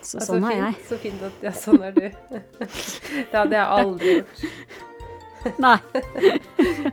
Så 0.02 0.18
Ja, 0.18 0.26
sånn 0.26 0.42
så 0.42 0.50
er 0.52 0.58
jeg. 0.58 0.76
Så 0.90 0.98
fint 0.98 1.22
at 1.24 1.44
Ja, 1.46 1.52
sånn 1.54 1.84
er 1.86 1.92
du. 1.94 2.02
det 3.32 3.36
hadde 3.38 3.56
jeg 3.56 3.66
aldri 3.78 4.16
gjort. 4.18 4.38
Nei. 5.62 5.78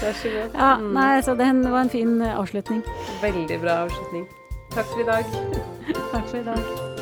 Vær 0.00 0.12
så 0.14 0.28
god. 0.34 0.54
Ja, 0.54 0.76
nei, 0.78 1.22
så 1.22 1.34
den 1.38 1.62
var 1.70 1.80
en 1.86 1.90
fin 1.90 2.20
eh, 2.22 2.36
avslutning. 2.38 2.82
Veldig 3.22 3.60
bra 3.62 3.80
avslutning. 3.86 4.26
Takk 4.74 4.86
for 4.92 5.02
i 5.02 5.10
dag. 5.10 5.24
Takk 6.14 6.26
for 6.30 6.38
i 6.38 6.46
dag. 6.46 6.98